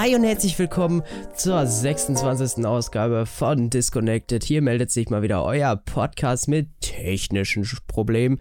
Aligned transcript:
Hi 0.00 0.14
und 0.16 0.24
herzlich 0.24 0.58
willkommen 0.58 1.02
zur 1.36 1.66
26. 1.66 2.64
Ausgabe 2.64 3.26
von 3.26 3.68
Disconnected. 3.68 4.42
Hier 4.42 4.62
meldet 4.62 4.90
sich 4.90 5.10
mal 5.10 5.20
wieder 5.20 5.44
euer 5.44 5.76
Podcast 5.76 6.48
mit 6.48 6.68
technischen 6.80 7.68
Problemen. 7.86 8.38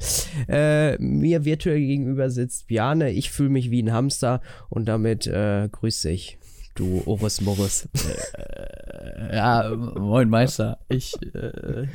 Äh, 0.48 0.98
mir 1.00 1.44
virtuell 1.44 1.82
gegenüber 1.82 2.30
sitzt 2.30 2.68
Bjane. 2.68 3.12
Ich 3.12 3.30
fühle 3.32 3.50
mich 3.50 3.72
wie 3.72 3.84
ein 3.84 3.92
Hamster 3.92 4.40
und 4.70 4.86
damit 4.86 5.28
äh, 5.28 5.68
grüße 5.70 6.10
ich. 6.10 6.38
Du 6.76 7.04
Oris 7.06 7.42
Morris. 7.42 7.90
Äh, 8.38 9.36
ja, 9.36 9.76
moin 9.76 10.30
Meister. 10.30 10.80
Ich 10.88 11.14
äh, 11.34 11.88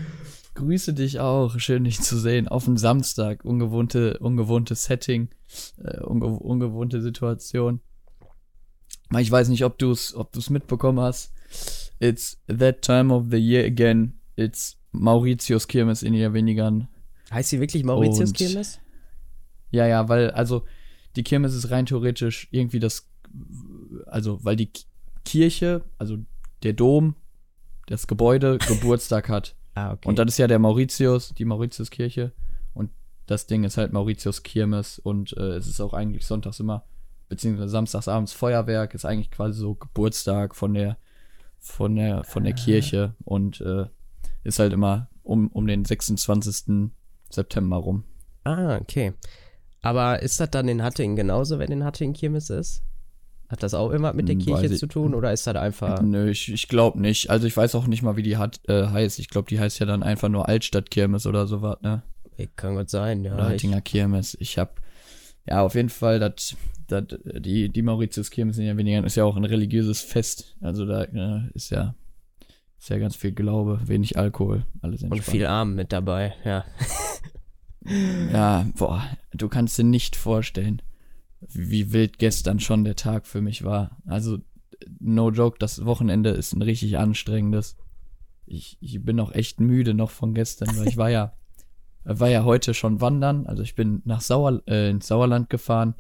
grüße 0.57 0.93
dich 0.93 1.21
auch. 1.21 1.59
Schön 1.59 1.85
dich 1.85 2.03
zu 2.03 2.19
sehen. 2.19 2.49
Auf 2.49 2.67
dem 2.67 2.77
Samstag. 2.77 3.47
Ungewohnte, 3.47 4.19
ungewohntes 4.19 4.85
Setting. 4.85 5.31
Äh, 5.83 6.03
unge 6.03 6.27
ungewohnte 6.27 7.01
Situation. 7.01 7.81
Ich 9.19 9.31
weiß 9.31 9.49
nicht, 9.49 9.65
ob 9.65 9.79
du 9.79 9.91
es 9.91 10.15
ob 10.15 10.33
du's 10.33 10.51
mitbekommen 10.51 11.01
hast. 11.01 11.33
It's 12.01 12.39
that 12.49 12.83
time 12.83 13.13
of 13.13 13.27
the 13.31 13.37
year 13.37 13.65
again. 13.65 14.15
It's 14.37 14.77
Mauritius 14.93 15.69
Kirmes 15.69 16.03
in 16.03 16.13
Niederwenigern. 16.13 16.89
Heißt 17.31 17.51
sie 17.51 17.61
wirklich 17.61 17.85
Mauritius 17.85 18.33
Kirmes? 18.33 18.81
Ja, 19.71 19.87
ja, 19.87 20.09
weil, 20.09 20.31
also, 20.31 20.65
die 21.17 21.25
Kirmes 21.25 21.55
ist 21.55 21.71
rein 21.71 21.87
theoretisch 21.87 22.49
irgendwie 22.51 22.79
das, 22.79 23.09
also, 24.07 24.39
weil 24.45 24.57
die 24.57 24.71
Kirche, 25.25 25.83
also 25.99 26.19
der 26.63 26.75
Dom, 26.75 27.17
das 27.87 28.07
Gebäude 28.07 28.59
Geburtstag 28.69 29.29
hat. 29.29 29.57
Ah, 29.75 29.93
okay. 29.93 30.09
Und 30.09 30.19
das 30.19 30.27
ist 30.29 30.39
ja 30.39 30.47
der 30.47 30.59
Mauritius, 30.59 31.35
die 31.37 31.45
Mauritiuskirche. 31.45 32.33
Und 32.73 32.91
das 33.27 33.47
Ding 33.47 33.65
ist 33.65 33.77
halt 33.77 33.93
Mauritius 33.93 34.43
Kirmes 34.43 34.99
und 34.99 35.37
äh, 35.37 35.57
es 35.57 35.67
ist 35.67 35.81
auch 35.81 35.93
eigentlich 35.93 36.27
sonntags 36.27 36.61
immer 36.61 36.85
beziehungsweise 37.35 37.71
samstagsabends 37.71 38.33
Feuerwerk, 38.33 38.95
ist 38.95 39.05
eigentlich 39.05 39.31
quasi 39.31 39.59
so 39.59 39.75
Geburtstag 39.75 40.55
von 40.55 40.75
der, 40.75 40.97
von 41.59 41.95
der, 41.97 42.25
von 42.25 42.45
der 42.45 42.55
ah. 42.55 42.57
Kirche 42.57 43.15
und 43.25 43.61
äh, 43.61 43.87
ist 44.45 44.59
halt 44.59 44.73
immer 44.73 45.09
um, 45.23 45.49
um 45.49 45.67
den 45.67 45.85
26. 45.85 46.91
September 47.31 47.77
rum. 47.77 48.05
Ah, 48.45 48.77
okay. 48.77 49.15
Aber 49.83 50.23
ist 50.23 50.41
das 50.41 50.51
dann 50.51 50.69
in 50.69 50.83
Hattingen 50.83 51.17
genauso, 51.17 51.59
wenn 51.59 51.71
in 51.71 51.85
Hattingen 51.85 52.15
Kirmes 52.15 52.51
ist? 52.51 52.83
Hat 53.49 53.63
das 53.63 53.75
auch 53.75 53.91
immer 53.91 54.13
mit 54.15 54.29
der 54.29 54.37
hm, 54.37 54.43
Kirche 54.43 54.67
ich, 54.67 54.79
zu 54.79 54.87
tun 54.87 55.15
oder 55.15 55.33
ist 55.33 55.47
das 55.47 55.57
einfach. 55.57 56.01
Nö, 56.01 56.31
ich, 56.31 56.51
ich 56.51 56.69
glaube 56.69 57.01
nicht. 57.01 57.29
Also 57.29 57.47
ich 57.47 57.57
weiß 57.57 57.75
auch 57.75 57.87
nicht 57.87 58.03
mal, 58.03 58.17
wie 58.17 58.23
die 58.23 58.37
hat, 58.39 58.61
äh, 58.69 58.87
heißt. 58.87 59.19
Ich 59.19 59.29
glaube, 59.29 59.49
die 59.49 59.61
heißt 59.61 59.79
ja 59.81 59.87
dann 59.87 60.03
einfach 60.03 60.29
nur 60.29 60.49
Altstadtkirmes 60.49 61.27
oder 61.27 61.47
sowas, 61.47 61.77
ne? 61.83 62.03
Kann 62.57 62.77
gut 62.77 62.91
sein, 62.91 63.23
ja. 63.25 63.35
Oder 63.35 63.51
Hattinger 63.51 63.81
Kirmes. 63.81 64.37
Ich 64.41 64.59
hab, 64.59 64.81
ja, 65.47 65.63
auf 65.63 65.75
jeden 65.75 65.91
Fall, 65.91 66.19
das 66.19 66.57
das, 66.87 67.05
die, 67.23 67.71
die 67.71 67.83
Mauritius-Kirmes 67.83 68.57
sind 68.57 68.67
ja 68.67 68.77
weniger, 68.77 69.05
ist 69.05 69.17
ja 69.17 69.25
auch 69.25 69.37
ein 69.37 69.45
religiöses 69.45 70.01
Fest. 70.03 70.57
Also 70.61 70.85
da 70.87 71.05
äh, 71.05 71.51
ist 71.55 71.71
ja 71.71 71.95
ist 72.85 72.91
ja 72.91 72.99
ganz 72.99 73.17
viel 73.17 73.33
Glaube, 73.33 73.81
wenig 73.87 74.19
Alkohol, 74.19 74.67
alles 74.83 75.03
entspannt. 75.03 75.27
Und 75.27 75.33
viel 75.33 75.47
Arm 75.47 75.75
mit 75.75 75.91
dabei, 75.91 76.35
ja. 76.45 76.67
ja, 78.31 78.67
boah, 78.77 79.03
du 79.33 79.49
kannst 79.49 79.79
dir 79.79 79.85
nicht 79.85 80.17
vorstellen, 80.17 80.83
wie 81.41 81.95
wild 81.95 82.19
gestern 82.19 82.61
schon 82.61 82.85
der 82.85 82.95
Tag 82.95 83.27
für 83.27 83.41
mich 83.41 83.65
war. 83.65 83.97
Also, 84.05 84.39
no 85.01 85.31
joke, 85.31 85.57
das 85.59 85.87
Wochenende 85.87 86.29
ist 86.29 86.53
ein 86.53 86.61
richtig 86.61 86.99
anstrengendes. 86.99 87.79
Ich, 88.45 88.77
ich 88.83 89.03
bin 89.03 89.19
auch 89.19 89.33
echt 89.33 89.61
müde 89.61 89.95
noch 89.95 90.11
von 90.11 90.35
gestern, 90.35 90.77
weil 90.77 90.89
ich 90.89 90.99
war 90.99 91.09
ja, 91.09 91.33
war 92.05 92.29
ja 92.29 92.45
heute 92.45 92.75
schon 92.75 93.01
wandern. 93.01 93.47
Also 93.47 93.63
ich 93.63 93.75
bin 93.75 94.03
nach 94.05 94.21
Sauer, 94.21 94.63
äh, 94.67 94.91
ins 94.91 95.07
Sauerland 95.07 95.51
gefahren 95.51 95.95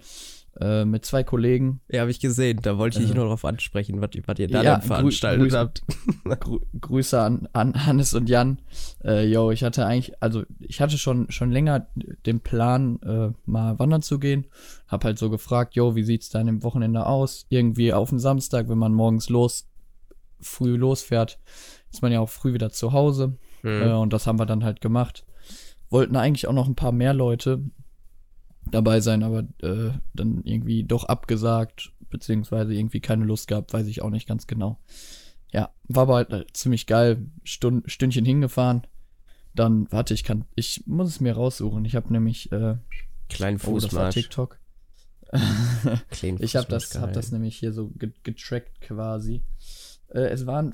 äh, 0.60 0.84
mit 0.84 1.04
zwei 1.04 1.24
Kollegen. 1.24 1.80
Ja, 1.90 2.02
habe 2.02 2.10
ich 2.10 2.20
gesehen. 2.20 2.60
Da 2.62 2.78
wollte 2.78 3.02
ich 3.02 3.10
äh, 3.10 3.14
nur 3.14 3.24
darauf 3.24 3.44
ansprechen, 3.44 4.00
was, 4.00 4.10
was 4.26 4.38
ihr 4.38 4.48
da 4.48 4.62
ja, 4.62 4.72
dann 4.72 4.82
veranstaltet 4.82 5.50
grü 5.50 5.56
habt. 5.56 5.82
Grü 6.40 6.58
Grüße 6.80 7.20
an, 7.20 7.48
an 7.52 7.86
Hannes 7.86 8.14
und 8.14 8.28
Jan. 8.28 8.60
Äh, 9.02 9.26
yo, 9.26 9.50
ich 9.50 9.64
hatte 9.64 9.86
eigentlich, 9.86 10.20
also 10.22 10.44
ich 10.60 10.80
hatte 10.80 10.98
schon 10.98 11.30
schon 11.30 11.50
länger 11.50 11.88
den 12.26 12.40
Plan, 12.40 13.00
äh, 13.02 13.30
mal 13.46 13.78
wandern 13.78 14.02
zu 14.02 14.18
gehen. 14.18 14.46
Hab 14.86 15.04
halt 15.04 15.18
so 15.18 15.30
gefragt, 15.30 15.74
yo, 15.74 15.96
wie 15.96 16.04
sieht's 16.04 16.30
dann 16.30 16.48
im 16.48 16.62
Wochenende 16.62 17.06
aus? 17.06 17.46
Irgendwie 17.48 17.92
auf 17.92 18.10
dem 18.10 18.18
Samstag, 18.18 18.68
wenn 18.68 18.78
man 18.78 18.92
morgens 18.92 19.28
los, 19.28 19.68
früh 20.40 20.76
losfährt, 20.76 21.38
ist 21.90 22.02
man 22.02 22.12
ja 22.12 22.20
auch 22.20 22.28
früh 22.28 22.52
wieder 22.52 22.70
zu 22.70 22.92
Hause. 22.92 23.36
Mhm. 23.62 23.82
Äh, 23.82 23.92
und 23.92 24.12
das 24.12 24.26
haben 24.26 24.38
wir 24.38 24.46
dann 24.46 24.64
halt 24.64 24.80
gemacht. 24.80 25.24
Wollten 25.94 26.16
eigentlich 26.16 26.46
auch 26.46 26.52
noch 26.52 26.68
ein 26.68 26.74
paar 26.74 26.92
mehr 26.92 27.14
Leute, 27.14 27.62
dabei 28.70 29.00
sein, 29.00 29.22
aber 29.22 29.44
äh, 29.62 29.90
dann 30.14 30.42
irgendwie 30.44 30.84
doch 30.84 31.04
abgesagt, 31.04 31.92
beziehungsweise 32.10 32.74
irgendwie 32.74 33.00
keine 33.00 33.24
Lust 33.24 33.48
gehabt, 33.48 33.72
weiß 33.72 33.86
ich 33.86 34.02
auch 34.02 34.10
nicht 34.10 34.28
ganz 34.28 34.46
genau. 34.46 34.78
Ja, 35.52 35.70
war 35.84 36.02
aber 36.02 36.14
halt 36.16 36.32
äh, 36.32 36.46
ziemlich 36.52 36.86
geil, 36.86 37.26
Stund, 37.44 37.90
Stündchen 37.90 38.24
hingefahren. 38.24 38.86
Dann, 39.54 39.86
warte, 39.92 40.14
ich 40.14 40.24
kann, 40.24 40.44
ich 40.56 40.82
muss 40.86 41.08
es 41.08 41.20
mir 41.20 41.34
raussuchen. 41.34 41.84
Ich 41.84 41.94
habe 41.94 42.12
nämlich 42.12 42.50
äh, 42.50 42.76
Kleinen 43.28 43.58
Fußmarsch. 43.58 43.84
Oh, 43.84 43.86
das 43.86 43.94
war 43.94 44.10
TikTok. 44.10 44.58
ich 46.40 46.56
habe 46.56 46.68
das, 46.68 46.98
hab 46.98 47.12
das 47.12 47.32
nämlich 47.32 47.56
hier 47.56 47.72
so 47.72 47.92
getrackt 47.96 48.80
quasi. 48.80 49.42
Äh, 50.08 50.28
es 50.28 50.46
waren 50.46 50.72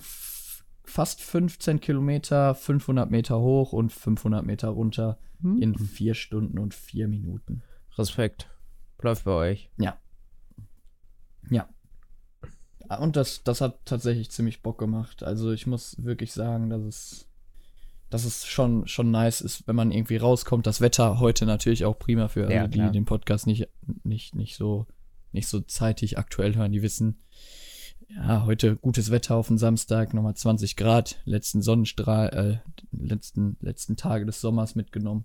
fast 0.91 1.23
15 1.23 1.81
Kilometer, 1.81 2.55
500 2.55 3.11
Meter 3.11 3.41
hoch 3.41 3.73
und 3.73 3.93
500 3.93 4.45
Meter 4.45 4.69
runter 4.69 5.19
hm. 5.41 5.62
in 5.62 5.78
vier 5.78 6.15
Stunden 6.15 6.59
und 6.59 6.75
vier 6.75 7.09
Minuten. 7.09 7.62
Respekt. 7.97 8.51
Läuft 9.00 9.25
bei 9.25 9.33
euch. 9.33 9.71
Ja. 9.79 9.99
Ja. 11.50 11.69
Und 12.99 13.17
das, 13.17 13.45
das 13.45 13.61
hat 13.61 13.79
tatsächlich 13.84 14.31
ziemlich 14.31 14.62
Bock 14.62 14.79
gemacht. 14.79 15.23
Also 15.23 15.53
ich 15.53 15.67
muss 15.67 16.03
wirklich 16.03 16.33
sagen, 16.33 16.71
dass 16.71 16.83
es, 16.83 17.29
dass 18.11 18.25
es 18.25 18.47
schon, 18.47 18.89
schon 18.89 19.12
nice 19.12 19.41
ist, 19.41 19.69
wenn 19.69 19.77
man 19.77 19.93
irgendwie 19.93 20.17
rauskommt. 20.17 20.67
Das 20.67 20.81
Wetter 20.81 21.21
heute 21.21 21.47
natürlich 21.47 21.84
auch 21.84 21.99
prima 21.99 22.29
für 22.29 22.50
ja, 22.50 22.62
alle, 22.62 22.69
die 22.69 22.91
den 22.91 23.05
Podcast 23.05 23.47
nicht, 23.47 23.69
nicht, 24.03 24.34
nicht 24.34 24.56
so, 24.56 24.87
nicht 25.31 25.47
so 25.47 25.61
zeitig 25.61 26.19
aktuell 26.19 26.56
hören. 26.56 26.73
Die 26.73 26.83
wissen, 26.83 27.21
ja, 28.16 28.44
heute 28.44 28.76
gutes 28.76 29.10
Wetter 29.10 29.37
auf 29.37 29.48
dem 29.48 29.59
Samstag, 29.59 30.15
nochmal 30.15 30.34
20 30.34 30.76
Grad, 30.76 31.21
letzten 31.25 31.62
Sonnenstrahl, 31.62 32.62
äh, 32.62 32.71
letzten, 32.97 33.56
letzten 33.60 33.97
Tage 33.97 34.26
des 34.26 34.41
Sommers 34.41 34.75
mitgenommen. 34.75 35.25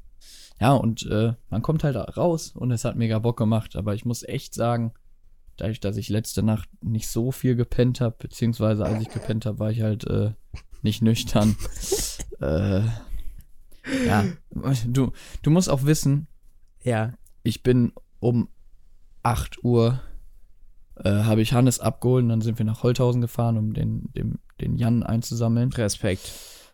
Ja, 0.60 0.74
und 0.74 1.06
äh, 1.08 1.34
man 1.50 1.62
kommt 1.62 1.84
halt 1.84 1.96
raus 1.96 2.52
und 2.56 2.72
es 2.72 2.86
hat 2.86 2.96
mega 2.96 3.20
Bock 3.20 3.38
gemacht, 3.38 3.76
aber 3.76 3.94
ich 3.96 4.06
muss 4.06 4.24
echt 4.24 4.54
sagen, 4.54 4.94
dadurch, 5.58 5.80
dass 5.80 5.98
ich 5.98 6.10
letzte 6.10 6.44
Nacht 6.44 6.70
nicht 6.82 7.08
so 7.08 7.32
viel 7.32 7.56
gepennt 7.56 8.02
habe, 8.02 8.16
beziehungsweise 8.18 8.86
als 8.86 9.02
ich 9.02 9.10
gepennt 9.10 9.46
habe, 9.46 9.60
war 9.60 9.72
ich 9.72 9.82
halt 9.82 10.06
äh, 10.08 10.32
nicht 10.82 11.02
nüchtern. 11.02 11.56
äh, 12.40 12.82
ja, 14.06 14.26
du, 14.88 15.12
du 15.42 15.50
musst 15.50 15.70
auch 15.70 15.84
wissen, 15.84 16.28
ja, 16.84 17.14
ich 17.44 17.64
bin 17.64 17.94
um 18.20 18.50
8 19.24 19.64
Uhr 19.64 20.02
äh, 21.04 21.10
habe 21.10 21.42
ich 21.42 21.54
Hannes 21.54 21.80
abgeholt 21.80 22.24
und 22.24 22.30
dann 22.30 22.42
sind 22.42 22.58
wir 22.58 22.66
nach 22.66 22.84
Holthausen 22.84 23.22
gefahren, 23.22 23.58
um 23.58 23.74
den, 23.74 24.12
dem, 24.14 24.40
den 24.62 24.78
Jan 24.78 25.04
einzusammeln. 25.04 25.72
Respekt, 25.74 26.32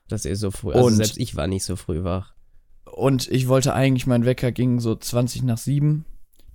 dass 0.07 0.25
ihr 0.25 0.35
so 0.35 0.51
früh, 0.51 0.73
also 0.73 0.87
und 0.87 0.93
selbst 0.93 1.17
ich 1.17 1.35
war 1.35 1.47
nicht 1.47 1.65
so 1.65 1.75
früh 1.75 2.03
wach. 2.03 2.33
Und 2.85 3.29
ich 3.29 3.47
wollte 3.47 3.73
eigentlich, 3.73 4.07
mein 4.07 4.25
Wecker 4.25 4.51
ging 4.51 4.79
so 4.79 4.95
20 4.95 5.43
nach 5.43 5.57
7. 5.57 6.05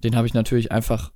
Den 0.04 0.16
habe 0.16 0.26
ich 0.26 0.34
natürlich 0.34 0.70
einfach 0.70 1.12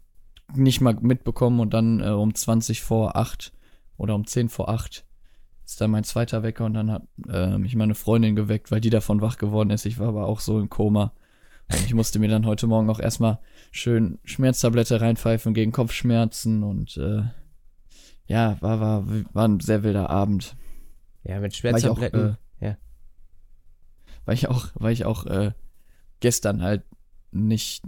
nicht 0.55 0.81
mal 0.81 0.97
mitbekommen 1.01 1.61
und 1.61 1.75
dann 1.75 2.01
äh, 2.01 2.09
um 2.09 2.35
20 2.35 2.81
vor 2.81 3.17
8 3.17 3.53
oder 3.97 4.15
um 4.15 4.27
10 4.27 4.49
vor 4.49 4.69
8 4.69 5.05
ist 5.71 5.81
dann 5.81 5.93
mein 5.93 6.05
zweiter 6.05 6.43
Wecker 6.43 6.65
und 6.65 6.75
dann 6.75 6.91
hat 6.91 7.03
äh, 7.29 7.57
mich 7.57 7.77
meine 7.77 7.95
Freundin 7.95 8.35
geweckt, 8.35 8.73
weil 8.73 8.81
die 8.81 8.91
davon 8.91 9.21
wach 9.21 9.39
geworden 9.39 9.71
ist. 9.71 9.87
Ich 9.87 10.01
war 10.01 10.09
aber 10.09 10.27
auch 10.27 10.41
so 10.41 10.59
im 10.59 10.69
Koma. 10.69 11.13
Und 11.71 11.85
ich 11.87 11.95
musste 11.95 12.19
mir 12.19 12.29
dann 12.29 12.45
heute 12.45 12.67
Morgen 12.67 12.91
auch 12.91 12.99
erstmal 12.99 13.39
schön 13.71 14.19
Schmerztablette 14.25 15.01
reinpfeifen 15.01 15.55
gegen 15.55 15.73
Kopfschmerzen 15.73 16.63
und 16.63 16.97
äh, 16.97 17.23
ja, 18.27 18.57
war, 18.61 18.81
war, 18.81 19.05
war 19.33 19.49
ein 19.49 19.61
sehr 19.61 19.83
wilder 19.83 20.11
Abend. 20.11 20.57
Ja, 21.25 21.41
mit 21.41 21.55
Schmerztabletten. 21.55 22.21
Auch, 22.21 22.35
äh, 22.63 22.67
ja 22.67 22.77
weil 24.25 24.35
ich 24.35 24.49
auch, 24.49 24.69
weil 24.75 24.93
ich 24.93 25.05
auch 25.05 25.27
äh, 25.27 25.53
gestern 26.21 26.63
halt 26.63 26.85
nicht 27.33 27.83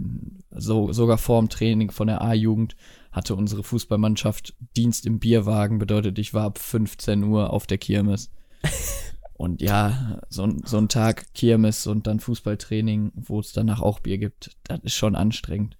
so 0.51 0.93
sogar 0.93 1.17
vorm 1.17 1.49
Training 1.49 1.91
von 1.91 2.07
der 2.07 2.21
A-Jugend 2.21 2.75
hatte 3.11 3.35
unsere 3.35 3.63
Fußballmannschaft 3.63 4.53
Dienst 4.75 5.05
im 5.05 5.19
Bierwagen 5.19 5.79
bedeutet 5.79 6.17
ich 6.19 6.33
war 6.33 6.45
ab 6.45 6.59
15 6.59 7.23
Uhr 7.23 7.51
auf 7.51 7.67
der 7.67 7.77
Kirmes 7.77 8.29
und 9.33 9.61
ja 9.61 10.21
so, 10.29 10.47
so 10.63 10.77
ein 10.77 10.89
Tag 10.89 11.33
Kirmes 11.33 11.87
und 11.87 12.07
dann 12.07 12.19
Fußballtraining 12.19 13.11
wo 13.15 13.39
es 13.39 13.53
danach 13.53 13.81
auch 13.81 13.99
Bier 13.99 14.17
gibt 14.17 14.55
das 14.65 14.79
ist 14.83 14.93
schon 14.93 15.15
anstrengend 15.15 15.77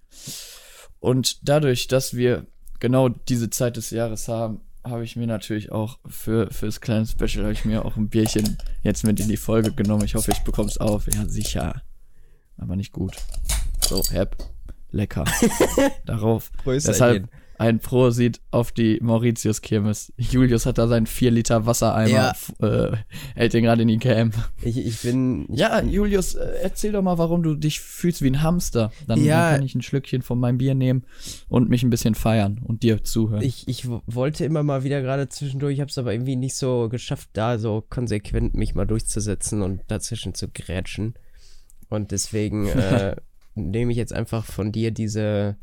und 1.00 1.48
dadurch 1.48 1.88
dass 1.88 2.14
wir 2.14 2.46
genau 2.80 3.08
diese 3.08 3.50
Zeit 3.50 3.76
des 3.76 3.90
Jahres 3.90 4.28
haben 4.28 4.60
habe 4.84 5.04
ich 5.04 5.16
mir 5.16 5.26
natürlich 5.26 5.72
auch 5.72 5.98
für 6.06 6.50
fürs 6.50 6.80
kleine 6.80 7.06
Special 7.06 7.44
habe 7.44 7.52
ich 7.52 7.64
mir 7.64 7.84
auch 7.84 7.96
ein 7.96 8.08
Bierchen 8.08 8.58
jetzt 8.82 9.04
mit 9.04 9.18
in 9.18 9.28
die 9.28 9.36
Folge 9.36 9.72
genommen. 9.72 10.04
Ich 10.04 10.14
hoffe, 10.14 10.30
ich 10.30 10.40
bekomme 10.40 10.68
es 10.68 10.78
auf. 10.78 11.06
Ja, 11.12 11.26
sicher. 11.26 11.82
Aber 12.58 12.76
nicht 12.76 12.92
gut. 12.92 13.16
So, 13.80 14.02
Hep. 14.10 14.36
Lecker. 14.90 15.24
Darauf. 16.04 16.52
Deshalb, 16.66 17.28
Ein 17.56 17.78
Prosit 17.78 18.40
auf 18.50 18.72
die 18.72 18.98
Mauritius-Kirmes. 19.00 20.12
Julius 20.16 20.66
hat 20.66 20.78
da 20.78 20.88
seinen 20.88 21.06
4 21.06 21.30
Liter 21.30 21.66
Wassereimer, 21.66 22.08
Ja. 22.10 22.30
f- 22.30 22.52
äh, 22.60 22.96
hält 23.34 23.52
den 23.54 23.64
gerade 23.64 23.82
in 23.82 23.88
die 23.88 23.98
Cam. 23.98 24.32
Ich, 24.62 24.76
ich 24.78 25.02
bin. 25.02 25.46
Ja, 25.50 25.80
Julius, 25.82 26.34
äh, 26.34 26.44
erzähl 26.62 26.92
doch 26.92 27.02
mal, 27.02 27.18
warum 27.18 27.42
du 27.42 27.54
dich 27.54 27.80
fühlst 27.80 28.22
wie 28.22 28.30
ein 28.30 28.42
Hamster. 28.42 28.90
Dann, 29.06 29.22
Ja. 29.24 29.50
dann 29.50 29.56
kann 29.58 29.66
ich 29.66 29.74
ein 29.74 29.82
Schlückchen 29.82 30.22
von 30.22 30.38
meinem 30.40 30.58
Bier 30.58 30.74
nehmen 30.74 31.04
und 31.48 31.68
mich 31.68 31.82
ein 31.82 31.90
bisschen 31.90 32.14
feiern 32.14 32.60
und 32.64 32.82
dir 32.82 33.04
zuhören. 33.04 33.42
Ich, 33.42 33.68
ich 33.68 33.86
wollte 34.06 34.44
immer 34.44 34.62
mal 34.62 34.82
wieder 34.84 35.00
gerade 35.02 35.28
zwischendurch, 35.28 35.74
ich 35.74 35.80
habe 35.80 35.90
es 35.90 35.98
aber 35.98 36.12
irgendwie 36.12 36.36
nicht 36.36 36.56
so 36.56 36.88
geschafft, 36.88 37.30
da 37.34 37.58
so 37.58 37.84
konsequent 37.88 38.54
mich 38.54 38.74
mal 38.74 38.84
durchzusetzen 38.86 39.62
und 39.62 39.80
dazwischen 39.88 40.34
zu 40.34 40.48
grätschen. 40.48 41.14
Und 41.88 42.10
deswegen 42.10 42.66
äh, 42.68 43.14
nehme 43.54 43.92
ich 43.92 43.98
jetzt 43.98 44.12
einfach 44.12 44.44
von 44.44 44.72
dir 44.72 44.90
diese, 44.90 45.56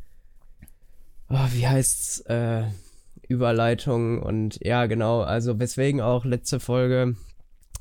oh, 1.30 1.46
wie 1.52 1.66
heißt's, 1.66 2.20
äh, 2.26 2.64
Überleitung 3.28 4.20
und 4.22 4.58
ja, 4.62 4.86
genau, 4.86 5.20
also 5.22 5.58
weswegen 5.58 6.00
auch 6.00 6.24
letzte 6.24 6.60
Folge, 6.60 7.16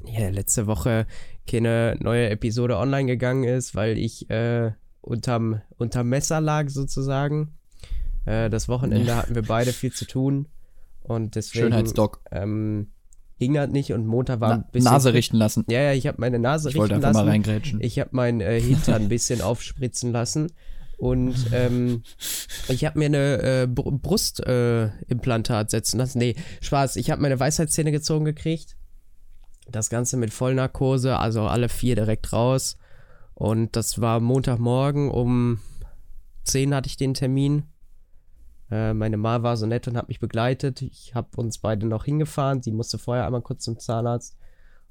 ja, 0.06 0.30
letzte 0.30 0.68
Woche 0.68 1.06
keine 1.50 1.98
neue 2.00 2.30
Episode 2.30 2.78
online 2.78 3.06
gegangen 3.08 3.44
ist, 3.44 3.76
weil 3.76 3.98
ich 3.98 4.30
äh, 4.30 4.72
unterm, 5.02 5.62
unterm 5.78 6.10
Messer 6.10 6.40
lag 6.40 6.70
sozusagen. 6.70 7.58
Äh, 8.26 8.50
das 8.50 8.70
Wochenende 8.70 9.16
hatten 9.16 9.36
wir 9.36 9.42
beide 9.42 9.74
viel 9.74 9.92
zu 9.92 10.06
tun 10.06 10.48
und 11.02 11.36
deswegen 11.36 11.66
Schönheitsdoc. 11.66 12.22
ähm, 12.32 12.92
ging 13.40 13.56
das 13.56 13.70
nicht 13.72 13.92
und 13.92 14.06
Montag 14.06 14.40
war 14.40 14.54
ein 14.54 14.60
Na, 14.66 14.72
bisschen 14.72 14.92
Nase 14.92 15.14
richten 15.14 15.38
lassen. 15.38 15.66
ja, 15.70 15.82
ja, 15.82 15.94
ich 15.94 16.06
habe 16.08 16.18
meine 16.22 16.40
Nase 16.40 16.70
Ich 16.70 16.76
wollte 16.76 16.94
richten 16.94 17.06
einfach 17.06 17.20
lassen. 17.20 17.26
mal 17.26 17.32
reingrätschen. 17.32 17.82
Ich 17.82 18.00
habe 18.00 18.12
mein 18.14 18.40
äh, 18.40 18.62
Hintern 18.62 19.02
ein 19.04 19.10
bisschen 19.10 19.42
aufspritzen 19.42 20.12
lassen. 20.12 20.52
Und 21.02 21.48
ähm, 21.52 22.04
ich 22.68 22.86
habe 22.86 23.00
mir 23.00 23.08
eine 23.08 23.42
äh, 23.42 23.68
Br 23.68 23.92
Brustimplantat 23.92 25.68
äh, 25.68 25.70
setzen 25.72 25.98
lassen. 25.98 26.20
Nee, 26.20 26.36
Spaß. 26.62 26.96
Ich 26.98 27.10
habe 27.10 27.24
meine 27.24 27.40
Weisheitszähne 27.40 27.92
gezogen 27.92 28.24
gekriegt. 28.24 28.78
Das 29.68 29.90
Ganze 29.90 30.16
mit 30.18 30.32
Vollnarkose, 30.32 31.18
also 31.18 31.48
alle 31.48 31.70
vier 31.70 31.96
direkt 31.96 32.32
raus. 32.34 32.78
Und 33.34 33.76
das 33.76 34.00
war 34.00 34.20
Montagmorgen 34.20 35.10
um 35.10 35.60
10 36.44 36.76
hatte 36.76 36.88
ich 36.88 36.98
den 36.98 37.16
Termin. 37.16 37.64
Äh, 38.70 38.94
meine 38.94 39.18
Ma 39.18 39.42
war 39.42 39.58
so 39.58 39.66
nett 39.66 39.88
und 39.88 39.98
hat 39.98 40.08
mich 40.08 40.20
begleitet. 40.20 40.84
Ich 40.84 41.16
habe 41.16 41.30
uns 41.36 41.58
beide 41.58 41.88
noch 41.88 42.06
hingefahren. 42.06 42.62
Sie 42.62 42.72
musste 42.72 43.00
vorher 43.00 43.26
einmal 43.26 43.42
kurz 43.42 43.64
zum 43.64 43.80
Zahnarzt 43.80 44.38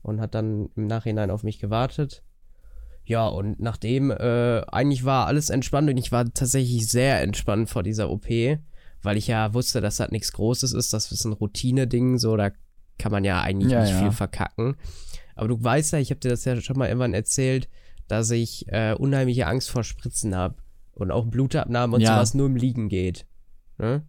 und 0.02 0.20
hat 0.20 0.34
dann 0.34 0.70
im 0.74 0.88
Nachhinein 0.88 1.30
auf 1.30 1.44
mich 1.44 1.60
gewartet. 1.60 2.24
Ja, 3.04 3.26
und 3.26 3.58
nachdem, 3.60 4.10
äh, 4.10 4.60
eigentlich 4.70 5.04
war 5.04 5.26
alles 5.26 5.50
entspannt 5.50 5.90
und 5.90 5.96
ich 5.96 6.12
war 6.12 6.24
tatsächlich 6.32 6.86
sehr 6.88 7.20
entspannt 7.22 7.68
vor 7.68 7.82
dieser 7.82 8.08
OP, 8.10 8.26
weil 9.02 9.16
ich 9.16 9.26
ja 9.26 9.52
wusste, 9.54 9.80
dass 9.80 9.96
das 9.96 10.10
nichts 10.10 10.32
Großes 10.32 10.72
ist, 10.72 10.92
das 10.92 11.10
ist 11.10 11.24
ein 11.24 11.32
Routine-Ding, 11.32 12.18
so, 12.18 12.36
da 12.36 12.50
kann 12.98 13.10
man 13.12 13.24
ja 13.24 13.40
eigentlich 13.40 13.72
Ja, 13.72 13.80
nicht 13.80 13.90
ja. 13.92 13.98
viel 13.98 14.12
verkacken. 14.12 14.76
Aber 15.34 15.48
du 15.48 15.62
weißt 15.62 15.92
ja, 15.94 15.98
ich 15.98 16.10
habe 16.10 16.20
dir 16.20 16.28
das 16.28 16.44
ja 16.44 16.60
schon 16.60 16.76
mal 16.78 16.86
irgendwann 16.88 17.14
erzählt, 17.14 17.68
dass 18.08 18.30
ich 18.30 18.66
äh, 18.68 18.94
unheimliche 18.94 19.46
Angst 19.46 19.70
vor 19.70 19.82
Spritzen 19.84 20.36
habe 20.36 20.56
und 20.92 21.10
auch 21.10 21.24
Blutabnahmen 21.26 21.94
und 21.94 22.00
Ja. 22.02 22.14
sowas 22.14 22.34
nur 22.34 22.46
im 22.46 22.56
Liegen 22.56 22.88
geht. 22.88 23.26
Ne? 23.78 24.02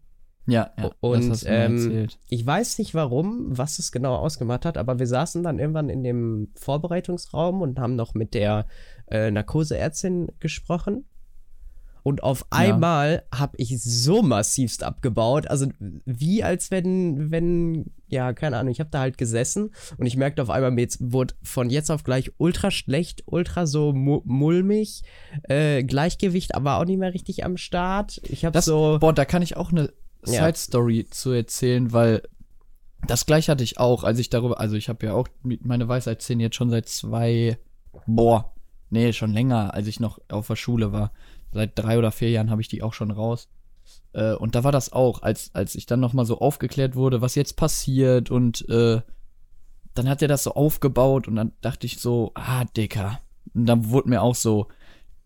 Ja, 0.48 0.72
ja. 0.78 0.92
Und, 1.00 1.44
ähm. 1.46 2.08
Ich 2.30 2.46
weiß 2.46 2.80
nicht 2.80 2.94
warum, 2.94 3.58
was 3.58 3.80
es 3.80 3.92
genau 3.92 4.16
ausgemacht 4.16 4.66
hat, 4.66 4.78
aber 4.78 5.00
wir 5.00 5.08
saßen 5.08 5.44
dann 5.44 5.60
irgendwann 5.60 5.90
in 5.90 6.04
dem 6.04 6.50
Vorbereitungsraum 6.56 7.62
und 7.62 7.80
haben 7.80 7.96
noch 7.96 8.14
mit 8.14 8.34
der 8.34 8.66
äh, 9.08 9.30
Narkoseärztin 9.30 10.30
gesprochen. 10.40 11.06
Und 12.04 12.24
auf 12.24 12.48
einmal 12.50 13.24
habe 13.34 13.54
ich 13.58 13.80
so 13.80 14.24
massivst 14.24 14.84
abgebaut, 14.84 15.48
also 15.48 15.68
wie 16.06 16.44
als 16.44 16.72
wenn, 16.72 17.30
wenn, 17.30 17.92
ja, 18.08 18.34
keine 18.34 18.58
Ahnung, 18.58 18.72
ich 18.72 18.80
habe 18.80 18.90
da 18.90 19.02
halt 19.02 19.20
gesessen 19.20 19.70
und 19.98 20.08
ich 20.08 20.18
merkte 20.18 20.42
auf 20.42 20.50
einmal, 20.50 20.72
mir 20.72 20.82
jetzt 20.82 20.98
wurde 21.00 21.36
von 21.44 21.70
jetzt 21.70 21.92
auf 21.92 22.04
gleich 22.04 22.32
ultra 22.38 22.72
schlecht, 22.72 23.22
ultra 23.28 23.68
so 23.68 23.94
mu 23.94 24.22
mulmig, 24.26 25.04
äh, 25.44 25.84
Gleichgewicht 25.84 26.56
aber 26.56 26.80
auch 26.80 26.86
nicht 26.86 26.98
mehr 26.98 27.14
richtig 27.14 27.46
am 27.46 27.58
Start. 27.58 28.20
Ich 28.24 28.46
habe 28.46 28.60
so, 28.62 28.98
boah, 29.00 29.14
da 29.14 29.26
kann 29.26 29.44
ich 29.44 29.56
auch 29.56 29.72
eine 29.72 29.94
Ja. 30.26 30.46
Side-Story 30.46 31.08
zu 31.10 31.32
erzählen, 31.32 31.92
weil 31.94 32.24
das 33.08 33.26
gleich 33.26 33.50
hatte 33.50 33.64
ich 33.64 33.80
auch, 33.80 34.04
als 34.04 34.20
ich 34.20 34.30
darüber, 34.30 34.60
also 34.60 34.76
ich 34.76 34.90
habe 34.90 35.06
ja 35.06 35.14
auch 35.14 35.28
meine 35.44 35.88
Weisheitszähne 35.88 36.44
jetzt 36.44 36.56
schon 36.56 36.70
seit 36.70 36.88
zwei, 36.88 37.58
boah, 38.06 38.54
nee, 38.90 39.14
schon 39.14 39.34
länger, 39.34 39.74
als 39.74 39.88
ich 39.88 40.00
noch 40.00 40.20
auf 40.30 40.48
der 40.48 40.56
Schule 40.56 40.92
war. 40.92 41.12
Seit 41.52 41.78
drei 41.78 41.98
oder 41.98 42.12
vier 42.12 42.30
Jahren 42.30 42.52
habe 42.52 42.62
ich 42.62 42.68
die 42.68 42.84
auch 42.84 42.94
schon 42.94 43.12
raus. 43.12 43.50
Äh, 44.14 44.34
und 44.34 44.56
da 44.56 44.64
war 44.64 44.72
das 44.72 44.94
auch, 44.94 45.22
als, 45.22 45.52
als 45.54 45.76
ich 45.76 45.86
dann 45.86 46.00
noch 46.00 46.14
mal 46.14 46.26
so 46.26 46.40
aufgeklärt 46.40 46.96
wurde, 46.96 47.22
was 47.22 47.36
jetzt 47.36 47.56
passiert 47.58 48.30
und 48.30 48.68
äh, 48.70 49.02
dann 49.94 50.08
hat 50.08 50.22
er 50.22 50.28
das 50.28 50.44
so 50.44 50.54
aufgebaut 50.54 51.28
und 51.28 51.36
dann 51.36 51.52
dachte 51.62 51.86
ich 51.86 52.00
so, 52.00 52.32
ah, 52.36 52.66
Dicker. 52.66 53.20
Und 53.54 53.66
dann 53.66 53.90
wurde 53.90 54.10
mir 54.10 54.22
auch 54.22 54.36
so 54.36 54.68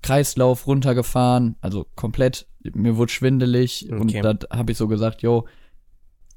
Kreislauf 0.01 0.65
runtergefahren, 0.67 1.55
also 1.61 1.85
komplett, 1.95 2.47
mir 2.73 2.97
wurde 2.97 3.11
schwindelig 3.11 3.87
Okay. 3.91 3.99
und 4.01 4.13
da 4.13 4.35
habe 4.57 4.71
ich 4.71 4.77
so 4.77 4.87
gesagt, 4.87 5.21
jo, 5.21 5.45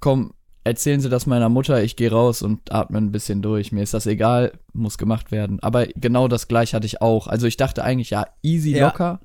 komm, 0.00 0.32
erzählen 0.64 1.00
Sie 1.00 1.08
das 1.08 1.26
meiner 1.26 1.48
Mutter, 1.48 1.82
ich 1.82 1.96
gehe 1.96 2.10
raus 2.10 2.42
und 2.42 2.72
atme 2.72 2.98
ein 2.98 3.10
bisschen 3.12 3.40
durch. 3.42 3.72
Mir 3.72 3.82
ist 3.82 3.94
das 3.94 4.06
egal, 4.06 4.52
muss 4.72 4.98
gemacht 4.98 5.32
werden. 5.32 5.60
Aber 5.60 5.86
genau 5.96 6.28
das 6.28 6.46
gleiche 6.48 6.76
hatte 6.76 6.86
ich 6.86 7.00
auch. 7.00 7.26
Also 7.26 7.46
ich 7.46 7.56
dachte 7.56 7.82
eigentlich, 7.84 8.10
ja, 8.10 8.26
easy, 8.42 8.76
Ja. 8.76 8.86
locker. 8.88 9.20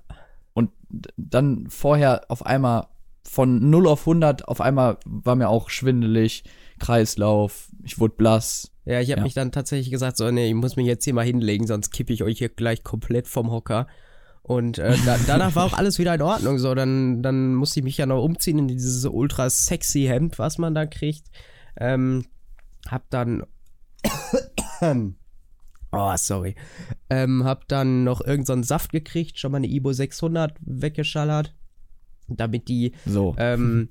Und 0.54 0.70
dann 1.18 1.66
vorher 1.70 2.24
auf 2.30 2.46
einmal 2.46 2.88
von 3.26 3.70
0 3.70 3.88
auf 3.88 4.02
100, 4.06 4.48
auf 4.48 4.62
einmal 4.62 4.98
war 5.06 5.36
mir 5.36 5.50
auch 5.50 5.70
schwindelig, 5.70 6.44
Kreislauf, 6.80 7.70
ich 7.84 8.00
wurde 8.00 8.16
blass. 8.16 8.72
Ja, 8.86 9.00
ich 9.00 9.10
habe 9.12 9.20
Ja. 9.20 9.24
mich 9.24 9.34
dann 9.34 9.52
tatsächlich 9.52 9.92
gesagt, 9.92 10.18
so, 10.18 10.30
nee, 10.32 10.48
ich 10.50 10.54
muss 10.54 10.76
mich 10.76 10.86
jetzt 10.86 11.04
hier 11.06 11.14
mal 11.14 11.26
hinlegen, 11.26 11.66
sonst 11.68 11.92
kippe 11.92 12.12
ich 12.14 12.24
euch 12.24 12.38
hier 12.38 12.50
gleich 12.50 12.84
komplett 12.84 13.28
vom 13.28 13.50
Hocker. 13.52 13.88
Und 14.44 14.78
äh, 14.78 14.98
da, 15.06 15.18
danach 15.26 15.56
war 15.56 15.66
auch 15.66 15.74
alles 15.74 16.00
wieder 16.00 16.14
in 16.14 16.22
Ordnung. 16.22 16.60
So, 16.60 16.76
dann, 16.76 17.24
dann 17.24 17.56
musste 17.56 17.80
ich 17.80 17.84
mich 17.84 17.98
ja 17.98 18.06
noch 18.06 18.22
umziehen 18.22 18.60
in 18.60 18.68
dieses 18.68 19.06
ultra 19.06 19.50
sexy 19.50 20.04
Hemd, 20.04 20.38
was 20.38 20.58
man 20.58 20.76
da 20.76 20.86
kriegt. 20.86 21.28
Ähm, 21.78 22.26
hab 22.88 23.10
dann. 23.10 23.44
oh, 25.92 26.14
sorry. 26.18 26.56
Ähm, 27.10 27.46
hab 27.46 27.70
dann 27.70 28.04
noch 28.04 28.20
irgendeinen 28.20 28.64
so 28.64 28.68
Saft 28.68 28.92
gekriegt, 28.92 29.40
schon 29.40 29.54
mal 29.54 29.58
eine 29.58 29.70
Ibo 29.70 29.94
600 29.94 30.58
weggeschallert. 30.60 31.56
Damit 32.28 32.68
die 32.68 32.94
So. 33.06 33.36
ähm, 33.38 33.90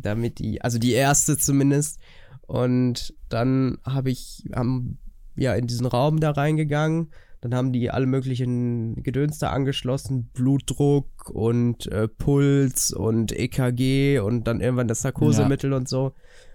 damit 0.00 0.38
die, 0.38 0.60
also 0.60 0.78
die 0.78 0.92
erste 0.92 1.38
zumindest. 1.38 1.98
Und 2.42 3.14
dann 3.30 3.78
habe 3.84 4.10
ich, 4.10 4.44
haben, 4.54 4.98
ja, 5.34 5.54
in 5.54 5.66
diesen 5.66 5.86
Raum 5.86 6.20
da 6.20 6.30
reingegangen. 6.30 7.10
Dann 7.44 7.54
haben 7.54 7.72
die 7.74 7.90
alle 7.90 8.06
möglichen 8.06 9.02
Gedöns 9.02 9.38
da 9.38 9.50
angeschlossen, 9.50 10.30
Blutdruck 10.32 11.28
und 11.28 11.86
äh, 11.92 12.08
Puls 12.08 12.90
und 12.90 13.32
EKG 13.32 14.18
und 14.20 14.44
dann 14.44 14.62
irgendwann 14.62 14.88
das 14.88 15.04
Narkosemittel 15.04 15.74
und 15.74 15.86
so. 15.86 16.14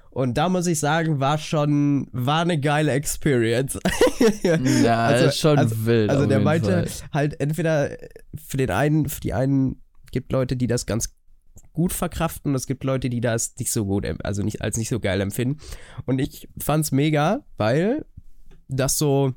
Und 0.10 0.40
da 0.40 0.50
muss 0.50 0.66
ich 0.66 0.80
sagen, 0.80 1.20
war 1.20 1.38
schon, 1.38 2.08
war 2.12 2.42
eine 2.42 2.60
geile 2.60 2.92
Experience. 2.94 3.78
ja, 4.84 5.06
also- 5.06 5.26
ist 5.28 5.38
schon 5.38 5.60
also- 5.60 5.86
wild. 5.86 6.10
Also 6.10 6.26
der 6.26 6.40
meinte 6.40 6.88
Fall. 6.88 6.88
halt 7.14 7.40
entweder 7.40 7.96
für 8.44 8.58
den 8.58 8.72
einen, 8.72 9.10
für 9.10 9.22
die 9.22 9.34
einen 9.34 9.84
gibt 10.12 10.32
Leute, 10.32 10.58
die 10.58 10.66
das 10.66 10.88
ganz 10.88 11.14
gut 11.72 11.94
verkraften 11.94 12.50
und 12.50 12.56
es 12.56 12.66
gibt 12.66 12.84
Leute, 12.84 13.12
die 13.12 13.22
das 13.22 13.54
nicht 13.60 13.72
so 13.72 13.86
gut, 13.86 14.08
also 14.24 14.42
nicht 14.42 14.64
als 14.64 14.76
nicht 14.76 14.90
so 14.90 15.00
geil 15.00 15.22
empfinden. 15.22 15.60
Und 16.08 16.18
ich 16.18 16.50
fand's 16.60 16.92
mega, 16.92 17.46
weil 17.58 18.06
das 18.68 18.98
so 18.98 19.36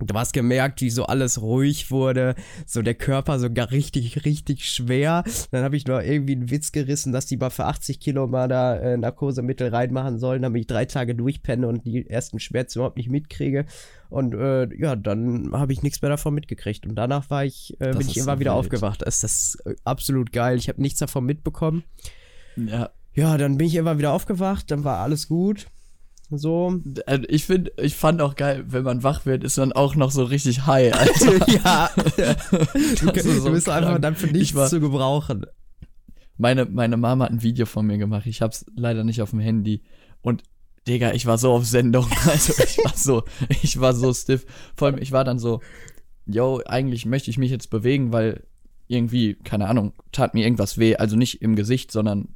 Du 0.00 0.14
hast 0.14 0.32
gemerkt, 0.32 0.80
wie 0.80 0.90
so 0.90 1.04
alles 1.04 1.40
ruhig 1.40 1.90
wurde, 1.90 2.34
so 2.66 2.82
der 2.82 2.94
Körper 2.94 3.38
sogar 3.38 3.70
richtig, 3.70 4.24
richtig 4.24 4.64
schwer. 4.68 5.24
Dann 5.50 5.64
habe 5.64 5.76
ich 5.76 5.86
noch 5.86 6.00
irgendwie 6.00 6.34
einen 6.36 6.50
Witz 6.50 6.72
gerissen, 6.72 7.12
dass 7.12 7.26
die 7.26 7.36
mal 7.36 7.50
für 7.50 7.64
80 7.66 8.00
Kilo 8.00 8.26
mal 8.26 8.48
da 8.48 8.76
äh, 8.76 8.96
Narkosemittel 8.96 9.68
reinmachen 9.68 10.18
sollen, 10.18 10.42
damit 10.42 10.60
ich 10.60 10.66
drei 10.66 10.84
Tage 10.84 11.14
durchpenne 11.14 11.66
und 11.66 11.84
die 11.84 12.08
ersten 12.08 12.38
Schmerzen 12.38 12.78
überhaupt 12.78 12.96
nicht 12.96 13.10
mitkriege. 13.10 13.66
Und 14.10 14.34
äh, 14.34 14.68
ja, 14.78 14.96
dann 14.96 15.50
habe 15.52 15.72
ich 15.72 15.82
nichts 15.82 16.00
mehr 16.00 16.10
davon 16.10 16.34
mitgekriegt. 16.34 16.86
Und 16.86 16.94
danach 16.94 17.28
war 17.30 17.44
ich, 17.44 17.74
äh, 17.80 17.88
Das 17.88 17.98
bin 17.98 18.08
ich 18.08 18.16
immer 18.16 18.34
so 18.34 18.40
wieder 18.40 18.52
wild. 18.52 18.60
aufgewacht. 18.60 19.02
Das 19.04 19.22
ist 19.24 19.58
äh, 19.66 19.74
absolut 19.84 20.32
geil. 20.32 20.56
Ich 20.56 20.68
habe 20.68 20.80
nichts 20.80 20.98
davon 21.00 21.24
mitbekommen. 21.26 21.84
Ja, 22.56 22.90
Ja, 23.14 23.36
dann 23.36 23.56
bin 23.58 23.66
ich 23.66 23.74
immer 23.74 23.98
wieder 23.98 24.12
aufgewacht, 24.12 24.70
dann 24.70 24.84
war 24.84 24.98
alles 24.98 25.28
gut. 25.28 25.66
So. 26.30 26.80
äh, 27.06 27.20
ich 27.28 27.46
finde, 27.46 27.72
ich 27.78 27.96
fand 27.96 28.20
auch 28.20 28.34
geil, 28.36 28.64
wenn 28.68 28.84
man 28.84 29.02
wach 29.02 29.24
wird, 29.24 29.44
ist 29.44 29.56
man 29.56 29.72
auch 29.72 29.94
noch 29.94 30.10
so 30.10 30.24
richtig 30.24 30.66
high, 30.66 30.92
Alter. 30.98 31.48
ja. 31.52 31.90
Du, 33.00 33.20
so 33.20 33.46
du 33.46 33.52
bist 33.52 33.68
einfach 33.68 33.90
krank. 33.90 34.02
dann 34.02 34.14
für 34.16 34.26
Ich 34.26 34.32
nichts 34.32 34.54
war- 34.54 34.68
zu 34.68 34.80
gebrauchen. 34.80 35.46
Meine, 36.36 36.66
meine 36.66 36.96
Mama 36.96 37.24
hat 37.24 37.32
ein 37.32 37.42
Video 37.42 37.66
von 37.66 37.86
mir 37.86 37.98
gemacht. 37.98 38.26
Ich 38.26 38.42
hab's 38.42 38.64
leider 38.76 39.02
nicht 39.04 39.22
auf 39.22 39.30
dem 39.30 39.40
Handy. 39.40 39.82
Und 40.22 40.42
Digga, 40.86 41.12
ich 41.12 41.26
war 41.26 41.36
so 41.38 41.52
auf 41.52 41.66
Sendung. 41.66 42.06
Also 42.26 42.62
ich 42.62 42.78
war 42.84 42.94
so, 42.96 43.22
ich 43.62 43.80
war 43.80 43.92
so 43.94 44.12
stiff. 44.14 44.46
Vor 44.76 44.88
allem, 44.88 44.98
ich 44.98 45.10
war 45.12 45.24
dann 45.24 45.38
so, 45.38 45.60
yo, 46.26 46.60
eigentlich 46.66 47.06
möchte 47.06 47.30
ich 47.30 47.38
mich 47.38 47.50
jetzt 47.50 47.70
bewegen, 47.70 48.12
weil 48.12 48.44
irgendwie, 48.86 49.34
keine 49.34 49.68
Ahnung, 49.68 49.94
tat 50.12 50.34
mir 50.34 50.44
irgendwas 50.44 50.78
weh. 50.78 50.94
Also 50.96 51.16
nicht 51.16 51.42
im 51.42 51.56
Gesicht, 51.56 51.90
sondern 51.90 52.28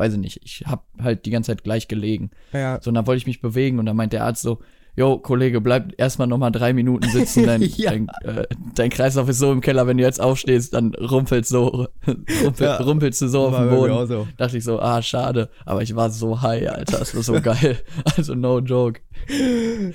weiß 0.00 0.14
ich 0.14 0.18
nicht, 0.18 0.40
ich 0.42 0.64
hab 0.66 0.84
halt 1.00 1.24
die 1.26 1.30
ganze 1.30 1.52
Zeit 1.52 1.62
gleich 1.62 1.86
gelegen. 1.86 2.30
Ja. 2.52 2.80
So, 2.82 2.90
und 2.90 2.94
dann 2.96 3.06
wollte 3.06 3.18
ich 3.18 3.26
mich 3.28 3.40
bewegen 3.40 3.78
und 3.78 3.86
dann 3.86 3.94
meint 3.96 4.12
der 4.12 4.24
Arzt 4.24 4.42
so, 4.42 4.58
Jo, 4.96 5.18
Kollege, 5.18 5.60
bleib 5.60 5.92
erstmal 5.98 6.26
nochmal 6.26 6.50
drei 6.50 6.72
Minuten 6.72 7.08
sitzen. 7.08 7.44
Dein, 7.46 7.62
Ja. 7.62 7.90
dein, 7.92 8.08
äh, 8.24 8.44
dein 8.74 8.90
Kreislauf 8.90 9.28
ist 9.28 9.38
so 9.38 9.52
im 9.52 9.60
Keller, 9.60 9.86
wenn 9.86 9.96
du 9.96 10.02
jetzt 10.02 10.20
aufstehst, 10.20 10.74
dann 10.74 10.92
rumpelst, 10.94 11.48
so, 11.48 11.86
rumpel, 12.44 12.66
Ja. 12.66 12.76
rumpelst 12.78 13.22
du 13.22 13.28
so 13.28 13.46
auf 13.46 13.56
dem 13.56 13.70
Boden. 13.70 14.06
so. 14.08 14.26
Dachte 14.36 14.58
ich 14.58 14.64
so, 14.64 14.80
ah, 14.80 15.00
schade. 15.00 15.48
Aber 15.64 15.82
ich 15.82 15.94
war 15.94 16.10
so 16.10 16.42
high, 16.42 16.68
Alter. 16.68 16.98
Das 16.98 17.14
war 17.14 17.22
so 17.22 17.40
geil. 17.40 17.78
Also, 18.16 18.34
no 18.34 18.58
joke. 18.58 19.00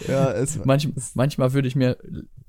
Ja, 0.08 0.32
es 0.32 0.64
Manch, 0.64 0.88
manchmal 1.14 1.52
würde 1.54 1.68
ich 1.68 1.76
mir 1.76 1.98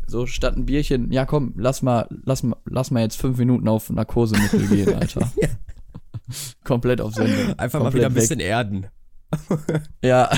so 0.06 0.26
statt 0.26 0.56
ein 0.56 0.66
Bierchen, 0.66 1.10
ja 1.10 1.26
komm, 1.26 1.52
lass 1.56 1.82
mal, 1.82 2.06
lass 2.24 2.44
mal, 2.44 2.56
lass 2.64 2.92
mal 2.92 3.00
jetzt 3.00 3.20
fünf 3.20 3.38
Minuten 3.38 3.66
auf 3.66 3.90
Narkosemittel 3.90 4.68
gehen, 4.68 4.94
Alter. 4.94 5.32
Ja. 5.36 5.48
Komplett 6.64 7.00
auf 7.00 7.14
Sendung. 7.14 7.58
einfach 7.58 7.78
mal 7.78 7.86
Komplett 7.86 7.94
wieder 7.94 8.06
ein 8.06 8.14
weg. 8.14 8.20
bisschen 8.22 8.40
erden. 8.40 8.86
Ja. 10.02 10.30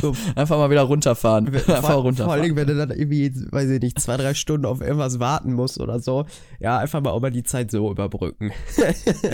So. 0.00 0.14
Einfach 0.36 0.56
mal 0.56 0.70
wieder 0.70 0.82
runterfahren. 0.82 1.46
Einfach 1.48 1.80
vor, 1.80 1.90
vor 1.90 2.02
runterfahren. 2.02 2.42
Dingen, 2.42 2.56
wenn 2.56 2.66
du 2.66 2.76
dann 2.76 2.90
irgendwie, 2.90 3.30
weiß 3.34 3.70
ich 3.70 3.80
nicht, 3.82 4.00
zwei, 4.00 4.16
drei 4.16 4.34
Stunden 4.34 4.66
auf 4.66 4.80
irgendwas 4.80 5.18
warten 5.20 5.52
musst 5.52 5.80
oder 5.80 6.00
so. 6.00 6.24
Ja, 6.60 6.78
einfach 6.78 7.00
mal 7.00 7.10
auch 7.10 7.20
mal 7.20 7.30
die 7.30 7.42
Zeit 7.42 7.70
so 7.70 7.90
überbrücken. 7.90 8.52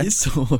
Ist 0.03 0.21
so. 0.21 0.59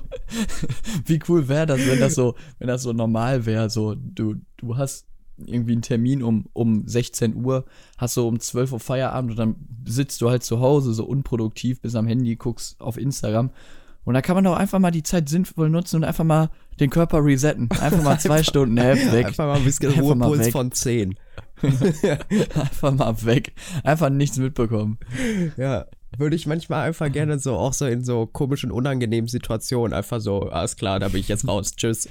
Wie 1.05 1.19
cool 1.27 1.48
wäre 1.48 1.65
das, 1.65 1.79
wenn 1.86 2.00
das 2.00 2.15
so, 2.15 2.36
wenn 2.60 2.67
das 2.67 2.83
so 2.83 2.93
normal 2.93 3.45
wäre, 3.45 3.69
so 3.69 3.95
du 3.95 4.36
du 4.57 4.77
hast 4.77 5.07
irgendwie 5.45 5.74
einen 5.74 5.81
Termin 5.81 6.24
um 6.24 6.45
um 6.53 6.88
16 6.88 7.43
Uhr, 7.43 7.65
hast 7.98 8.13
so 8.13 8.27
um 8.27 8.39
12 8.39 8.74
Uhr 8.74 8.79
Feierabend 8.79 9.31
und 9.31 9.38
dann 9.38 9.55
sitzt 9.86 10.21
du 10.21 10.29
halt 10.29 10.43
zu 10.43 10.60
Hause 10.60 10.93
so 10.93 11.05
unproduktiv 11.05 11.81
bis 11.81 11.95
am 11.95 12.07
Handy, 12.07 12.36
guckst 12.36 12.79
auf 12.79 12.98
Instagram 12.98 13.51
und 14.03 14.13
da 14.13 14.22
kann 14.22 14.36
man 14.36 14.43
doch 14.43 14.55
einfach 14.55 14.79
mal 14.79 14.91
die 14.91 15.03
Zeit 15.03 15.29
sinnvoll 15.29 15.70
nutzen 15.70 15.98
und 15.98 16.03
einfach 16.03 16.24
mal 16.24 16.50
den 16.79 16.89
Körper 16.89 17.24
resetten. 17.24 17.70
Einfach 17.79 18.01
mal 18.03 18.20
zwei 18.20 18.43
Stunden 18.43 18.75
Nap 18.75 18.98
weg. 19.12 19.27
Einfach 19.27 19.46
mal 19.46 19.58
ein 19.58 19.63
bisschen 19.63 19.89
Einfach 19.89 20.01
Ruhepuls 20.01 20.50
von 20.50 20.72
10. 20.72 21.15
Einfach 21.62 22.91
mal 22.91 23.24
weg. 23.24 23.53
Einfach 23.84 24.10
nichts 24.10 24.38
mitbekommen. 24.38 24.98
Ja. 25.58 25.86
Würde 26.18 26.36
ich 26.36 26.46
manchmal 26.46 26.88
einfach 26.88 27.10
gerne 27.10 27.39
so, 27.39 27.56
auch 27.56 27.72
so 27.72 27.86
in 27.86 28.03
so 28.03 28.25
komischen, 28.25 28.70
unangenehmen 28.70 29.30
Situationen 29.30 29.94
einfach 29.94 30.20
so, 30.20 30.41
alles 30.50 30.75
klar, 30.75 31.00
da 31.00 31.08
bin 31.08 31.22
ich 31.22 31.30
jetzt 31.30 31.48
raus, 31.48 31.72
tschüss. 31.75 32.10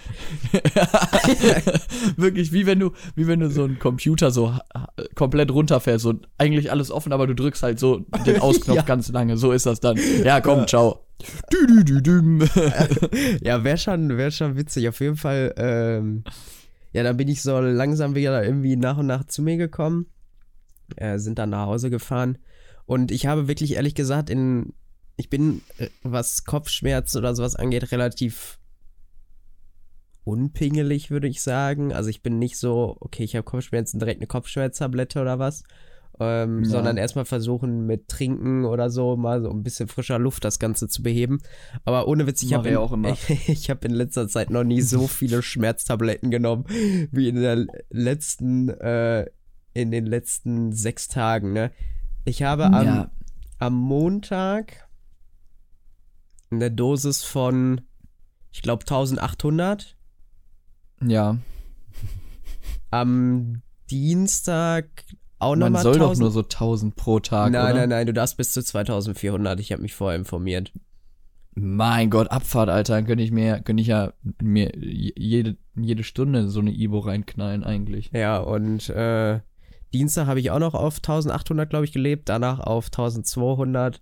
Wirklich, 2.17 2.53
wie 2.53 2.67
wenn 2.67 2.79
du, 2.81 2.93
wie 3.15 3.27
wenn 3.27 3.41
du 3.41 3.51
so 3.51 3.65
einen 3.65 3.79
Computer 3.79 4.31
so 4.31 4.55
komplett 5.15 5.51
runterfährst, 5.51 6.03
so 6.03 6.15
eigentlich 6.39 6.71
alles 6.71 6.91
offen, 6.91 7.13
aber 7.13 7.27
du 7.27 7.35
drückst 7.35 7.63
halt 7.63 7.79
so 7.79 8.07
den 8.27 8.39
Ausknopf 8.41 8.77
Ja. 8.77 8.83
ganz 8.83 9.11
lange. 9.11 9.37
So 9.37 9.53
ist 9.53 9.67
das 9.67 9.81
dann. 9.81 9.99
Ja, 10.25 10.41
komm, 10.41 10.67
ciao. 10.67 11.05
Dü, 11.53 11.67
dü, 11.67 11.85
dü, 11.85 12.01
düm. 12.03 12.49
Ja, 13.43 13.63
wäre 13.63 13.77
schon, 13.77 14.17
wär 14.17 14.31
schon 14.31 14.57
witzig. 14.57 14.89
Auf 14.89 15.01
jeden 15.01 15.17
Fall, 15.17 15.53
ähm, 15.59 16.25
ja, 16.93 17.03
dann 17.03 17.19
bin 17.19 17.29
ich 17.29 17.43
so 17.43 17.61
langsam 17.61 18.15
wieder 18.15 18.43
irgendwie 18.43 18.77
nach 18.77 18.97
und 18.97 19.07
nach 19.07 19.25
zu 19.25 19.43
mir 19.43 19.59
gekommen. 19.59 20.07
Äh, 20.97 21.19
sind 21.19 21.39
dann 21.39 21.51
nach 21.51 21.67
Hause 21.67 21.91
gefahren. 21.91 22.39
Und 22.91 23.13
ich 23.13 23.27
habe 23.27 23.47
wirklich 23.47 23.75
ehrlich 23.75 23.95
gesagt, 23.95 24.31
in, 24.31 24.73
ich 25.17 25.31
bin, 25.31 25.63
äh, 25.79 25.87
was 26.03 26.45
Kopfschmerzen 26.45 27.19
oder 27.19 27.37
sowas 27.37 27.55
angeht, 27.55 27.93
relativ 27.93 28.59
unpingelig, 30.25 31.09
würde 31.09 31.29
ich 31.29 31.41
sagen. 31.41 31.93
Also 31.93 32.11
ich 32.11 32.21
bin 32.21 32.41
nicht 32.41 32.59
so, 32.59 32.97
okay, 32.99 33.23
ich 33.23 33.37
habe 33.37 33.45
Kopfschmerzen, 33.45 34.01
direkt 34.01 34.19
eine 34.19 34.27
Kopfschmerztablette 34.27 35.21
oder 35.21 35.39
was. 35.39 35.63
Ähm, 36.19 36.65
Ja. 36.65 36.69
Sondern 36.71 36.97
erstmal 36.97 37.27
versuchen 37.27 37.87
mit 37.87 38.09
Trinken 38.09 38.65
oder 38.65 38.91
so 38.91 39.17
mal 39.17 39.41
so 39.41 39.51
ein 39.51 39.63
bisschen 39.63 39.87
frischer 39.87 40.19
Luft 40.19 40.45
das 40.45 40.59
Ganze 40.59 40.89
zu 40.89 41.05
beheben. 41.05 41.39
Aber 41.85 42.09
ohne 42.09 42.27
Witz, 42.27 42.43
ich 42.43 42.55
habe 42.55 42.67
ich 42.67 42.73
in, 42.73 42.79
auch 42.79 42.91
immer. 42.91 43.17
ich 43.47 43.71
hab 43.71 43.85
in 43.85 43.93
letzter 43.93 44.27
Zeit 44.27 44.51
noch 44.51 44.65
nie 44.65 44.81
so 44.81 45.07
viele 45.07 45.45
Schmerztabletten 45.45 46.33
genommen 46.33 46.65
wie 47.13 47.29
in 47.29 47.37
der 47.37 47.67
letzten, 47.89 48.69
äh, 48.69 49.27
in 49.75 49.93
den 49.93 50.07
letzten 50.07 50.73
sechs 50.73 51.07
Tagen. 51.07 51.53
Ne? 51.53 51.71
Ich 52.25 52.43
habe 52.43 52.67
am, 52.67 52.85
Ja. 52.87 53.11
am 53.59 53.75
Montag 53.75 54.89
eine 56.51 56.71
Dosis 56.71 57.23
von, 57.23 57.81
ich 58.53 58.63
glaube, 58.63 58.83
1800. 58.83 59.97
Ja. 61.07 61.39
Am 62.91 63.63
Dienstag 63.91 65.05
auch 65.39 65.51
Man 65.57 65.61
nochmal 65.73 65.83
soll 65.83 65.95
1000. 65.95 66.13
doch 66.17 66.21
nur 66.21 66.31
so 66.31 66.43
1000 66.43 66.97
pro 66.97 67.21
Tag, 67.21 67.53
nein, 67.53 67.65
oder? 67.65 67.75
nein, 67.81 67.89
nein, 67.89 68.07
du 68.07 68.13
darfst 68.13 68.37
bis 68.37 68.53
zu 68.53 68.63
2400. 68.63 69.59
Ich 69.61 69.73
habe 69.73 69.83
mich 69.83 69.95
vorher 69.95 70.19
informiert. 70.19 70.73
Mein 71.55 72.11
Gott, 72.11 72.31
Abfahrt, 72.31 72.69
Alter, 72.69 72.95
dann 72.95 73.07
könnte 73.07 73.25
ich 73.25 73.33
mir, 73.33 73.61
könnte 73.61 73.81
ich 73.81 73.89
ja 73.89 74.13
mir 74.41 74.73
jede, 74.77 75.57
jede 75.77 76.05
Stunde 76.05 76.49
so 76.49 76.61
eine 76.61 76.73
Ibo 76.73 76.99
reinknallen 77.01 77.65
eigentlich. 77.65 78.11
Ja, 78.13 78.39
und 78.39 78.89
äh, 78.91 79.41
Dienstag 79.93 80.27
habe 80.27 80.41
ich 80.41 80.51
auch 80.51 80.59
noch 80.59 80.75
auf 80.75 80.97
1800, 80.97 81.69
glaube 81.69 81.85
ich, 81.85 81.93
gelebt, 81.93 82.29
danach 82.29 82.61
auf 82.61 82.87
1200 82.87 84.01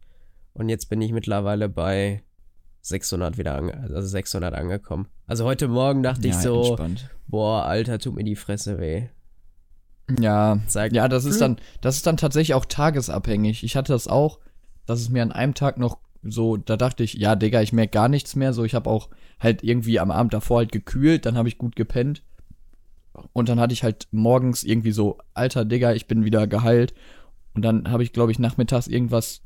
und 0.52 0.68
jetzt 0.68 0.88
bin 0.90 1.00
ich 1.00 1.12
mittlerweile 1.12 1.68
bei 1.68 2.22
600 2.82 3.38
wieder, 3.38 3.54
ange 3.54 3.74
also 3.74 4.08
600 4.08 4.54
angekommen. 4.54 5.08
Also 5.26 5.44
heute 5.44 5.68
Morgen 5.68 6.02
dachte 6.02 6.28
ich 6.28 6.34
ja, 6.34 6.40
so, 6.40 6.62
entspannt. 6.62 7.10
boah, 7.26 7.64
Alter, 7.64 7.98
tut 7.98 8.14
mir 8.14 8.24
die 8.24 8.36
Fresse 8.36 8.78
weh. 8.78 9.08
Ja, 10.18 10.60
Sag, 10.66 10.92
Ja, 10.92 11.08
das 11.08 11.24
ist 11.24 11.40
dann, 11.40 11.58
das 11.80 11.96
ist 11.96 12.06
dann 12.06 12.16
tatsächlich 12.16 12.54
auch 12.54 12.64
tagesabhängig. 12.64 13.62
Ich 13.62 13.76
hatte 13.76 13.92
das 13.92 14.08
auch, 14.08 14.38
dass 14.86 15.00
es 15.00 15.10
mir 15.10 15.22
an 15.22 15.32
einem 15.32 15.54
Tag 15.54 15.78
noch 15.78 15.98
so, 16.22 16.56
da 16.56 16.76
dachte 16.76 17.02
ich, 17.02 17.14
ja, 17.14 17.36
Digga, 17.36 17.60
ich 17.60 17.72
merke 17.72 17.92
gar 17.92 18.08
nichts 18.08 18.34
mehr. 18.34 18.52
So, 18.52 18.64
ich 18.64 18.74
habe 18.74 18.90
auch 18.90 19.08
halt 19.38 19.62
irgendwie 19.62 20.00
am 20.00 20.10
Abend 20.10 20.32
davor 20.32 20.58
halt 20.58 20.72
gekühlt, 20.72 21.26
dann 21.26 21.36
habe 21.36 21.48
ich 21.48 21.58
gut 21.58 21.76
gepennt. 21.76 22.22
Und 23.32 23.48
dann 23.48 23.60
hatte 23.60 23.72
ich 23.72 23.82
halt 23.82 24.08
morgens 24.10 24.62
irgendwie 24.62 24.92
so, 24.92 25.18
alter 25.34 25.64
Digga, 25.64 25.92
ich 25.92 26.06
bin 26.06 26.24
wieder 26.24 26.46
geheilt. 26.46 26.94
Und 27.54 27.62
dann 27.62 27.90
habe 27.90 28.02
ich, 28.02 28.12
glaube 28.12 28.32
ich, 28.32 28.38
nachmittags 28.38 28.86
irgendwas 28.86 29.42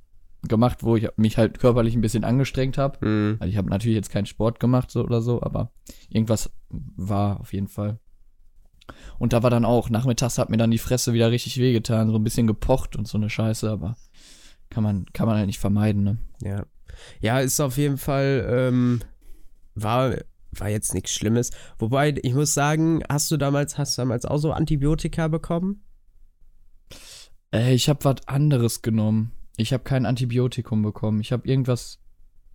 gemacht, 0.48 0.82
wo 0.82 0.96
ich 0.96 1.08
mich 1.16 1.38
halt 1.38 1.58
körperlich 1.58 1.94
ein 1.94 2.00
bisschen 2.00 2.24
angestrengt 2.24 2.78
habe. 2.78 3.00
Hm, 3.00 3.36
Also 3.40 3.50
ich 3.50 3.56
habe 3.56 3.70
natürlich 3.70 3.96
jetzt 3.96 4.10
keinen 4.10 4.26
Sport 4.26 4.60
gemacht 4.60 4.90
so 4.90 5.04
oder 5.04 5.22
so, 5.22 5.42
aber 5.42 5.70
irgendwas 6.08 6.50
war 6.68 7.40
auf 7.40 7.52
jeden 7.52 7.68
Fall. 7.68 7.98
Und 9.18 9.32
da 9.32 9.42
war 9.42 9.50
dann 9.50 9.64
auch, 9.64 9.88
nachmittags 9.88 10.38
hat 10.38 10.50
mir 10.50 10.56
dann 10.56 10.70
die 10.72 10.78
Fresse 10.78 11.12
wieder 11.12 11.30
richtig 11.30 11.58
wehgetan, 11.58 12.10
so 12.10 12.16
ein 12.16 12.24
bisschen 12.24 12.46
gepocht 12.48 12.96
und 12.96 13.06
so 13.06 13.16
eine 13.16 13.30
Scheiße, 13.30 13.70
aber 13.70 13.96
kann 14.68 14.82
man, 14.82 15.06
kann 15.12 15.26
man 15.26 15.36
halt 15.36 15.46
nicht 15.46 15.60
vermeiden, 15.60 16.02
ne? 16.02 16.18
ja. 16.42 16.64
Ja, 17.20 17.40
ist 17.40 17.58
auf 17.60 17.78
jeden 17.78 17.96
Fall, 17.96 18.46
ähm, 18.50 19.00
war, 19.74 20.14
war 20.52 20.68
jetzt 20.68 20.94
nichts 20.94 21.12
Schlimmes. 21.12 21.50
Wobei, 21.78 22.14
ich 22.22 22.34
muss 22.34 22.54
sagen, 22.54 23.02
hast 23.08 23.30
du 23.30 23.36
damals, 23.36 23.78
hast 23.78 23.96
du 23.96 24.02
damals 24.02 24.24
auch 24.24 24.38
so 24.38 24.52
Antibiotika 24.52 25.28
bekommen? 25.28 25.82
Äh, 27.52 27.74
ich 27.74 27.88
habe 27.88 28.04
was 28.04 28.26
anderes 28.26 28.82
genommen. 28.82 29.32
Ich 29.56 29.72
habe 29.72 29.84
kein 29.84 30.06
Antibiotikum 30.06 30.82
bekommen. 30.82 31.20
Ich 31.20 31.32
habe 31.32 31.46
irgendwas, 31.48 32.00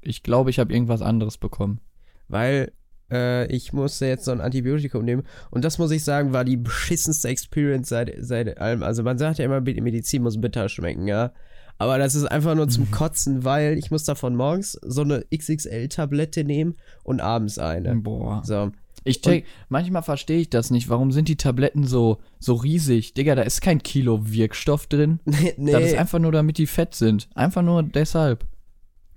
ich 0.01 0.24
glaube, 0.24 0.50
ich 0.50 0.60
habe 0.60 0.74
irgendwas 0.74 1.01
anderes 1.01 1.38
bekommen. 1.38 1.82
weil 2.27 2.72
äh, 3.12 3.48
ich 3.48 3.74
musste 3.74 4.06
jetzt 4.06 4.25
so 4.25 4.32
ein 4.32 4.42
Antibiotikum 4.42 5.06
nehmen 5.06 5.24
und 5.50 5.63
das 5.63 5.77
muss 5.77 5.92
ich 5.92 6.04
sagen, 6.04 6.34
war 6.34 6.44
die 6.44 6.58
beschissenste 6.58 7.30
Experience 7.30 7.89
seit, 7.89 8.13
seit 8.20 8.58
allem. 8.58 8.84
Also 8.84 9.04
man 9.04 9.18
sagt 9.18 9.39
ja 9.39 9.46
immer, 9.46 9.62
Medizin 9.62 10.24
muss 10.24 10.39
bitter 10.39 10.70
schmecken, 10.70 11.08
ja. 11.08 11.32
Aber 11.77 11.98
das 11.98 12.15
ist 12.15 12.25
einfach 12.25 12.55
nur 12.55 12.67
zum 12.69 12.89
Kotzen, 12.91 13.43
weil 13.43 13.77
ich 13.77 13.91
muss 13.91 14.03
davon 14.03 14.36
morgens 14.36 14.74
so 14.81 15.01
eine 15.01 15.25
XXL-Tablette 15.36 16.43
nehmen 16.43 16.75
und 17.03 17.22
abends 17.22 17.60
eine. 17.60 17.96
Boah. 17.96 18.41
So. 18.43 18.72
Ich 19.03 19.22
denk, 19.22 19.46
manchmal 19.69 20.01
verstehe 20.03 20.39
ich 20.39 20.50
das 20.50 20.69
nicht. 20.69 20.89
Warum 20.89 21.12
sind 21.12 21.29
die 21.29 21.38
Tabletten 21.38 21.86
so, 21.86 22.17
so 22.39 22.55
riesig? 22.55 23.13
Digga, 23.13 23.36
da 23.36 23.43
ist 23.43 23.62
kein 23.62 23.81
Kilo 23.81 24.29
Wirkstoff 24.29 24.88
drin. 24.88 25.19
nee, 25.25 25.72
Das 25.72 25.84
ist 25.86 25.98
einfach 25.98 26.19
nur, 26.19 26.31
damit 26.31 26.57
die 26.57 26.67
fett 26.67 26.93
sind. 26.93 27.29
Einfach 27.34 27.62
nur 27.62 27.84
deshalb. 27.84 28.46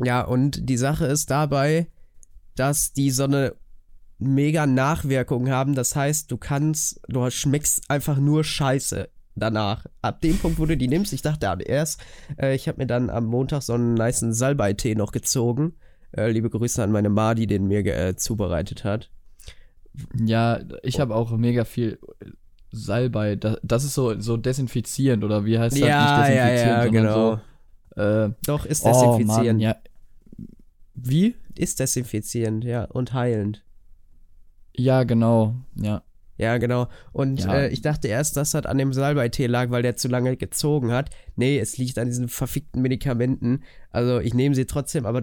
Ja, 0.04 0.22
und 0.22 0.68
die 0.68 0.76
Sache 0.76 1.06
ist 1.06 1.30
dabei, 1.30 1.88
dass 2.54 2.92
die 2.92 3.10
so 3.10 3.24
eine 3.24 3.54
mega 4.18 4.66
Nachwirkung 4.66 5.48
haben. 5.50 5.74
Das 5.74 5.96
heißt, 5.96 6.30
du 6.30 6.36
kannst, 6.36 7.00
du 7.08 7.28
schmeckst 7.30 7.90
einfach 7.90 8.18
nur 8.18 8.44
Scheiße 8.44 9.08
danach. 9.36 9.86
Ab 10.02 10.20
dem 10.20 10.38
Punkt, 10.38 10.58
wo 10.58 10.66
du 10.66 10.76
die 10.76 10.88
nimmst, 10.88 11.12
ich 11.12 11.22
dachte 11.22 11.62
erst, 11.62 12.00
äh, 12.40 12.54
ich 12.54 12.68
habe 12.68 12.78
mir 12.78 12.86
dann 12.86 13.10
am 13.10 13.26
Montag 13.26 13.62
so 13.62 13.74
einen 13.74 13.94
niceen 13.94 14.32
Salbei-Tee 14.32 14.94
noch 14.94 15.12
gezogen. 15.12 15.74
Äh, 16.12 16.30
liebe 16.30 16.50
Grüße 16.50 16.82
an 16.82 16.92
meine 16.92 17.08
Ma, 17.08 17.34
die 17.34 17.46
den 17.46 17.66
mir 17.66 17.84
äh, 17.86 18.16
zubereitet 18.16 18.84
hat. 18.84 19.10
Ja, 20.18 20.60
ich 20.82 21.00
habe 21.00 21.14
auch 21.14 21.30
mega 21.32 21.64
viel 21.64 21.98
Salbei. 22.72 23.36
Das, 23.36 23.58
das 23.62 23.84
ist 23.84 23.94
so, 23.94 24.18
so 24.20 24.36
desinfizierend, 24.36 25.24
oder 25.24 25.44
wie 25.44 25.58
heißt 25.58 25.76
das? 25.76 25.80
ja, 25.80 26.28
ja, 26.28 26.50
ja, 26.50 26.86
genau. 26.86 27.40
So, 27.96 28.02
äh, 28.02 28.30
Doch, 28.46 28.66
ist 28.66 28.84
oh, 28.84 28.88
Mann, 28.88 29.18
desinfizierend. 29.18 29.60
ja. 29.62 29.76
Wie? 30.94 31.34
Ist 31.56 31.80
desinfizierend, 31.80 32.64
ja, 32.64 32.84
und 32.84 33.12
heilend. 33.12 33.64
Ja, 34.76 35.04
genau. 35.04 35.54
Ja. 35.76 36.02
Ja, 36.40 36.56
genau. 36.56 36.88
Und 37.12 37.44
Ja. 37.44 37.54
äh, 37.58 37.68
ich 37.68 37.82
dachte 37.82 38.08
erst, 38.08 38.36
dass 38.36 38.52
das 38.52 38.64
an 38.64 38.78
dem 38.78 38.94
Salbeitee 38.94 39.46
lag, 39.46 39.70
weil 39.70 39.82
der 39.82 39.96
zu 39.96 40.08
lange 40.08 40.36
gezogen 40.38 40.90
hat. 40.90 41.10
Nee, 41.36 41.58
es 41.58 41.76
liegt 41.76 41.98
an 41.98 42.06
diesen 42.08 42.28
verfickten 42.28 42.80
Medikamenten. 42.80 43.62
Also 43.90 44.20
ich 44.20 44.32
nehme 44.32 44.54
sie 44.54 44.64
trotzdem, 44.64 45.04
aber 45.04 45.22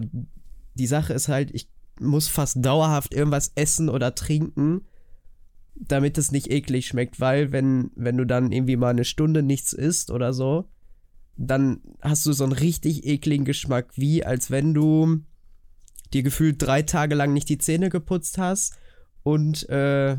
die 0.74 0.86
Sache 0.86 1.12
ist 1.12 1.26
halt, 1.26 1.50
ich 1.52 1.68
muss 1.98 2.28
fast 2.28 2.64
dauerhaft 2.64 3.12
irgendwas 3.12 3.50
essen 3.56 3.88
oder 3.88 4.14
trinken, 4.14 4.82
damit 5.74 6.18
es 6.18 6.30
nicht 6.30 6.50
eklig 6.52 6.86
schmeckt, 6.86 7.18
weil 7.18 7.50
wenn, 7.50 7.90
wenn 7.96 8.16
du 8.16 8.24
dann 8.24 8.52
irgendwie 8.52 8.76
mal 8.76 8.90
eine 8.90 9.04
Stunde 9.04 9.42
nichts 9.42 9.72
isst 9.72 10.12
oder 10.12 10.32
so, 10.32 10.68
dann 11.36 11.80
hast 12.00 12.24
du 12.26 12.32
so 12.32 12.44
einen 12.44 12.52
richtig 12.52 13.04
ekligen 13.06 13.44
Geschmack, 13.44 13.90
wie 13.96 14.24
als 14.24 14.52
wenn 14.52 14.72
du 14.72 15.20
dir 16.12 16.22
gefühlt 16.22 16.62
drei 16.62 16.82
Tage 16.82 17.16
lang 17.16 17.32
nicht 17.32 17.48
die 17.48 17.58
Zähne 17.58 17.90
geputzt 17.90 18.38
hast 18.38 18.74
und 19.24 19.68
äh, 19.68 20.16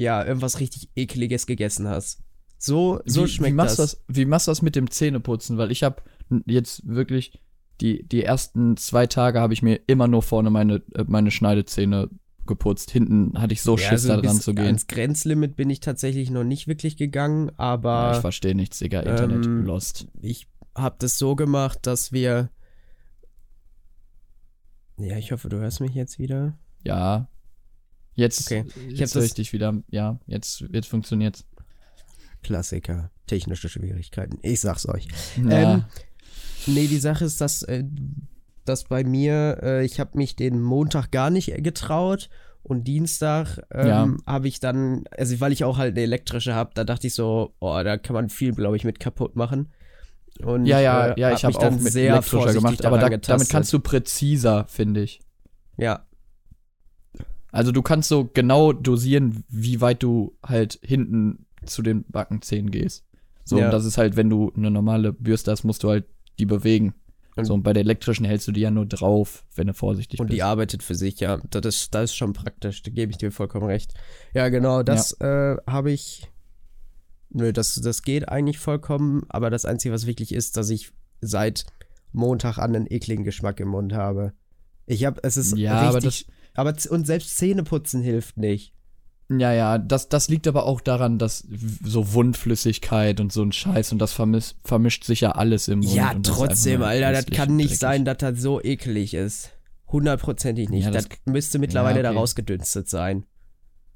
ja, 0.00 0.24
irgendwas 0.24 0.60
richtig 0.60 0.88
ekliges 0.96 1.46
gegessen 1.46 1.86
hast. 1.86 2.22
So, 2.58 3.00
so 3.04 3.24
wie, 3.24 3.28
schmeckt 3.28 3.52
wie 3.52 3.56
machst 3.56 3.78
das. 3.78 3.92
das. 3.92 4.04
Wie 4.08 4.24
machst 4.24 4.46
du 4.46 4.50
das 4.50 4.62
mit 4.62 4.74
dem 4.74 4.90
Zähneputzen? 4.90 5.58
Weil 5.58 5.70
ich 5.70 5.82
habe 5.82 6.02
jetzt 6.46 6.86
wirklich 6.86 7.38
die, 7.80 8.06
die 8.06 8.24
ersten 8.24 8.76
zwei 8.78 9.06
Tage 9.06 9.40
habe 9.40 9.52
ich 9.52 9.62
mir 9.62 9.78
immer 9.86 10.08
nur 10.08 10.22
vorne 10.22 10.50
meine, 10.50 10.82
äh, 10.94 11.04
meine 11.06 11.30
Schneidezähne 11.30 12.08
geputzt. 12.46 12.90
Hinten 12.90 13.38
hatte 13.38 13.52
ich 13.52 13.60
so 13.62 13.76
Ja, 13.76 13.90
Schiss, 13.90 14.08
also 14.08 14.08
da 14.08 14.20
dran 14.22 14.40
zu 14.40 14.54
gehen. 14.54 14.64
Ans 14.66 14.86
Grenzlimit 14.86 15.54
bin 15.54 15.68
ich 15.68 15.80
tatsächlich 15.80 16.30
noch 16.30 16.44
nicht 16.44 16.66
wirklich 16.66 16.96
gegangen, 16.96 17.50
aber 17.58 17.90
Ja, 17.90 18.12
ich 18.12 18.20
verstehe 18.20 18.54
nichts, 18.54 18.78
Digga. 18.78 19.00
Internet 19.00 19.44
ähm, 19.44 19.64
lost. 19.64 20.08
ich 20.22 20.48
habe 20.74 20.96
das 20.98 21.18
so 21.18 21.36
gemacht, 21.36 21.80
dass 21.82 22.10
wir. 22.10 22.50
Ja, 24.96 25.16
ich 25.18 25.32
hoffe, 25.32 25.48
du 25.50 25.58
hörst 25.58 25.80
mich 25.80 25.94
jetzt 25.94 26.18
wieder. 26.18 26.58
Ja. 26.84 27.28
Jetzt, 28.14 28.46
Okay. 28.46 28.64
Ich 28.88 28.98
jetzt 28.98 29.14
höre 29.14 29.26
dich 29.26 29.52
wieder. 29.52 29.74
Ja, 29.90 30.18
jetzt, 30.26 30.64
jetzt 30.72 30.88
funktioniert's. 30.88 31.44
Klassiker, 32.42 33.10
technische 33.26 33.68
Schwierigkeiten. 33.68 34.38
Ich 34.42 34.60
sag's 34.60 34.88
euch. 34.88 35.06
Ja. 35.46 35.74
Ähm, 35.74 35.84
nee, 36.66 36.86
die 36.86 36.98
Sache 36.98 37.24
ist, 37.24 37.40
dass, 37.40 37.62
äh, 37.62 37.84
dass 38.64 38.84
bei 38.84 39.04
mir, 39.04 39.58
äh, 39.62 39.84
ich 39.84 40.00
habe 40.00 40.16
mich 40.16 40.36
den 40.36 40.60
Montag 40.60 41.10
gar 41.10 41.28
nicht 41.30 41.52
getraut 41.62 42.30
und 42.62 42.84
Dienstag 42.84 43.58
ähm, 43.70 43.86
Ja. 43.86 44.16
habe 44.26 44.48
ich 44.48 44.58
dann, 44.60 45.04
also 45.16 45.38
weil 45.40 45.52
ich 45.52 45.64
auch 45.64 45.76
halt 45.78 45.94
eine 45.94 46.02
elektrische 46.02 46.54
habe, 46.54 46.70
da 46.74 46.84
dachte 46.84 47.06
ich 47.06 47.14
so, 47.14 47.54
oh, 47.60 47.80
da 47.82 47.98
kann 47.98 48.14
man 48.14 48.30
viel, 48.30 48.52
glaube 48.52 48.76
ich, 48.76 48.84
mit 48.84 49.00
kaputt 49.00 49.36
machen. 49.36 49.68
Und, 50.42 50.64
ja, 50.64 50.80
ja, 50.80 51.08
äh, 51.08 51.20
ja, 51.20 51.28
hab 51.30 51.36
ich 51.36 51.44
habe 51.44 51.52
mich 51.52 51.58
dann 51.58 51.74
auch 51.74 51.80
mit 51.80 51.92
sehr 51.92 52.10
elektrischer 52.12 52.38
vorsichtig 52.38 52.62
gemacht, 52.62 52.84
aber 52.86 52.98
da, 52.98 53.08
damit 53.10 53.48
kannst 53.50 53.72
du 53.72 53.80
präziser, 53.80 54.64
finde 54.68 55.02
ich. 55.02 55.20
Ja, 55.76 56.06
Also 57.52 57.72
du 57.72 57.82
kannst 57.82 58.08
so 58.08 58.30
genau 58.32 58.72
dosieren, 58.72 59.44
wie 59.48 59.80
weit 59.80 60.02
du 60.02 60.36
halt 60.44 60.78
hinten 60.82 61.46
zu 61.66 61.82
den 61.82 62.04
Backenzähnen 62.08 62.70
gehst. 62.70 63.04
So, 63.44 63.58
Ja. 63.58 63.66
und 63.66 63.70
das 63.72 63.84
ist 63.84 63.98
halt, 63.98 64.16
wenn 64.16 64.30
du 64.30 64.52
eine 64.56 64.70
normale 64.70 65.12
Bürste 65.12 65.50
hast, 65.50 65.64
musst 65.64 65.82
du 65.82 65.88
halt 65.90 66.04
die 66.38 66.46
bewegen. 66.46 66.94
Und- 67.36 67.44
so, 67.44 67.54
und 67.54 67.62
bei 67.62 67.72
der 67.72 67.82
elektrischen 67.82 68.24
hältst 68.24 68.46
du 68.48 68.52
die 68.52 68.60
ja 68.60 68.70
nur 68.70 68.86
drauf, 68.86 69.44
wenn 69.54 69.66
du 69.66 69.74
vorsichtig 69.74 70.20
und 70.20 70.26
bist. 70.28 70.36
die 70.36 70.42
arbeitet 70.42 70.82
für 70.82 70.94
sich, 70.94 71.20
ja. 71.20 71.38
Das 71.50 71.64
ist, 71.66 71.94
das 71.94 72.10
ist 72.10 72.16
schon 72.16 72.32
praktisch, 72.32 72.82
da 72.82 72.90
gebe 72.90 73.10
ich 73.12 73.18
dir 73.18 73.30
vollkommen 73.32 73.66
recht. 73.66 73.94
Ja, 74.34 74.48
genau, 74.48 74.82
das 74.82 75.12
äh, 75.20 75.56
habe 75.66 75.90
ich. 75.92 76.28
Nö, 77.30 77.52
das, 77.52 77.74
das 77.76 78.02
geht 78.02 78.28
eigentlich 78.28 78.58
vollkommen, 78.58 79.22
aber 79.28 79.50
das 79.50 79.64
Einzige, 79.64 79.94
was 79.94 80.06
wirklich 80.06 80.32
ist, 80.34 80.56
dass 80.56 80.68
ich 80.70 80.92
seit 81.20 81.64
Montag 82.12 82.58
an 82.58 82.74
einen 82.74 82.86
ekligen 82.90 83.24
Geschmack 83.24 83.60
im 83.60 83.68
Mund 83.68 83.92
habe. 83.92 84.32
Ich 84.86 85.04
habe, 85.04 85.20
es 85.22 85.36
ist 85.36 85.56
Ja, 85.56 85.80
aber 85.82 85.98
richtig. 86.02 86.26
Aber, 86.54 86.74
und 86.90 87.06
selbst 87.06 87.36
Zähneputzen 87.36 88.02
hilft 88.02 88.36
nicht. 88.36 88.74
Ja, 89.32 89.52
ja, 89.52 89.78
das, 89.78 90.08
das 90.08 90.28
liegt 90.28 90.48
aber 90.48 90.66
auch 90.66 90.80
daran, 90.80 91.18
dass 91.18 91.46
so 91.84 92.12
Wundflüssigkeit 92.14 93.20
und 93.20 93.32
so 93.32 93.42
ein 93.42 93.52
Scheiß 93.52 93.92
und 93.92 93.98
das 94.00 94.12
vermis, 94.12 94.56
vermischt 94.64 95.04
sich 95.04 95.20
ja 95.20 95.32
alles 95.32 95.68
im 95.68 95.80
Mund. 95.80 95.94
ja, 95.94 96.14
das 96.14 96.34
trotzdem, 96.36 96.82
Alter, 96.82 97.12
das 97.12 97.26
kann 97.26 97.54
nicht 97.54 97.66
dreckig. 97.68 97.78
sein, 97.78 98.04
dass 98.04 98.18
das 98.18 98.40
so 98.40 98.60
eklig 98.60 99.14
ist. 99.14 99.50
Hundertprozentig 99.86 100.68
nicht. 100.68 100.84
Ja, 100.84 100.90
das, 100.90 101.08
das- 101.08 101.18
müsste 101.26 101.58
mittlerweile 101.60 101.98
Ja, 101.98 102.02
da 102.04 102.08
okay. 102.10 102.18
rausgedünstet 102.18 102.88
sein. 102.88 103.24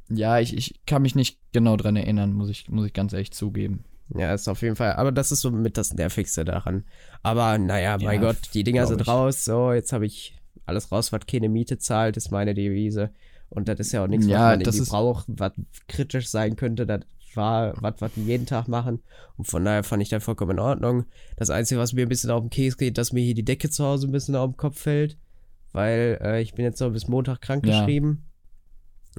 Ja, 0.09 0.39
ich, 0.39 0.57
ich 0.57 0.81
kann 0.87 1.03
mich 1.03 1.15
nicht 1.17 1.41
genau 1.53 1.77
dran 1.77 1.97
erinnern, 1.97 2.33
muss 2.33 2.51
ich, 2.51 2.69
muss 2.69 2.87
ich 2.87 2.93
ganz 2.93 3.13
ehrlich 3.13 3.33
zugeben. 3.33 3.85
Ja, 4.15 4.35
ist 4.35 4.49
auf 4.49 4.61
jeden 4.63 4.77
Fall, 4.77 4.93
aber 4.95 5.11
das 5.13 5.33
ist 5.33 5.41
so 5.41 5.51
mit 5.51 5.77
das 5.79 5.95
Nervigste 5.95 6.45
daran. 6.45 6.85
Aber 7.23 7.57
naja, 7.59 7.97
mein 8.01 8.21
Ja, 8.23 8.29
Gott, 8.29 8.37
die 8.53 8.63
Dinger 8.63 8.87
sind 8.87 9.01
ich. 9.01 9.09
raus, 9.09 9.45
so, 9.45 9.73
jetzt 9.73 9.93
habe 9.95 10.05
ich 10.07 10.37
alles 10.67 10.91
raus, 10.93 11.13
was 11.13 11.27
keine 11.27 11.49
Miete 11.49 11.79
zahlt, 11.79 12.17
ist 12.17 12.31
meine 12.31 12.55
Devise. 12.55 13.11
Und 13.51 13.69
das 13.69 13.79
ist 13.81 13.93
ja 13.93 14.03
auch 14.05 14.09
nichts, 14.09 14.27
Ja, 14.27 14.33
was 14.35 14.57
man 14.57 14.61
das 14.61 14.75
irgendwie 14.77 14.91
braucht, 14.91 15.25
was 15.29 15.53
kritisch 15.89 16.29
sein 16.29 16.57
könnte. 16.57 16.87
Das 16.87 17.03
war 17.35 17.75
was, 17.83 17.95
was 18.01 18.17
wir 18.17 18.25
jeden 18.25 18.47
Tag 18.47 18.69
machen. 18.69 19.03
Und 19.37 19.47
von 19.47 19.65
daher 19.65 19.83
fand 19.85 20.03
ich 20.03 20.09
das 20.09 20.25
vollkommen 20.25 20.53
in 20.53 20.59
Ordnung. 20.61 21.05
Das 21.37 21.51
Einzige, 21.51 21.81
was 21.81 21.93
mir 21.93 22.03
ein 22.07 22.09
bisschen 22.09 22.31
auf 22.31 22.41
den 22.43 22.51
Käse 22.51 22.77
geht, 22.77 22.99
dass 22.99 23.13
mir 23.13 23.23
hier 23.23 23.35
die 23.35 23.45
Decke 23.45 23.71
zu 23.71 23.85
Hause 23.85 24.09
ein 24.09 24.13
bisschen 24.13 24.37
auf 24.37 24.51
den 24.51 24.57
Kopf 24.57 24.79
fällt. 24.81 25.19
Weil 25.73 26.19
äh, 26.23 26.41
ich 26.43 26.55
bin 26.55 26.65
jetzt 26.65 26.81
noch 26.81 26.91
bis 26.91 27.09
Montag 27.09 27.41
krank 27.41 27.67
Ja. 27.67 27.81
geschrieben. 27.81 28.25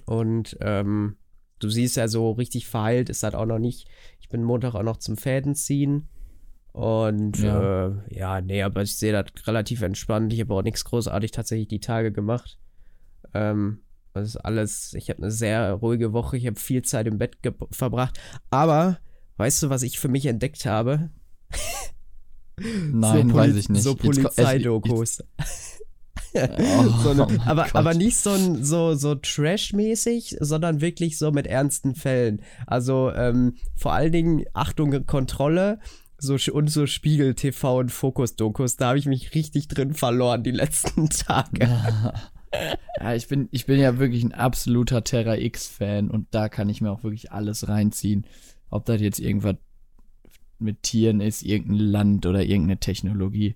Und 0.06 0.58
ähm, 0.62 1.18
du 1.60 1.70
siehst 1.70 1.98
ja 1.98 2.08
so 2.08 2.32
richtig 2.32 2.68
verheilt 2.68 3.10
ist 3.10 3.24
das 3.24 3.34
auch 3.36 3.46
noch 3.46 3.60
nicht. 3.60 3.88
Ich 4.20 4.30
bin 4.30 4.44
Montag 4.44 4.76
auch 4.76 4.84
noch 4.84 4.98
zum 4.98 5.18
Fäden 5.18 5.56
ziehen. 5.56 6.08
Und 6.76 7.40
ja, 7.42 7.88
äh, 7.88 7.92
ja 8.10 8.42
nee, 8.42 8.62
aber 8.62 8.82
ich 8.82 8.98
sehe 8.98 9.14
das 9.14 9.48
relativ 9.48 9.82
entspannt. 9.82 10.34
Ich 10.34 10.42
habe 10.42 10.54
auch 10.54 10.62
nichts 10.62 10.84
großartig 10.84 11.32
tatsächlich 11.32 11.70
die 11.70 11.80
Tage 11.80 12.12
gemacht. 12.12 12.60
Ähm, 13.34 13.80
das 14.14 14.28
ist 14.28 14.36
alles, 14.38 14.94
ich 14.94 15.10
habe 15.10 15.24
eine 15.24 15.32
sehr 15.32 15.72
ruhige 15.72 16.12
Woche, 16.12 16.36
ich 16.36 16.46
habe 16.46 16.60
viel 16.60 16.82
Zeit 16.82 17.08
im 17.08 17.18
Bett 17.18 17.38
verbracht. 17.72 18.20
Aber, 18.50 19.00
weißt 19.38 19.64
du, 19.64 19.70
was 19.70 19.84
ich 19.84 20.00
für 20.00 20.10
mich 20.10 20.26
entdeckt 20.26 20.66
habe? 20.66 21.12
Nein, 22.60 23.30
so 23.30 23.36
weiß 23.36 23.56
ich 23.56 23.70
nicht. 23.70 23.84
So 23.84 23.96
Polizeidokus. 23.96 25.24
Oh, 26.38 26.84
so 27.02 27.10
eine, 27.12 27.26
mein 27.28 27.40
aber, 27.42 27.64
Gott. 27.64 27.76
aber 27.76 27.94
nicht 27.94 28.18
so, 28.18 28.32
ein- 28.32 28.62
so, 28.62 28.94
so 28.96 29.16
Trash-mäßig, 29.16 30.36
sondern 30.42 30.82
wirklich 30.82 31.18
so 31.18 31.32
mit 31.32 31.48
ernsten 31.48 31.96
Fällen. 31.96 32.42
Also 32.68 33.10
ähm, 33.14 33.56
vor 33.78 33.94
allen 33.94 34.12
Dingen 34.12 34.44
Achtung, 34.54 35.06
Kontrolle 35.06 35.80
so, 36.18 36.38
und 36.54 36.70
so 36.70 36.86
Spiegel 36.88 37.36
TV 37.36 37.80
und 37.80 37.92
Fokus-Dokus. 37.92 38.78
Da 38.78 38.90
habe 38.90 39.00
ich 39.00 39.06
mich 39.06 39.36
richtig 39.36 39.68
drin 39.68 39.94
verloren 39.94 40.44
die 40.44 40.52
letzten 40.52 41.10
Tage. 41.10 41.70
Ja, 43.02 43.14
ich 43.14 43.28
bin, 43.28 43.50
ich 43.52 43.66
bin 43.66 43.82
ja 43.82 44.00
wirklich 44.00 44.24
ein 44.24 44.32
absoluter 44.32 45.04
Terra 45.04 45.36
X-Fan 45.36 46.10
und 46.10 46.28
da 46.32 46.48
kann 46.48 46.70
ich 46.70 46.80
mir 46.80 46.90
auch 46.90 47.04
wirklich 47.04 47.34
alles 47.34 47.68
reinziehen. 47.68 48.26
Ob 48.70 48.86
das 48.86 49.02
jetzt 49.02 49.20
irgendwas 49.20 49.58
mit 50.58 50.84
Tieren 50.84 51.20
ist, 51.20 51.44
irgendein 51.44 51.80
Land 51.80 52.26
oder 52.26 52.44
irgendeine 52.44 52.80
Technologie. 52.80 53.56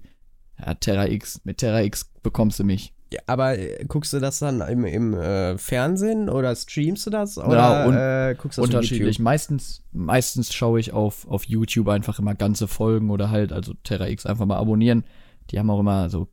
Ja, 0.60 0.74
Terra 0.74 1.08
X, 1.08 1.42
mit 1.46 1.60
Terra 1.60 1.82
X 1.82 2.12
bekommst 2.22 2.60
du 2.60 2.66
mich. 2.66 2.94
Ja, 3.12 3.22
aber 3.26 3.58
äh, 3.58 3.84
guckst 3.88 4.14
du 4.14 4.20
das 4.20 4.40
dann 4.40 4.62
im, 4.62 4.86
im 4.86 5.14
äh, 5.16 5.58
Fernsehen 5.58 6.30
oder 6.30 6.56
streamst 6.56 7.08
du 7.08 7.10
das? 7.10 7.38
Oder 7.38 7.88
un- 7.88 7.96
äh, 7.96 8.36
guckst 8.38 8.58
du 8.58 8.62
das 8.62 8.70
Unterschiedlich. 8.70 9.18
Meistens, 9.20 9.84
meistens 9.92 10.54
schaue 10.54 10.80
ich 10.80 10.94
auf, 10.94 11.28
auf 11.28 11.46
YouTube 11.46 11.88
einfach 11.90 12.20
immer 12.20 12.36
ganze 12.36 12.68
Folgen 12.68 13.10
oder 13.10 13.32
halt, 13.32 13.52
also 13.52 13.74
Terra 13.84 14.08
X 14.10 14.26
einfach 14.26 14.46
mal 14.46 14.58
abonnieren. 14.58 15.04
Die 15.50 15.58
haben 15.58 15.70
auch 15.72 15.80
immer 15.80 16.10
so 16.10 16.28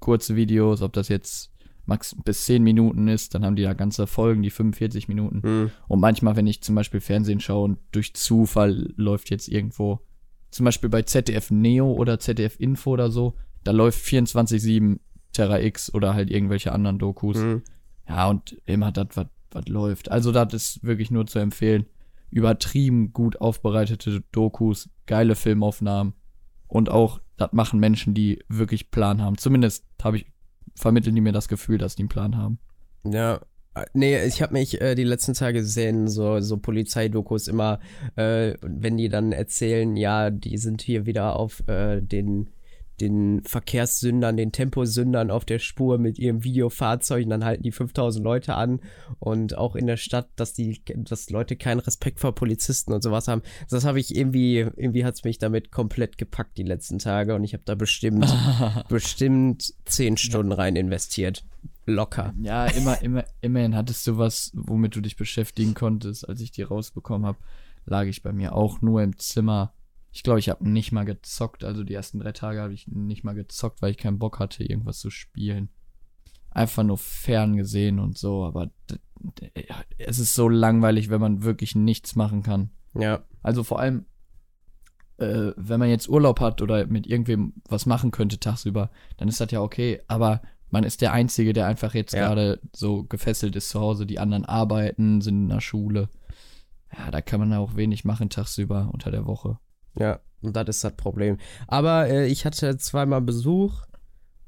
kurze 0.00 0.36
Videos, 0.36 0.82
ob 0.82 0.92
das 0.92 1.08
jetzt 1.08 1.50
max 1.86 2.14
bis 2.22 2.44
10 2.44 2.62
Minuten 2.62 3.08
ist, 3.08 3.34
dann 3.34 3.44
haben 3.46 3.56
die 3.56 3.62
da 3.62 3.72
ganze 3.72 4.06
Folgen, 4.06 4.42
die 4.42 4.50
45 4.50 5.08
Minuten. 5.08 5.42
Hm. 5.42 5.70
Und 5.88 6.00
manchmal, 6.00 6.36
wenn 6.36 6.46
ich 6.46 6.62
zum 6.62 6.74
Beispiel 6.74 7.00
Fernsehen 7.00 7.40
schaue 7.40 7.64
und 7.64 7.78
durch 7.92 8.12
Zufall 8.14 8.92
läuft 8.96 9.30
jetzt 9.30 9.48
irgendwo, 9.48 10.00
zum 10.50 10.64
Beispiel 10.64 10.90
bei 10.90 11.02
ZDF 11.02 11.50
Neo 11.50 11.90
oder 11.92 12.18
ZDF 12.20 12.60
Info 12.60 12.90
oder 12.90 13.10
so, 13.10 13.34
da 13.64 13.72
läuft 13.72 14.04
24-7 14.04 14.98
Terra 15.32 15.60
X 15.60 15.92
oder 15.92 16.14
halt 16.14 16.30
irgendwelche 16.30 16.72
anderen 16.72 16.98
Dokus. 16.98 17.36
Hm. 17.36 17.62
Ja, 18.08 18.28
und 18.28 18.60
immer 18.64 18.92
das, 18.92 19.08
was 19.50 19.68
läuft. 19.68 20.10
Also, 20.10 20.32
das 20.32 20.52
ist 20.52 20.84
wirklich 20.84 21.10
nur 21.10 21.26
zu 21.26 21.38
empfehlen. 21.38 21.86
Übertrieben 22.30 23.12
gut 23.12 23.40
aufbereitete 23.40 24.22
Dokus, 24.32 24.90
geile 25.06 25.34
Filmaufnahmen 25.34 26.12
und 26.66 26.90
auch, 26.90 27.20
das 27.36 27.52
machen 27.52 27.80
Menschen, 27.80 28.14
die 28.14 28.44
wirklich 28.48 28.90
Plan 28.90 29.22
haben. 29.22 29.38
Zumindest 29.38 29.84
habe 30.02 30.18
ich, 30.18 30.26
vermitteln 30.74 31.14
die 31.14 31.20
mir 31.20 31.32
das 31.32 31.48
Gefühl, 31.48 31.78
dass 31.78 31.96
die 31.96 32.02
einen 32.02 32.08
Plan 32.10 32.36
haben. 32.36 32.58
Ja. 33.04 33.40
äh, 33.74 33.86
Nee, 33.94 34.24
ich 34.24 34.42
habe 34.42 34.52
mich 34.52 34.80
äh, 34.80 34.94
die 34.94 35.04
letzten 35.04 35.34
Tage 35.34 35.60
gesehen, 35.60 36.08
so, 36.08 36.40
so 36.40 36.58
Polizeidokus 36.58 37.48
immer, 37.48 37.80
äh, 38.16 38.54
wenn 38.60 38.98
die 38.98 39.08
dann 39.08 39.32
erzählen, 39.32 39.96
ja, 39.96 40.30
die 40.30 40.58
sind 40.58 40.82
hier 40.82 41.06
wieder 41.06 41.36
auf 41.36 41.66
äh, 41.68 42.02
den, 42.02 42.50
den 43.00 43.42
Verkehrssündern, 43.42 44.36
den 44.36 44.52
Temposündern 44.52 45.30
auf 45.30 45.44
der 45.44 45.58
Spur 45.58 45.98
mit 45.98 46.18
ihrem 46.18 46.44
Videofahrzeug 46.44 47.24
und 47.24 47.30
dann 47.30 47.44
halten 47.44 47.62
die 47.62 47.72
5000 47.72 48.24
Leute 48.24 48.54
an 48.54 48.80
und 49.18 49.56
auch 49.56 49.76
in 49.76 49.86
der 49.86 49.96
Stadt, 49.96 50.28
dass 50.36 50.54
die, 50.54 50.82
dass 50.84 51.30
Leute 51.30 51.56
keinen 51.56 51.80
Respekt 51.80 52.20
vor 52.20 52.34
Polizisten 52.34 52.92
und 52.92 53.02
sowas 53.02 53.28
haben. 53.28 53.42
Das 53.70 53.84
habe 53.84 54.00
ich 54.00 54.14
irgendwie, 54.14 54.58
irgendwie 54.58 55.04
hat's 55.04 55.24
mich 55.24 55.38
damit 55.38 55.70
komplett 55.70 56.18
gepackt 56.18 56.58
die 56.58 56.62
letzten 56.62 56.98
Tage 56.98 57.34
und 57.34 57.44
ich 57.44 57.52
habe 57.52 57.62
da 57.64 57.74
bestimmt, 57.74 58.26
bestimmt 58.88 59.74
10 59.86 60.16
Stunden 60.16 60.52
rein 60.52 60.76
investiert. 60.76 61.44
Locker. 61.86 62.34
Ja, 62.42 62.66
immer, 62.66 63.00
immer, 63.02 63.24
immerhin 63.40 63.74
hattest 63.74 64.06
du 64.06 64.18
was, 64.18 64.52
womit 64.54 64.94
du 64.94 65.00
dich 65.00 65.16
beschäftigen 65.16 65.74
konntest. 65.74 66.28
Als 66.28 66.40
ich 66.40 66.50
die 66.50 66.62
rausbekommen 66.62 67.26
habe, 67.26 67.38
lag 67.86 68.04
ich 68.04 68.22
bei 68.22 68.32
mir 68.32 68.54
auch 68.54 68.82
nur 68.82 69.02
im 69.02 69.16
Zimmer. 69.16 69.72
Ich 70.18 70.24
glaube, 70.24 70.40
ich 70.40 70.48
habe 70.48 70.68
nicht 70.68 70.90
mal 70.90 71.04
gezockt. 71.04 71.62
Also 71.62 71.84
die 71.84 71.94
ersten 71.94 72.18
drei 72.18 72.32
Tage 72.32 72.60
habe 72.60 72.74
ich 72.74 72.88
nicht 72.88 73.22
mal 73.22 73.36
gezockt, 73.36 73.80
weil 73.80 73.92
ich 73.92 73.98
keinen 73.98 74.18
Bock 74.18 74.40
hatte, 74.40 74.64
irgendwas 74.64 74.98
zu 74.98 75.10
spielen. 75.10 75.68
einfach 76.50 76.82
nur 76.82 76.98
fern 76.98 77.56
gesehen 77.56 78.00
und 78.00 78.18
so, 78.18 78.44
aber 78.44 78.72
es 79.96 80.18
ist 80.18 80.34
so 80.34 80.48
langweilig, 80.48 81.08
wenn 81.08 81.20
man 81.20 81.44
wirklich 81.44 81.76
nichts 81.76 82.16
machen 82.16 82.42
kann. 82.42 82.70
Ja. 82.94 83.22
Also 83.44 83.62
vor 83.62 83.78
allem, 83.78 84.06
äh, 85.18 85.52
wenn 85.56 85.78
man 85.78 85.88
jetzt 85.88 86.08
Urlaub 86.08 86.40
hat 86.40 86.62
oder 86.62 86.84
mit 86.88 87.06
irgendwem 87.06 87.52
was 87.68 87.86
machen 87.86 88.10
könnte 88.10 88.40
tagsüber, 88.40 88.90
dann 89.18 89.28
ist 89.28 89.40
das 89.40 89.52
ja 89.52 89.60
okay, 89.60 90.00
aber 90.08 90.42
man 90.68 90.82
ist 90.82 91.00
der 91.00 91.12
Einzige, 91.12 91.52
der 91.52 91.68
einfach 91.68 91.94
jetzt 91.94 92.12
ja. 92.12 92.26
gerade 92.26 92.60
so 92.74 93.04
gefesselt 93.04 93.54
ist 93.54 93.68
zu 93.68 93.78
Hause. 93.78 94.04
Die 94.04 94.18
anderen 94.18 94.44
arbeiten, 94.44 95.20
sind 95.20 95.44
in 95.44 95.48
der 95.48 95.60
Schule. 95.60 96.08
Ja, 96.92 97.12
da 97.12 97.20
kann 97.20 97.38
man 97.38 97.52
auch 97.52 97.76
wenig 97.76 98.04
machen 98.04 98.30
tagsüber 98.30 98.90
unter 98.92 99.12
der 99.12 99.24
Woche. 99.24 99.60
Ja, 99.94 100.20
und 100.42 100.54
das 100.56 100.68
ist 100.68 100.84
das 100.84 100.96
Problem. 100.96 101.38
Aber 101.66 102.08
äh, 102.08 102.26
ich 102.26 102.44
hatte 102.44 102.76
zweimal 102.78 103.20
Besuch. 103.20 103.82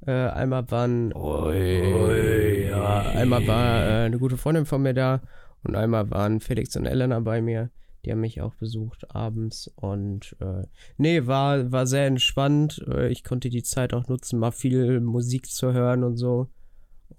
Äh, 0.06 0.12
einmal 0.12 0.70
waren. 0.70 1.12
Oi, 1.12 1.94
oi, 1.94 2.68
ja, 2.68 3.00
einmal 3.10 3.46
war 3.46 3.82
äh, 3.82 4.04
eine 4.06 4.18
gute 4.18 4.38
Freundin 4.38 4.64
von 4.64 4.82
mir 4.82 4.94
da 4.94 5.20
und 5.62 5.76
einmal 5.76 6.10
waren 6.10 6.40
Felix 6.40 6.74
und 6.76 6.86
Elena 6.86 7.20
bei 7.20 7.42
mir. 7.42 7.70
Die 8.04 8.12
haben 8.12 8.20
mich 8.20 8.40
auch 8.40 8.54
besucht 8.54 9.14
abends 9.14 9.70
und 9.76 10.34
äh, 10.40 10.66
nee, 10.96 11.26
war, 11.26 11.70
war 11.70 11.86
sehr 11.86 12.06
entspannt. 12.06 12.82
Äh, 12.88 13.08
ich 13.08 13.24
konnte 13.24 13.50
die 13.50 13.62
Zeit 13.62 13.92
auch 13.92 14.08
nutzen, 14.08 14.38
mal 14.38 14.52
viel 14.52 15.00
Musik 15.00 15.50
zu 15.50 15.74
hören 15.74 16.02
und 16.02 16.16
so. 16.16 16.48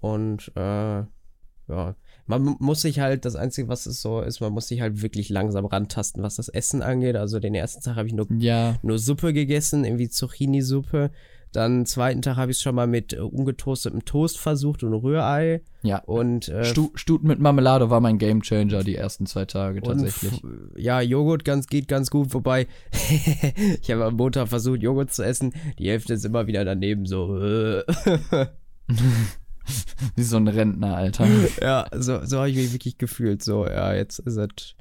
Und 0.00 0.50
äh, 0.56 1.04
ja, 1.68 1.94
man 2.26 2.56
muss 2.58 2.82
sich 2.82 3.00
halt, 3.00 3.24
das 3.24 3.36
Einzige, 3.36 3.68
was 3.68 3.86
es 3.86 4.00
so 4.00 4.20
ist, 4.20 4.40
man 4.40 4.52
muss 4.52 4.68
sich 4.68 4.80
halt 4.80 5.02
wirklich 5.02 5.28
langsam 5.28 5.66
rantasten, 5.66 6.22
was 6.22 6.36
das 6.36 6.48
Essen 6.48 6.82
angeht. 6.82 7.16
Also 7.16 7.40
den 7.40 7.54
ersten 7.54 7.82
Tag 7.82 7.96
habe 7.96 8.08
ich 8.08 8.14
nur, 8.14 8.26
ja. 8.38 8.76
nur 8.82 8.98
Suppe 8.98 9.32
gegessen, 9.32 9.84
irgendwie 9.84 10.08
Zucchini-Suppe. 10.08 11.10
Dann 11.52 11.84
zweiten 11.84 12.22
Tag 12.22 12.36
habe 12.36 12.50
ich 12.50 12.56
es 12.56 12.62
schon 12.62 12.74
mal 12.74 12.86
mit 12.86 13.12
äh, 13.12 13.18
ungetoastetem 13.18 14.06
Toast 14.06 14.38
versucht 14.38 14.82
und 14.82 14.94
Rührei. 14.94 15.60
Ja. 15.82 15.98
Und 15.98 16.48
äh, 16.48 16.64
Stu 16.64 16.90
Stuten 16.94 17.26
mit 17.26 17.40
Marmelade 17.40 17.90
war 17.90 18.00
mein 18.00 18.16
Gamechanger 18.16 18.82
die 18.82 18.96
ersten 18.96 19.26
zwei 19.26 19.44
Tage 19.44 19.82
tatsächlich. 19.82 20.42
ja, 20.76 21.02
Joghurt 21.02 21.44
ganz, 21.44 21.66
geht 21.66 21.88
ganz 21.88 22.10
gut, 22.10 22.32
wobei 22.32 22.68
ich 23.82 23.90
habe 23.90 24.06
am 24.06 24.16
Montag 24.16 24.48
versucht, 24.48 24.82
Joghurt 24.82 25.12
zu 25.12 25.22
essen. 25.22 25.52
Die 25.78 25.90
Hälfte 25.90 26.14
ist 26.14 26.24
immer 26.24 26.46
wieder 26.46 26.64
daneben 26.64 27.04
so. 27.04 27.36
Wie 30.16 30.22
so 30.22 30.36
ein 30.36 30.48
Rentner, 30.48 30.96
Alter. 30.96 31.26
ja, 31.60 31.86
so, 31.92 32.24
so 32.24 32.38
habe 32.38 32.50
ich 32.50 32.56
mich 32.56 32.72
wirklich 32.72 32.98
gefühlt. 32.98 33.42
So, 33.42 33.66
ja, 33.66 33.94
jetzt 33.94 34.18
ist 34.18 34.36
es. 34.36 34.74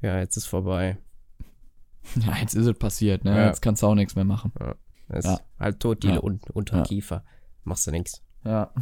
Ja, 0.00 0.18
jetzt 0.18 0.36
ist 0.36 0.46
vorbei. 0.46 0.98
Ja, 2.26 2.38
jetzt 2.40 2.54
ist 2.54 2.64
es 2.64 2.78
passiert, 2.78 3.24
ne? 3.24 3.36
Ja. 3.36 3.46
Jetzt 3.48 3.60
kannst 3.60 3.82
du 3.82 3.86
auch 3.86 3.94
nichts 3.94 4.16
mehr 4.16 4.24
machen. 4.24 4.50
Ja. 4.58 4.76
Das 5.08 5.26
ja. 5.26 5.34
ist 5.34 5.42
halt 5.58 5.80
tot, 5.80 6.02
die 6.02 6.08
ja. 6.08 6.22
un 6.22 6.40
unter 6.54 6.82
Kiefer. 6.82 7.22
Machst 7.64 7.86
du 7.86 7.90
nichts. 7.90 8.22
Ja. 8.44 8.72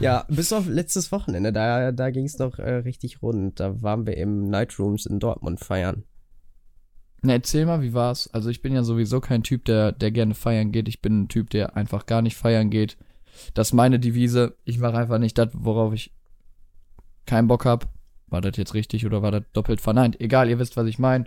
ja, 0.00 0.24
bis 0.28 0.52
auf 0.54 0.66
letztes 0.66 1.12
Wochenende, 1.12 1.52
da, 1.52 1.92
da 1.92 2.10
ging 2.10 2.24
es 2.24 2.38
noch 2.38 2.58
äh, 2.58 2.76
richtig 2.76 3.20
rund. 3.20 3.60
Da 3.60 3.82
waren 3.82 4.06
wir 4.06 4.16
im 4.16 4.44
Nightrooms 4.44 5.04
in 5.04 5.18
Dortmund 5.18 5.60
feiern. 5.60 6.04
Na, 7.22 7.32
erzähl 7.32 7.66
mal, 7.66 7.82
wie 7.82 7.94
war's? 7.94 8.28
Also 8.32 8.48
ich 8.48 8.62
bin 8.62 8.74
ja 8.74 8.82
sowieso 8.82 9.20
kein 9.20 9.42
Typ, 9.42 9.64
der, 9.64 9.92
der 9.92 10.10
gerne 10.10 10.34
feiern 10.34 10.70
geht. 10.72 10.88
Ich 10.88 11.02
bin 11.02 11.22
ein 11.22 11.28
Typ, 11.28 11.50
der 11.50 11.76
einfach 11.76 12.06
gar 12.06 12.22
nicht 12.22 12.36
feiern 12.36 12.70
geht. 12.70 12.96
Das 13.54 13.68
ist 13.68 13.72
meine 13.72 13.98
Devise. 13.98 14.56
Ich 14.64 14.78
mache 14.78 14.96
einfach 14.96 15.18
nicht 15.18 15.36
das, 15.38 15.48
worauf 15.52 15.92
ich 15.92 16.12
keinen 17.26 17.48
Bock 17.48 17.64
hab. 17.64 17.88
War 18.28 18.40
das 18.40 18.56
jetzt 18.56 18.74
richtig 18.74 19.06
oder 19.06 19.22
war 19.22 19.30
das 19.30 19.42
doppelt 19.52 19.80
verneint? 19.80 20.20
Egal, 20.20 20.48
ihr 20.48 20.58
wisst, 20.58 20.76
was 20.76 20.86
ich 20.86 20.98
meine. 20.98 21.26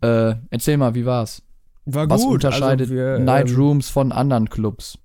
Äh, 0.00 0.34
erzähl 0.50 0.76
mal, 0.76 0.94
wie 0.94 1.04
war's? 1.04 1.42
War 1.84 2.08
Was 2.08 2.22
gut. 2.22 2.34
unterscheidet 2.34 2.90
also 2.90 2.94
wir, 2.94 3.18
Night 3.18 3.50
ähm, 3.50 3.56
Rooms 3.56 3.90
von 3.90 4.12
anderen 4.12 4.48
Clubs? 4.48 4.98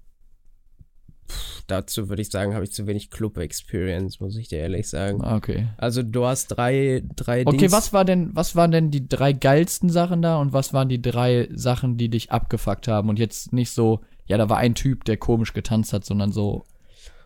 Pff, 1.27 1.63
dazu 1.67 2.09
würde 2.09 2.21
ich 2.21 2.29
sagen, 2.29 2.53
habe 2.53 2.63
ich 2.63 2.71
zu 2.71 2.87
wenig 2.87 3.09
Club-Experience, 3.09 4.19
muss 4.19 4.37
ich 4.37 4.47
dir 4.47 4.59
ehrlich 4.59 4.89
sagen. 4.89 5.23
Ah, 5.23 5.35
okay. 5.35 5.67
Also 5.77 6.03
du 6.03 6.25
hast 6.25 6.47
drei, 6.47 7.03
drei 7.15 7.41
Okay, 7.45 7.57
Dings 7.57 7.71
was 7.71 7.93
war 7.93 8.05
denn, 8.05 8.35
was 8.35 8.55
waren 8.55 8.71
denn 8.71 8.91
die 8.91 9.07
drei 9.07 9.33
geilsten 9.33 9.89
Sachen 9.89 10.21
da 10.21 10.37
und 10.39 10.53
was 10.53 10.73
waren 10.73 10.89
die 10.89 11.01
drei 11.01 11.49
Sachen, 11.53 11.97
die 11.97 12.09
dich 12.09 12.31
abgefuckt 12.31 12.87
haben? 12.87 13.09
Und 13.09 13.19
jetzt 13.19 13.53
nicht 13.53 13.71
so, 13.71 14.01
ja, 14.25 14.37
da 14.37 14.49
war 14.49 14.57
ein 14.57 14.75
Typ, 14.75 15.05
der 15.05 15.17
komisch 15.17 15.53
getanzt 15.53 15.93
hat, 15.93 16.05
sondern 16.05 16.31
so, 16.31 16.65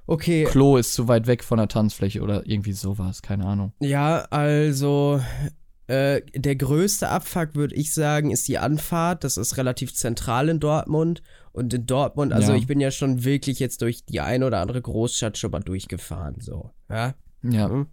Okay. 0.09 0.45
Klo 0.45 0.77
ist 0.77 0.95
zu 0.95 1.07
weit 1.07 1.27
weg 1.27 1.43
von 1.43 1.59
der 1.59 1.67
Tanzfläche 1.67 2.21
oder 2.21 2.41
irgendwie 2.47 2.71
sowas, 2.71 3.21
keine 3.21 3.45
Ahnung. 3.45 3.73
Ja, 3.79 4.25
also 4.31 5.21
äh, 5.89 6.21
der 6.35 6.55
größte 6.55 7.09
Abfuck, 7.09 7.55
würde 7.55 7.73
ich 7.73 7.95
sagen, 7.95 8.29
ist 8.29 8.47
die 8.47 8.59
Anfahrt. 8.59 9.23
Das 9.23 9.37
ist 9.37 9.57
relativ 9.57 9.91
zentral 9.95 10.47
in 10.49 10.59
Dortmund. 10.59 11.23
Und 11.51 11.73
in 11.73 11.87
Dortmund, 11.87 12.31
also 12.31 12.51
ja. 12.51 12.57
ich 12.59 12.67
bin 12.67 12.79
ja 12.79 12.91
schon 12.91 13.23
wirklich 13.23 13.57
jetzt 13.57 13.81
durch 13.81 14.05
die 14.05 14.21
ein 14.21 14.43
oder 14.43 14.59
andere 14.59 14.83
Großstadt 14.83 15.39
schon 15.39 15.49
mal 15.49 15.61
durchgefahren, 15.61 16.35
so. 16.39 16.69
Ja. 16.89 17.15
Ja. 17.41 17.67
Mhm. 17.69 17.87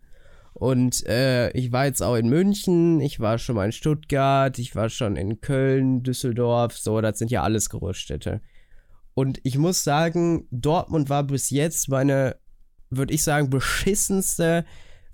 Und 0.53 1.07
äh, 1.07 1.51
ich 1.53 1.73
war 1.73 1.87
jetzt 1.87 2.03
auch 2.03 2.17
in 2.17 2.29
München, 2.29 3.01
ich 3.01 3.19
war 3.19 3.39
schon 3.39 3.57
mal 3.57 3.65
in 3.65 3.73
Stuttgart, 3.73 4.59
ich 4.59 4.77
war 4.77 4.91
schon 4.91 5.17
in 5.17 5.41
Köln, 5.41 6.03
Düsseldorf, 6.03 6.77
so, 6.77 7.01
das 7.01 7.19
sind 7.19 7.31
ja 7.31 7.43
alles 7.43 7.71
Großstädte. 7.71 8.43
Und 9.15 9.41
ich 9.43 9.57
muss 9.57 9.85
sagen, 9.85 10.47
Dortmund 10.51 11.09
war 11.09 11.25
bis 11.25 11.49
jetzt 11.49 11.89
meine, 11.89 12.37
würde 12.91 13.15
ich 13.15 13.23
sagen, 13.25 13.49
beschissenste 13.49 14.67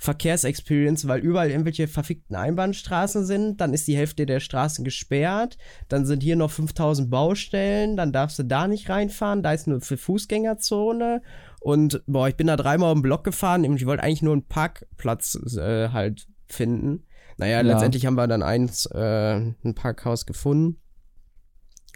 Verkehrsexperience, 0.02 1.06
weil 1.06 1.20
überall 1.20 1.48
irgendwelche 1.48 1.86
verfickten 1.86 2.34
Einbahnstraßen 2.34 3.24
sind. 3.24 3.60
Dann 3.60 3.72
ist 3.72 3.86
die 3.86 3.96
Hälfte 3.96 4.26
der 4.26 4.40
Straßen 4.40 4.84
gesperrt. 4.84 5.58
Dann 5.88 6.06
sind 6.06 6.24
hier 6.24 6.34
noch 6.34 6.50
5000 6.50 7.08
Baustellen. 7.08 7.96
Dann 7.96 8.12
darfst 8.12 8.36
du 8.40 8.42
da 8.42 8.66
nicht 8.66 8.90
reinfahren. 8.90 9.44
Da 9.44 9.52
ist 9.52 9.68
nur 9.68 9.80
für 9.80 9.96
Fußgängerzone. 9.96 11.22
Und 11.60 12.02
boah, 12.08 12.26
ich 12.26 12.34
bin 12.34 12.48
da 12.48 12.56
dreimal 12.56 12.90
um 12.90 12.98
den 12.98 13.02
Block 13.02 13.22
gefahren. 13.22 13.62
Ich 13.62 13.86
wollte 13.86 14.02
eigentlich 14.02 14.22
nur 14.22 14.32
einen 14.32 14.48
Parkplatz 14.48 15.38
äh, 15.56 15.90
halt 15.90 16.26
finden. 16.48 17.04
Naja, 17.36 17.58
ja. 17.58 17.60
letztendlich 17.60 18.04
haben 18.04 18.16
wir 18.16 18.26
dann 18.26 18.42
eins, 18.42 18.86
äh, 18.86 19.34
ein 19.36 19.74
Parkhaus 19.76 20.26
gefunden. 20.26 20.80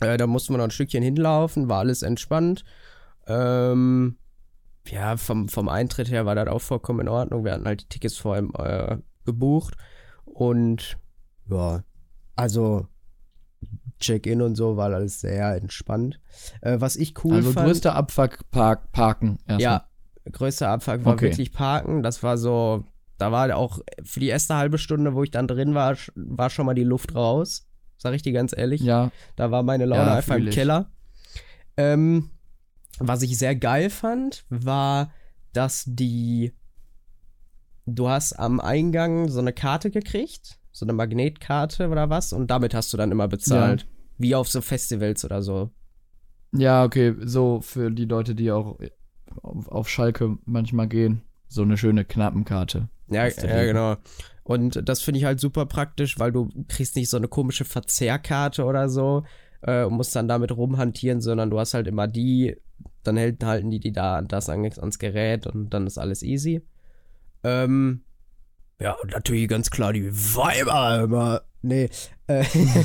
Äh, 0.00 0.16
da 0.16 0.28
mussten 0.28 0.54
wir 0.54 0.58
noch 0.58 0.64
ein 0.64 0.70
Stückchen 0.70 1.02
hinlaufen, 1.02 1.68
war 1.68 1.80
alles 1.80 2.02
entspannt. 2.02 2.64
Ähm, 3.26 4.16
ja, 4.90 5.16
vom, 5.16 5.48
vom 5.48 5.68
Eintritt 5.68 6.10
her 6.10 6.26
war 6.26 6.34
das 6.34 6.48
auch 6.48 6.60
vollkommen 6.60 7.00
in 7.00 7.08
Ordnung. 7.08 7.44
Wir 7.44 7.52
hatten 7.52 7.66
halt 7.66 7.82
die 7.82 7.88
Tickets 7.88 8.16
vor 8.16 8.34
allem 8.34 8.52
äh, 8.58 8.98
gebucht. 9.24 9.74
Und 10.24 10.98
ja, 11.48 11.82
also 12.34 12.86
Check-in 13.98 14.42
und 14.42 14.56
so 14.56 14.76
war 14.76 14.92
alles 14.92 15.20
sehr 15.20 15.56
entspannt. 15.56 16.20
Äh, 16.60 16.80
was 16.80 16.96
ich 16.96 17.24
cool 17.24 17.36
also 17.36 17.52
fand. 17.52 17.58
Also 17.58 17.70
größter 17.70 17.94
Abfuck 17.94 18.50
park, 18.50 18.92
parken 18.92 19.38
erstmal. 19.46 19.60
Ja, 19.60 19.88
größter 20.30 20.68
Abfuck 20.68 21.04
war 21.04 21.14
okay. 21.14 21.26
wirklich 21.26 21.52
parken. 21.52 22.02
Das 22.02 22.22
war 22.22 22.36
so, 22.36 22.84
da 23.18 23.32
war 23.32 23.56
auch 23.56 23.80
für 24.04 24.20
die 24.20 24.28
erste 24.28 24.56
halbe 24.56 24.78
Stunde, 24.78 25.14
wo 25.14 25.22
ich 25.22 25.30
dann 25.30 25.48
drin 25.48 25.74
war, 25.74 25.96
war 26.14 26.50
schon 26.50 26.66
mal 26.66 26.74
die 26.74 26.84
Luft 26.84 27.14
raus. 27.14 27.66
Sag 27.98 28.14
ich 28.14 28.22
dir 28.22 28.32
ganz 28.32 28.54
ehrlich. 28.54 28.82
Ja. 28.82 29.10
Da 29.36 29.50
war 29.50 29.62
meine 29.62 29.86
Laune 29.86 30.02
ja, 30.02 30.14
einfach 30.16 30.36
im 30.36 30.50
Keller. 30.50 30.90
Ähm, 31.78 32.30
was 32.98 33.22
ich 33.22 33.38
sehr 33.38 33.56
geil 33.56 33.90
fand, 33.90 34.44
war, 34.48 35.12
dass 35.52 35.84
die. 35.86 36.52
Du 37.88 38.08
hast 38.08 38.32
am 38.32 38.58
Eingang 38.60 39.28
so 39.28 39.38
eine 39.38 39.52
Karte 39.52 39.90
gekriegt, 39.90 40.58
so 40.72 40.84
eine 40.84 40.92
Magnetkarte 40.92 41.88
oder 41.88 42.10
was, 42.10 42.32
und 42.32 42.50
damit 42.50 42.74
hast 42.74 42.92
du 42.92 42.96
dann 42.96 43.12
immer 43.12 43.28
bezahlt. 43.28 43.82
Ja. 43.82 43.88
Wie 44.18 44.34
auf 44.34 44.48
so 44.48 44.60
Festivals 44.60 45.24
oder 45.24 45.42
so. 45.42 45.70
Ja, 46.52 46.84
okay, 46.84 47.14
so 47.20 47.60
für 47.60 47.90
die 47.90 48.06
Leute, 48.06 48.34
die 48.34 48.50
auch 48.50 48.78
auf, 49.42 49.68
auf 49.68 49.88
Schalke 49.88 50.38
manchmal 50.44 50.88
gehen. 50.88 51.22
So 51.48 51.62
eine 51.62 51.76
schöne 51.76 52.04
Knappenkarte. 52.04 52.88
Ja, 53.08 53.28
ja 53.28 53.64
genau. 53.64 53.96
Und 54.42 54.88
das 54.88 55.02
finde 55.02 55.18
ich 55.18 55.24
halt 55.24 55.40
super 55.40 55.66
praktisch, 55.66 56.18
weil 56.18 56.32
du 56.32 56.48
kriegst 56.68 56.96
nicht 56.96 57.10
so 57.10 57.16
eine 57.16 57.28
komische 57.28 57.64
Verzehrkarte 57.64 58.64
oder 58.64 58.88
so 58.88 59.24
äh, 59.62 59.84
und 59.84 59.94
musst 59.94 60.14
dann 60.16 60.28
damit 60.28 60.56
rumhantieren, 60.56 61.20
sondern 61.20 61.50
du 61.50 61.58
hast 61.58 61.74
halt 61.74 61.86
immer 61.86 62.08
die 62.08 62.56
dann 63.06 63.18
halten 63.18 63.70
die 63.70 63.80
die 63.80 63.92
da 63.92 64.22
das 64.22 64.48
ans 64.48 64.98
Gerät 64.98 65.46
und 65.46 65.70
dann 65.70 65.86
ist 65.86 65.98
alles 65.98 66.22
easy. 66.22 66.62
Ähm, 67.44 68.02
ja, 68.80 68.92
und 68.92 69.12
natürlich 69.12 69.48
ganz 69.48 69.70
klar 69.70 69.92
die 69.92 70.10
Weiber 70.12 71.04
immer. 71.04 71.42
Nee, 71.62 71.88
äh, 72.28 72.44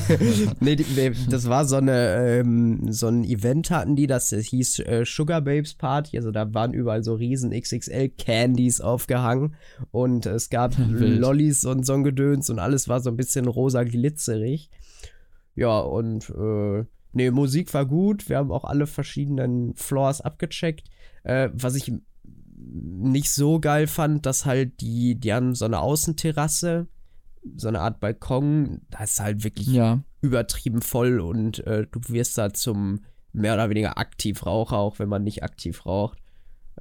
nee, 0.60 0.76
die, 0.76 1.12
das 1.30 1.48
war 1.48 1.66
so 1.66 1.76
eine, 1.76 2.40
ähm, 2.40 2.92
so 2.92 3.08
ein 3.08 3.24
Event 3.24 3.70
hatten 3.70 3.96
die, 3.96 4.08
das 4.08 4.30
hieß 4.30 4.80
äh, 4.80 5.04
Sugar 5.06 5.42
Babes 5.42 5.76
Party, 5.76 6.18
also 6.18 6.32
da 6.32 6.52
waren 6.54 6.74
überall 6.74 7.04
so 7.04 7.14
riesen 7.14 7.52
XXL 7.52 8.10
Candies 8.10 8.82
aufgehangen 8.82 9.56
und 9.92 10.26
es 10.26 10.50
gab 10.50 10.74
Lollis 10.78 11.64
und 11.66 11.86
so 11.86 11.94
ein 11.94 12.04
Gedöns 12.04 12.50
und 12.50 12.58
alles 12.58 12.88
war 12.88 13.02
so 13.02 13.12
ein 13.12 13.18
bisschen 13.18 13.48
rosa 13.48 13.84
glitzerig. 13.84 14.72
Ja, 15.54 15.80
und 15.80 16.30
äh, 16.30 16.86
Nee, 17.14 17.32
Musik 17.32 17.74
war 17.74 17.86
gut. 17.86 18.30
Wir 18.30 18.38
haben 18.38 18.52
auch 18.52 18.64
alle 18.64 18.88
verschiedenen 18.88 19.74
Floors 19.76 20.22
abgecheckt. 20.22 20.90
Äh, 21.24 21.50
was 21.54 21.76
ich 21.76 21.92
nicht 22.56 23.32
so 23.32 23.60
geil 23.60 23.88
fand, 23.88 24.26
dass 24.26 24.46
halt 24.46 24.80
die, 24.82 25.16
die 25.20 25.34
haben 25.34 25.56
so 25.56 25.66
eine 25.66 25.80
Außenterrasse, 25.80 26.88
so 27.58 27.68
eine 27.68 27.82
Art 27.82 28.00
Balkon. 28.00 28.82
Da 28.90 29.04
ist 29.04 29.20
halt 29.20 29.44
wirklich 29.44 29.68
ja. 29.68 30.00
übertrieben 30.22 30.82
voll 30.82 31.20
und 31.20 31.66
äh, 31.68 31.86
du 31.92 32.00
wirst 32.08 32.38
da 32.38 32.54
zum 32.54 33.02
mehr 33.34 33.54
oder 33.56 33.70
weniger 33.70 33.98
aktiv 33.98 34.46
rauche, 34.46 34.76
auch 34.76 35.00
wenn 35.00 35.10
man 35.10 35.24
nicht 35.24 35.44
aktiv 35.44 35.86
raucht. 35.86 36.20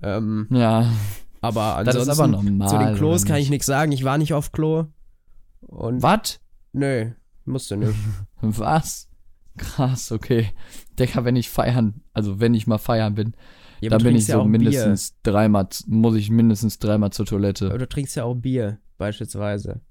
Ähm, 0.03 0.47
Ja. 0.51 0.91
aber 1.41 1.83
Das 1.85 1.97
ansonsten 1.97 2.11
ist 2.13 2.19
aber 2.19 2.29
normal. 2.29 2.69
zu 2.69 2.79
den 2.79 2.95
Klos 2.97 3.25
kann 3.25 3.37
ich 3.37 3.45
nicht? 3.45 3.51
nichts 3.51 3.67
sagen. 3.67 3.93
Ich 3.93 4.05
war 4.05 4.19
nicht 4.19 4.35
auf 4.35 4.53
Klo. 4.53 4.87
Und 5.61 6.03
Was? 6.03 6.41
nö, 6.73 7.11
musste 7.45 7.77
nicht. 7.77 7.95
Was? 8.41 9.09
Krass, 9.61 10.11
okay. 10.11 10.49
Digga, 10.99 11.25
wenn 11.27 11.37
ich 11.37 11.51
feiern, 11.51 12.03
also 12.15 12.41
wenn 12.41 12.55
ich 12.55 12.67
mal 12.67 12.79
feiern 12.79 13.15
bin, 13.15 13.35
Ja, 13.81 13.91
dann 13.91 14.03
bin 14.03 14.17
ich 14.17 14.27
ja 14.27 14.39
so 14.39 14.45
mindestens 14.45 15.21
dreimal, 15.23 15.69
muss 15.87 16.17
ich 16.17 16.31
mindestens 16.31 16.79
dreimal 16.79 17.11
zur 17.11 17.27
Bier. 17.27 17.39
Aber 17.39 17.53
Toilette. 17.53 17.79
du 17.79 17.89
trinkst 17.89 18.17
ja 18.17 18.25
auch 18.25 18.35
Bier, 18.35 18.79
beispielsweise. 18.97 19.83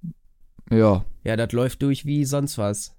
Ja, 0.71 1.05
Ja, 1.23 1.35
das 1.35 1.51
läuft 1.51 1.83
durch 1.83 2.05
wie 2.05 2.25
sonst 2.25 2.57
was. 2.57 2.95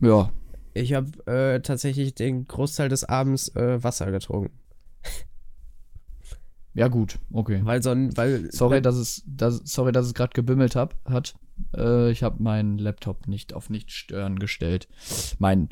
ja. 0.00 0.30
Ich 0.72 0.92
habe 0.92 1.08
äh, 1.26 1.60
tatsächlich 1.60 2.14
den 2.14 2.46
Großteil 2.46 2.90
des 2.90 3.04
Abends 3.04 3.48
äh, 3.56 3.82
Wasser 3.82 4.10
getrunken. 4.10 4.52
Ja, 6.76 6.88
gut, 6.88 7.18
okay. 7.32 7.62
Weil 7.64 7.82
so 7.82 7.90
ein, 7.90 8.14
weil. 8.18 8.52
Sorry, 8.52 8.82
dass 8.82 8.96
es, 8.96 9.22
dass, 9.26 9.62
sorry, 9.64 9.92
dass 9.92 10.04
es 10.04 10.12
gerade 10.12 10.34
gebimmelt 10.34 10.76
hab, 10.76 10.94
hat. 11.06 11.34
Äh, 11.74 12.10
ich 12.10 12.22
habe 12.22 12.42
meinen 12.42 12.76
Laptop 12.76 13.26
nicht 13.26 13.54
auf 13.54 13.70
nicht 13.70 13.90
stören 13.90 14.38
gestellt. 14.38 14.86
Mein 15.38 15.70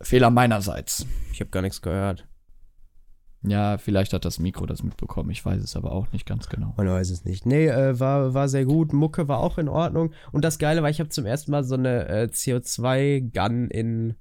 Fehler 0.00 0.30
meinerseits. 0.30 1.06
Ich 1.32 1.40
habe 1.40 1.50
gar 1.50 1.60
nichts 1.60 1.82
gehört. 1.82 2.28
Ja, 3.42 3.78
vielleicht 3.78 4.12
hat 4.12 4.24
das 4.24 4.38
Mikro 4.38 4.64
das 4.64 4.84
mitbekommen. 4.84 5.30
Ich 5.30 5.44
weiß 5.44 5.60
es 5.60 5.74
aber 5.74 5.90
auch 5.90 6.12
nicht 6.12 6.24
ganz 6.24 6.48
genau. 6.48 6.72
Man 6.76 6.88
weiß 6.88 7.10
es 7.10 7.24
nicht. 7.24 7.46
Nee, 7.46 7.66
äh, 7.66 7.98
war, 7.98 8.32
war 8.32 8.48
sehr 8.48 8.64
gut. 8.64 8.92
Mucke 8.92 9.26
war 9.26 9.40
auch 9.40 9.58
in 9.58 9.68
Ordnung. 9.68 10.12
Und 10.30 10.44
das 10.44 10.60
Geile 10.60 10.84
war, 10.84 10.88
ich 10.88 11.00
habe 11.00 11.10
zum 11.10 11.26
ersten 11.26 11.50
Mal 11.50 11.64
so 11.64 11.74
eine 11.74 12.08
äh, 12.08 12.28
CO2-Gun 12.32 13.70
in. 13.70 14.14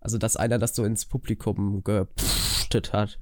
Also, 0.00 0.16
dass 0.16 0.36
einer 0.36 0.58
das 0.58 0.74
so 0.74 0.84
ins 0.84 1.04
Publikum 1.04 1.84
gepftet 1.84 2.94
hat. 2.94 3.18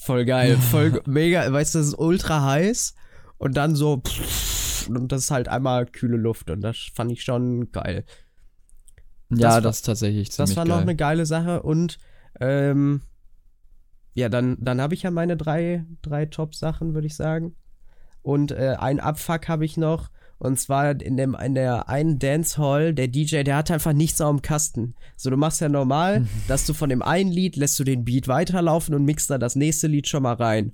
Voll 0.00 0.24
geil. 0.24 0.56
Voll 0.56 1.02
mega. 1.06 1.50
Weißt 1.52 1.74
du, 1.74 1.78
das 1.78 1.88
ist 1.88 1.98
ultra 1.98 2.44
heiß. 2.44 2.94
Und 3.38 3.56
dann 3.56 3.74
so. 3.76 4.02
Und 4.88 5.12
das 5.12 5.22
ist 5.24 5.30
halt 5.30 5.48
einmal 5.48 5.86
kühle 5.86 6.16
Luft. 6.16 6.50
Und 6.50 6.62
das 6.62 6.76
fand 6.94 7.12
ich 7.12 7.22
schon 7.22 7.70
geil. 7.72 8.04
Ja, 9.30 9.50
war- 9.50 9.60
das 9.60 9.76
ist 9.76 9.82
tatsächlich 9.86 10.32
ziemlich 10.32 10.50
Das 10.50 10.56
war 10.56 10.64
geil. 10.64 10.74
noch 10.74 10.82
eine 10.82 10.96
geile 10.96 11.26
Sache. 11.26 11.62
Und. 11.62 11.98
Ähm, 12.40 13.02
ja, 14.14 14.28
dann, 14.28 14.56
dann 14.60 14.80
habe 14.80 14.94
ich 14.94 15.02
ja 15.02 15.10
meine 15.12 15.36
drei, 15.36 15.84
drei 16.02 16.26
Top-Sachen, 16.26 16.94
würde 16.94 17.06
ich 17.06 17.14
sagen. 17.14 17.54
Und 18.22 18.50
äh, 18.50 18.76
ein 18.78 18.98
Abfuck 19.00 19.48
habe 19.48 19.64
ich 19.64 19.76
noch. 19.76 20.10
Und 20.40 20.58
zwar 20.58 20.98
in, 21.02 21.18
dem, 21.18 21.34
in 21.34 21.54
der 21.54 21.90
einen 21.90 22.18
Dancehall, 22.18 22.94
der 22.94 23.08
DJ, 23.08 23.42
der 23.42 23.56
hat 23.56 23.70
einfach 23.70 23.92
nichts 23.92 24.22
auf 24.22 24.34
dem 24.34 24.40
Kasten. 24.40 24.94
So, 25.14 25.28
du 25.28 25.36
machst 25.36 25.60
ja 25.60 25.68
normal, 25.68 26.26
dass 26.48 26.64
du 26.64 26.72
von 26.72 26.88
dem 26.88 27.02
einen 27.02 27.30
Lied 27.30 27.56
lässt 27.56 27.78
du 27.78 27.84
den 27.84 28.06
Beat 28.06 28.26
weiterlaufen 28.26 28.94
und 28.94 29.04
mixt 29.04 29.28
da 29.28 29.36
das 29.36 29.54
nächste 29.54 29.86
Lied 29.86 30.08
schon 30.08 30.22
mal 30.22 30.32
rein. 30.32 30.72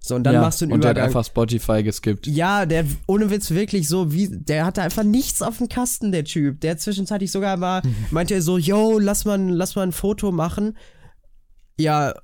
So, 0.00 0.14
und 0.14 0.24
dann 0.24 0.34
ja, 0.34 0.40
machst 0.40 0.62
du 0.62 0.64
einen 0.64 0.72
und 0.72 0.82
der 0.82 0.90
hat 0.90 0.96
Übergang. 0.96 1.10
einfach 1.10 1.26
Spotify 1.26 1.82
geskippt. 1.82 2.26
Ja, 2.26 2.64
der, 2.64 2.86
ohne 3.06 3.30
Witz, 3.30 3.50
wirklich 3.50 3.86
so, 3.86 4.12
wie, 4.12 4.30
der 4.32 4.64
hatte 4.64 4.80
einfach 4.80 5.04
nichts 5.04 5.42
auf 5.42 5.58
dem 5.58 5.68
Kasten, 5.68 6.10
der 6.10 6.24
Typ. 6.24 6.62
Der 6.62 6.78
zwischenzeitlich 6.78 7.30
sogar 7.30 7.58
mal, 7.58 7.82
meinte 8.10 8.32
er 8.32 8.40
so, 8.40 8.56
yo, 8.56 8.98
lass 8.98 9.26
mal, 9.26 9.38
lass 9.38 9.76
mal 9.76 9.82
ein 9.82 9.92
Foto 9.92 10.32
machen. 10.32 10.78
Ja, 11.78 12.14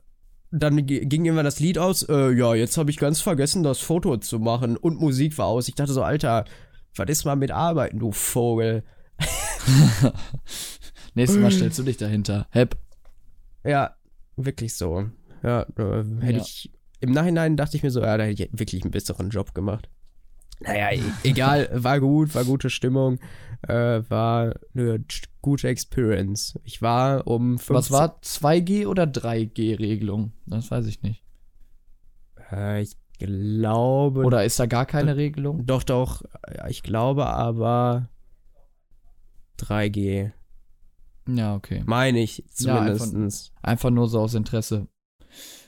dann 0.50 0.86
ging 0.86 1.26
irgendwann 1.26 1.44
das 1.44 1.60
Lied 1.60 1.76
aus, 1.76 2.02
äh, 2.08 2.30
ja, 2.32 2.54
jetzt 2.54 2.78
habe 2.78 2.90
ich 2.90 2.96
ganz 2.96 3.20
vergessen, 3.20 3.62
das 3.62 3.80
Foto 3.80 4.16
zu 4.16 4.38
machen 4.38 4.78
und 4.78 4.98
Musik 4.98 5.36
war 5.36 5.48
aus. 5.48 5.68
Ich 5.68 5.74
dachte 5.74 5.92
so, 5.92 6.02
Alter, 6.02 6.46
was 6.96 7.08
ist 7.08 7.24
mal 7.24 7.36
mit 7.36 7.50
Arbeiten, 7.50 7.98
du 7.98 8.12
Vogel? 8.12 8.82
Nächstes 11.14 11.40
Mal 11.40 11.50
stellst 11.50 11.78
du 11.78 11.82
dich 11.82 11.96
dahinter. 11.96 12.46
Hep. 12.50 12.76
Ja, 13.64 13.96
wirklich 14.36 14.76
so. 14.76 15.08
Ja, 15.42 15.62
äh, 15.62 16.04
hätte 16.20 16.38
Ja. 16.38 16.42
ich, 16.42 16.72
im 17.00 17.12
Nachhinein 17.12 17.56
dachte 17.56 17.76
ich 17.76 17.82
mir 17.82 17.90
so, 17.90 18.00
ja, 18.00 18.16
da 18.16 18.24
hätte 18.24 18.44
ich 18.44 18.50
wirklich 18.58 18.82
einen 18.82 18.90
besseren 18.90 19.30
Job 19.30 19.54
gemacht. 19.54 19.88
Naja, 20.60 20.90
e 20.92 21.00
egal, 21.22 21.68
war 21.72 22.00
gut, 22.00 22.34
war 22.34 22.44
gute 22.44 22.68
Stimmung, 22.68 23.20
äh, 23.62 24.02
war 24.08 24.54
eine 24.74 25.04
gute 25.40 25.68
Experience. 25.68 26.58
Ich 26.64 26.82
war 26.82 27.26
um 27.28 27.58
15, 27.58 27.76
Was 27.76 27.90
war 27.92 28.20
2G 28.22 28.86
oder 28.86 29.04
3G-Regelung? 29.04 30.32
Das 30.46 30.70
weiß 30.70 30.86
ich 30.86 31.02
nicht. 31.02 31.22
Äh, 32.50 32.82
ich 32.82 32.96
glaube, 33.18 34.24
Oder 34.24 34.44
ist 34.44 34.58
da 34.60 34.66
gar 34.66 34.86
keine 34.86 35.16
Regelung? 35.16 35.66
doch, 35.66 35.82
doch, 35.82 36.22
ich 36.68 36.82
glaube 36.82 37.26
aber 37.26 38.08
3G, 39.58 40.30
Ja, 41.28 41.54
okay. 41.54 41.82
meine 41.86 42.20
ich 42.20 42.38
Ja, 42.58 42.80
einfach- 42.80 43.04
zumindestens. 43.06 43.52
Einfach 43.62 43.90
nur 43.90 44.08
so 44.08 44.20
aus 44.20 44.34
Interesse. 44.34 44.86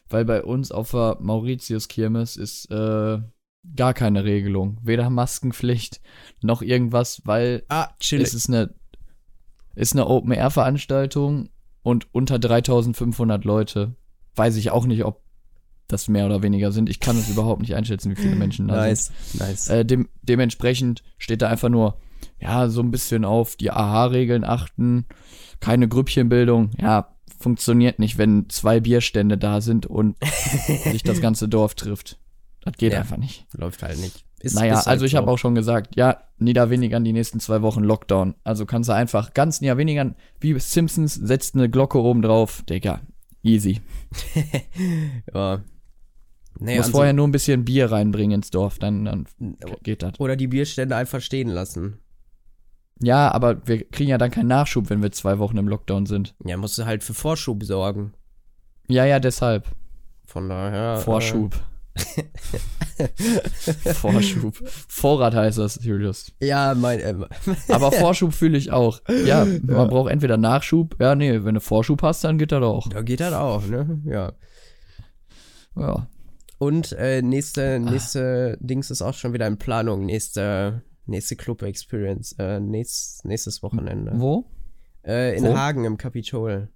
Weil 0.09 0.25
bei 0.25 0.43
uns 0.43 0.73
auf 0.73 0.91
der 0.93 1.19
Mauritius-Kirmes 1.21 2.37
ist 2.37 2.71
äh, 2.71 3.19
gar 3.77 3.95
keine 3.95 4.25
Regelung. 4.25 4.79
Weder 4.83 5.11
Maskenpflicht 5.11 6.01
noch 6.43 6.63
irgendwas, 6.63 7.23
weil 7.25 7.65
ah, 7.69 7.89
chill. 8.01 8.21
es 8.23 8.35
ist 8.35 8.49
eine, 8.49 8.75
ist 9.75 9.93
eine 9.93 10.07
Open-Air-Veranstaltung 10.07 11.51
und 11.83 12.13
unter 12.15 12.39
3500 12.39 13.45
Leute. 13.45 13.95
Weiß 14.35 14.57
ich 14.57 14.71
auch 14.71 14.87
nicht, 14.87 15.05
ob 15.05 15.23
das 15.93 16.09
mehr 16.09 16.27
oder 16.27 16.43
weniger 16.43 16.73
sind. 16.73 16.89
Ich 16.89 17.01
kann 17.01 17.17
es 17.19 17.29
überhaupt 17.29 17.61
nicht 17.61 17.75
einschätzen, 17.75 18.11
wie 18.11 18.21
viele 18.21 18.37
Menschen 18.37 18.69
da 18.69 18.75
sind. 18.75 18.89
Nice, 18.89 19.13
nice. 19.35 19.69
Äh, 19.69 19.85
dem, 19.85 20.09
dementsprechend 20.23 21.03
steht 21.19 21.43
da 21.43 21.49
einfach 21.49 21.69
nur, 21.69 21.99
ja, 22.39 22.69
so 22.69 22.83
ein 22.83 22.91
bisschen 22.91 23.25
auf 23.25 23.57
die 23.57 23.71
AHA-Regeln 23.71 24.45
achten, 24.45 25.07
keine 25.61 25.89
Grüppchenbildung. 25.89 26.71
Ja, 26.81 27.15
funktioniert 27.39 27.99
nicht, 27.99 28.19
wenn 28.19 28.49
zwei 28.51 28.81
Bierstände 28.81 29.39
da 29.39 29.61
sind 29.61 29.87
und 29.87 30.17
sich 30.85 31.03
das 31.03 31.21
ganze 31.21 31.49
Dorf 31.49 31.75
trifft. 31.75 32.19
Das 32.63 32.75
geht 32.77 32.93
Ja. 32.93 33.01
einfach 33.01 33.17
nicht. 33.17 33.47
Läuft 33.57 33.83
halt 33.83 33.99
nicht. 33.99 34.25
Ist, 34.43 34.55
naja, 34.55 34.73
ist 34.75 34.79
halt 34.81 34.89
also 34.89 35.05
ich 35.05 35.13
so. 35.13 35.19
habe 35.19 35.31
auch 35.31 35.39
schon 35.39 35.55
gesagt, 35.55 35.97
ja, 35.97 36.23
Niederwenigern 36.39 37.05
die 37.05 37.13
nächsten 37.13 37.41
zwei 37.41 37.61
Wochen 37.61 37.83
Lockdown. 37.83 38.35
Also 38.43 38.65
kannst 38.65 38.89
du 38.89 38.95
einfach 38.95 39.35
ganz 39.35 39.61
Niederwenigern, 39.61 40.15
wie 40.41 40.59
Simpsons, 40.59 41.15
setzt 41.15 41.55
eine 41.55 41.69
Glocke 41.69 41.99
oben 42.01 42.23
drauf. 42.23 42.63
Digga, 42.69 43.01
easy. 43.43 43.81
ja. 45.35 45.61
Nee, 46.61 46.77
Muss 46.77 46.87
also- 46.87 46.99
vorher 46.99 47.13
nur 47.13 47.27
ein 47.27 47.33
bisschen 47.33 47.65
Bier 47.65 47.91
reinbringen 47.91 48.37
ins 48.37 48.51
Dorf, 48.51 48.79
dann, 48.79 49.05
dann 49.07 49.27
geht 49.83 50.03
das. 50.03 50.21
Oder 50.21 50.37
die 50.37 50.47
Bierstände 50.47 50.95
einfach 50.95 51.21
stehen 51.21 51.49
lassen. 51.49 51.99
Ja, 53.03 53.33
aber 53.33 53.67
wir 53.67 53.85
kriegen 53.89 54.11
ja 54.11 54.19
dann 54.19 54.31
keinen 54.31 54.49
Nachschub, 54.49 54.91
wenn 54.91 55.03
wir 55.03 55.11
zwei 55.11 55.39
Wochen 55.39 55.57
im 55.57 55.69
Lockdown 55.69 56.05
sind. 56.05 56.35
Ja, 56.45 56.59
musst 56.59 56.77
du 56.77 56.85
halt 56.85 57.03
für 57.03 57.15
Vorschub 57.15 57.65
sorgen. 57.65 58.13
Ja, 58.89 59.07
ja, 59.07 59.21
deshalb. 59.21 59.67
Von 60.27 60.49
daher. 60.51 60.99
Vorschub. 60.99 61.57
Vorschub. 63.95 64.55
Vorrat 64.89 65.35
heißt 65.35 65.59
das, 65.59 65.83
Julius. 65.83 66.33
Äh, 66.41 66.49
ja, 66.49 66.75
mein. 66.75 67.01
Äh, 67.01 67.15
Aber 67.69 67.91
Vorschub 67.91 68.33
fühle 68.33 68.59
ich 68.59 68.71
auch. 68.71 69.01
Ja, 69.27 69.47
man 69.63 69.89
braucht 69.89 70.11
entweder 70.11 70.37
Nachschub. 70.37 70.97
Ja, 71.01 71.15
nee, 71.15 71.43
wenn 71.45 71.55
du 71.55 71.61
Vorschub 71.61 72.03
hast, 72.03 72.23
dann 72.25 72.39
geht 72.39 72.53
das 72.53 72.63
auch. 72.63 72.89
da 72.89 73.03
geht 73.03 73.21
das 73.21 73.33
auch, 73.33 73.67
ne? 73.67 74.01
Ja. 74.05 74.33
Ja. 75.77 76.07
Und 76.61 76.93
äh, 76.93 77.23
nächste, 77.23 77.81
nächste 77.81 78.59
Dings 78.61 78.91
ist 78.91 79.01
auch 79.01 79.15
schon 79.15 79.33
wieder 79.33 79.47
in 79.47 79.57
Planung. 79.57 80.05
Nächste, 80.05 80.83
nächste 81.07 81.35
Club 81.35 81.63
Experience. 81.63 82.33
Äh, 82.39 82.61
nächst, 82.61 83.25
nächstes 83.25 83.63
Wochenende. 83.63 84.13
Wo? 84.17 84.45
Äh, 85.03 85.39
in 85.39 85.45
Wo? 85.45 85.57
Hagen 85.57 85.87
im 85.87 85.97
Kapitol. 85.97 86.69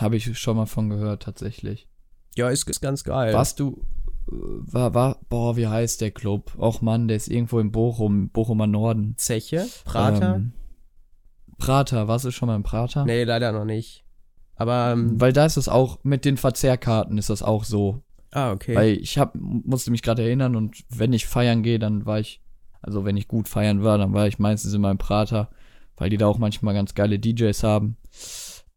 Habe 0.00 0.16
ich 0.16 0.36
schon 0.36 0.56
mal 0.56 0.66
von 0.66 0.88
gehört, 0.90 1.22
tatsächlich. 1.22 1.88
Ja, 2.34 2.48
ist, 2.50 2.68
ist 2.68 2.80
ganz 2.80 3.04
geil. 3.04 3.32
Warst 3.34 3.60
du. 3.60 3.84
äh, 4.26 4.32
War, 4.32 4.94
war, 4.94 5.20
boah, 5.28 5.56
wie 5.56 5.68
heißt 5.68 6.00
der 6.00 6.10
Club? 6.10 6.56
Och 6.58 6.82
Mann, 6.82 7.06
der 7.06 7.18
ist 7.18 7.28
irgendwo 7.28 7.60
in 7.60 7.70
Bochum, 7.70 8.30
Bochumer 8.30 8.66
Norden. 8.66 9.14
Zeche? 9.16 9.64
Prater? 9.84 10.34
Ähm, 10.36 10.52
Prater, 11.56 12.08
warst 12.08 12.24
du 12.24 12.32
schon 12.32 12.48
mal 12.48 12.56
im 12.56 12.64
Prater? 12.64 13.04
nee, 13.04 13.22
leider 13.22 13.52
noch 13.52 13.64
nicht. 13.64 14.04
Aber. 14.56 14.90
Ähm, 14.92 15.20
Weil 15.20 15.32
da 15.32 15.46
ist 15.46 15.56
es 15.56 15.68
auch, 15.68 16.00
mit 16.02 16.24
den 16.24 16.36
Verzehrkarten 16.36 17.16
ist 17.16 17.30
das 17.30 17.44
auch 17.44 17.62
so. 17.62 18.02
Ah, 18.32 18.52
okay. 18.52 18.74
Weil 18.74 18.92
ich 18.98 19.18
hab, 19.18 19.34
musste 19.34 19.90
mich 19.90 20.02
gerade 20.02 20.22
erinnern 20.22 20.56
und 20.56 20.84
wenn 20.88 21.12
ich 21.12 21.26
feiern 21.26 21.62
gehe, 21.62 21.78
dann 21.78 22.06
war 22.06 22.20
ich, 22.20 22.42
also 22.80 23.04
wenn 23.04 23.16
ich 23.16 23.28
gut 23.28 23.48
feiern 23.48 23.82
war, 23.82 23.98
dann 23.98 24.12
war 24.12 24.26
ich 24.26 24.38
meistens 24.38 24.74
immer 24.74 24.90
im 24.90 24.98
Prater, 24.98 25.50
weil 25.96 26.10
die 26.10 26.16
da 26.16 26.26
auch 26.26 26.38
manchmal 26.38 26.74
ganz 26.74 26.94
geile 26.94 27.18
DJs 27.18 27.62
haben. 27.62 27.96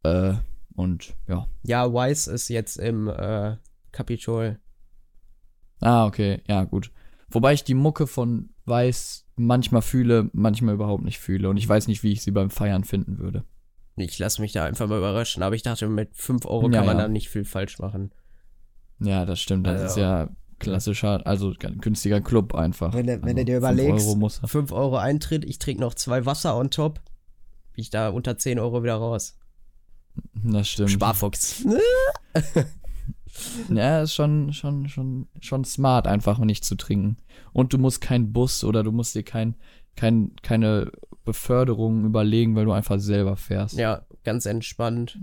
Äh, 0.04 0.34
und 0.76 1.14
ja. 1.28 1.48
ja, 1.64 1.92
Wise 1.94 2.32
ist 2.32 2.50
jetzt 2.50 2.78
im 2.78 3.08
äh, 3.08 3.58
Kapitol. 3.92 4.60
Ah, 5.80 6.06
okay, 6.06 6.42
ja, 6.48 6.64
gut. 6.64 6.92
Wobei 7.30 7.54
ich 7.54 7.64
die 7.64 7.74
Mucke 7.74 8.08
von 8.08 8.50
Weiß 8.66 9.26
manchmal 9.36 9.82
fühle, 9.82 10.30
manchmal 10.34 10.76
überhaupt 10.76 11.04
nicht 11.04 11.20
fühle. 11.20 11.50
Und 11.50 11.58
ich 11.58 11.68
weiß 11.68 11.88
nicht, 11.88 12.04
wie 12.04 12.12
ich 12.12 12.22
sie 12.22 12.32
beim 12.32 12.50
Feiern 12.50 12.84
finden 12.84 13.18
würde. 13.18 13.44
Ich 13.96 14.18
lasse 14.20 14.42
mich 14.42 14.54
da 14.54 14.66
einfach 14.66 14.88
mal 14.88 15.00
überraschen. 15.00 15.44
Aber 15.44 15.56
ich 15.56 15.64
dachte, 15.64 15.88
mit 15.88 16.16
5 16.16 16.46
Euro 16.46 16.70
Ja, 16.70 16.78
kann 16.78 16.86
man 16.86 16.98
ja. 16.98 17.04
da 17.04 17.10
nicht 17.10 17.30
viel 17.30 17.44
falsch 17.44 17.80
machen. 17.80 18.12
Ja, 19.02 19.26
das 19.26 19.40
stimmt. 19.42 19.68
Das 19.68 19.82
Also- 19.82 19.86
ist 19.88 19.98
ja 19.98 20.30
klassischer, 20.60 21.26
also 21.26 21.54
günstiger 21.60 22.22
Club 22.22 22.54
einfach. 22.54 22.94
Wenn 22.94 23.08
du- 23.08 23.22
wenn 23.24 23.36
du 23.36 23.42
also 23.42 23.46
dir 23.46 23.62
fünf 23.62 23.72
überlegst, 23.72 24.06
Euro 24.08 24.16
muss 24.16 24.40
er. 24.44 24.48
5 24.48 24.72
Euro 24.72 24.98
Eintritt, 24.98 25.44
ich 25.46 25.58
trinke 25.60 25.82
noch 25.82 25.96
zwei 25.96 26.26
Wasser 26.26 26.56
on 26.56 26.70
top. 26.70 27.02
Bin 27.74 27.82
ich 27.82 27.90
da 27.90 28.10
unter 28.10 28.38
10 28.38 28.60
Euro 28.60 28.84
wieder 28.84 28.96
raus. 28.96 29.38
Das 30.36 30.68
stimmt. 30.70 30.92
Sparfuchs. 30.92 31.66
Ja, 33.70 34.02
ist 34.02 34.14
schon, 34.14 34.52
schon, 34.54 34.90
schon, 34.90 35.28
schon 35.40 35.64
smart, 35.64 36.06
einfach 36.06 36.38
nicht 36.40 36.66
zu 36.66 36.76
trinken. 36.76 37.18
Und 37.54 37.72
du 37.74 37.78
musst 37.78 38.02
keinen 38.02 38.34
Bus 38.34 38.64
oder 38.66 38.84
du 38.84 38.92
musst 38.92 39.16
dir 39.16 39.24
kein, 39.24 39.56
kein, 39.96 40.34
keine 40.44 40.92
Beförderung 41.24 42.04
überlegen, 42.06 42.56
weil 42.56 42.66
du 42.66 42.74
einfach 42.74 43.00
selber 43.00 43.38
fährst. 43.38 43.76
Ja, 43.78 44.06
ganz 44.26 44.46
entspannt. 44.46 45.18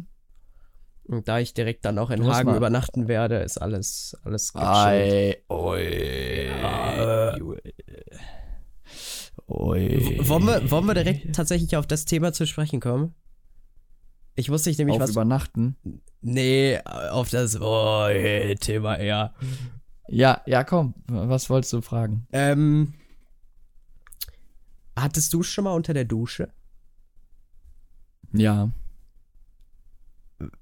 Und 1.08 1.26
da 1.26 1.38
ich 1.38 1.54
direkt 1.54 1.84
dann 1.86 1.98
auch 1.98 2.10
in 2.10 2.18
Du 2.20 2.26
musst 2.26 2.36
Hagen 2.38 2.54
übernachten 2.54 3.08
werde, 3.08 3.36
ist 3.38 3.56
alles, 3.58 4.14
alles 4.24 4.52
gechillt. 4.52 4.68
Ei, 4.68 5.42
oi, 5.48 6.46
Ja. 6.60 7.34
oi. 9.48 9.88
W- 9.88 10.28
Wollen 10.28 10.44
wir, 10.46 10.70
wollen 10.70 10.84
wir 10.86 10.94
direkt 10.94 11.34
tatsächlich 11.34 11.76
auf 11.76 11.86
das 11.86 12.04
Thema 12.04 12.32
zu 12.34 12.46
sprechen 12.46 12.80
kommen? 12.80 13.14
Ich 14.34 14.50
wusste 14.50 14.68
nicht 14.70 14.78
nämlich 14.78 14.96
auf 14.96 15.02
was. 15.02 15.10
übernachten? 15.10 15.76
Nee, 16.20 16.78
auf 16.84 17.30
das 17.30 17.58
oh, 17.60 18.06
hey, 18.08 18.54
Thema 18.56 18.96
eher. 18.96 19.34
Ja, 20.08 20.42
ja, 20.46 20.62
komm. 20.64 20.94
Was 21.06 21.48
wolltest 21.50 21.72
du 21.72 21.80
fragen? 21.80 22.26
Ähm, 22.32 22.92
hattest 24.94 25.32
du 25.32 25.42
schon 25.42 25.64
mal 25.64 25.72
unter 25.72 25.94
der 25.94 26.04
Dusche? 26.04 26.50
Ja. 28.32 28.70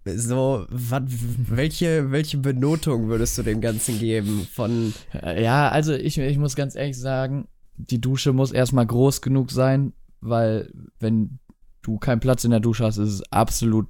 So, 0.06 0.66
wat, 0.70 1.04
welche, 1.06 2.10
welche 2.10 2.38
Benotung 2.38 3.08
würdest 3.08 3.36
du 3.36 3.42
dem 3.42 3.60
Ganzen 3.60 3.98
geben? 3.98 4.46
Von, 4.52 4.94
Äh, 5.12 5.42
Ja, 5.42 5.68
also 5.68 5.92
ich, 5.92 6.16
ich 6.16 6.38
muss 6.38 6.56
ganz 6.56 6.74
ehrlich 6.76 6.98
sagen, 6.98 7.48
die 7.76 8.00
Dusche 8.00 8.32
muss 8.32 8.52
erstmal 8.52 8.86
groß 8.86 9.20
genug 9.20 9.50
sein, 9.50 9.92
weil 10.20 10.72
wenn 10.98 11.38
du 11.82 11.98
keinen 11.98 12.20
Platz 12.20 12.44
in 12.44 12.52
der 12.52 12.60
Dusche 12.60 12.84
hast, 12.84 12.96
ist 12.96 13.10
es 13.10 13.32
absolut 13.32 13.86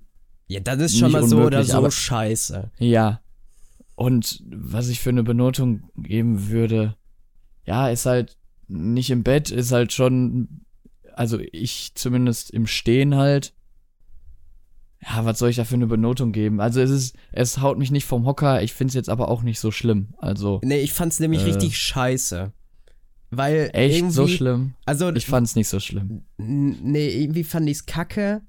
ja, 0.48 0.60
das 0.60 0.80
ist 0.80 0.98
schon 0.98 1.10
mal 1.10 1.24
so 1.24 1.38
oder 1.42 1.64
so 1.64 1.78
aber- 1.78 1.90
scheiße. 1.90 2.70
Ja. 2.78 3.20
Und 3.96 4.42
was 4.48 4.88
ich 4.88 5.00
für 5.00 5.10
eine 5.10 5.24
Benotung 5.24 5.90
geben 5.96 6.48
würde, 6.50 6.96
ja, 7.64 7.88
ist 7.88 8.06
halt 8.06 8.36
nicht 8.68 9.10
im 9.10 9.22
Bett, 9.24 9.50
ist 9.50 9.72
halt 9.72 9.92
schon, 9.92 10.60
also 11.14 11.38
ich 11.52 11.92
zumindest 11.94 12.50
im 12.50 12.66
Stehen 12.66 13.14
halt. 13.16 13.54
Ja, 15.02 15.24
was 15.24 15.38
soll 15.38 15.50
ich 15.50 15.56
da 15.56 15.64
für 15.64 15.74
eine 15.74 15.86
Benotung 15.86 16.32
geben? 16.32 16.60
Also 16.60 16.80
es 16.80 16.90
ist, 16.90 17.16
es 17.32 17.60
haut 17.60 17.78
mich 17.78 17.90
nicht 17.90 18.06
vom 18.06 18.24
Hocker, 18.26 18.62
ich 18.62 18.72
find's 18.74 18.94
jetzt 18.94 19.08
aber 19.08 19.28
auch 19.28 19.42
nicht 19.42 19.60
so 19.60 19.70
schlimm. 19.70 20.14
Also 20.18 20.60
Nee, 20.64 20.78
ich 20.80 20.92
fand's 20.92 21.20
nämlich 21.20 21.42
Äh. 21.42 21.46
richtig 21.46 21.76
scheiße. 21.78 22.52
Weil 23.30 23.70
echt 23.72 24.12
so 24.12 24.26
schlimm. 24.28 24.74
Also, 24.86 25.12
Ich 25.12 25.26
fand's 25.26 25.56
nicht 25.56 25.68
so 25.68 25.80
schlimm. 25.80 26.22
nee, 26.38 27.08
irgendwie 27.08 27.44
fand 27.44 27.68
ich's 27.68 27.84
kacke. 27.84 28.42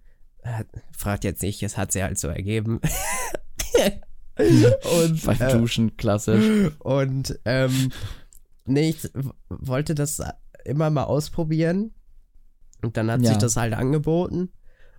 Äh, 0.44 0.64
Fragt 0.96 1.24
jetzt 1.24 1.42
nicht, 1.42 1.62
es 1.64 1.78
hat 1.78 1.92
sie 1.92 2.04
halt 2.04 2.18
so 2.20 2.28
ergeben. 2.28 2.80
und, 4.38 5.26
Beim 5.26 5.42
äh, 5.42 5.58
Duschen, 5.58 5.98
klassisch. 5.98 6.72
Und 6.80 7.40
ähm, 7.46 7.92
nee, 8.66 8.90
ich 8.90 9.10
wollte 9.50 9.96
das 9.96 10.22
immer 10.64 10.90
mal 10.90 11.04
ausprobieren. 11.04 11.92
Und 12.84 12.98
dann 12.98 13.10
hat 13.12 13.22
Ja. 13.22 13.30
sich 13.30 13.38
das 13.38 13.58
halt 13.58 13.74
angeboten. 13.74 14.50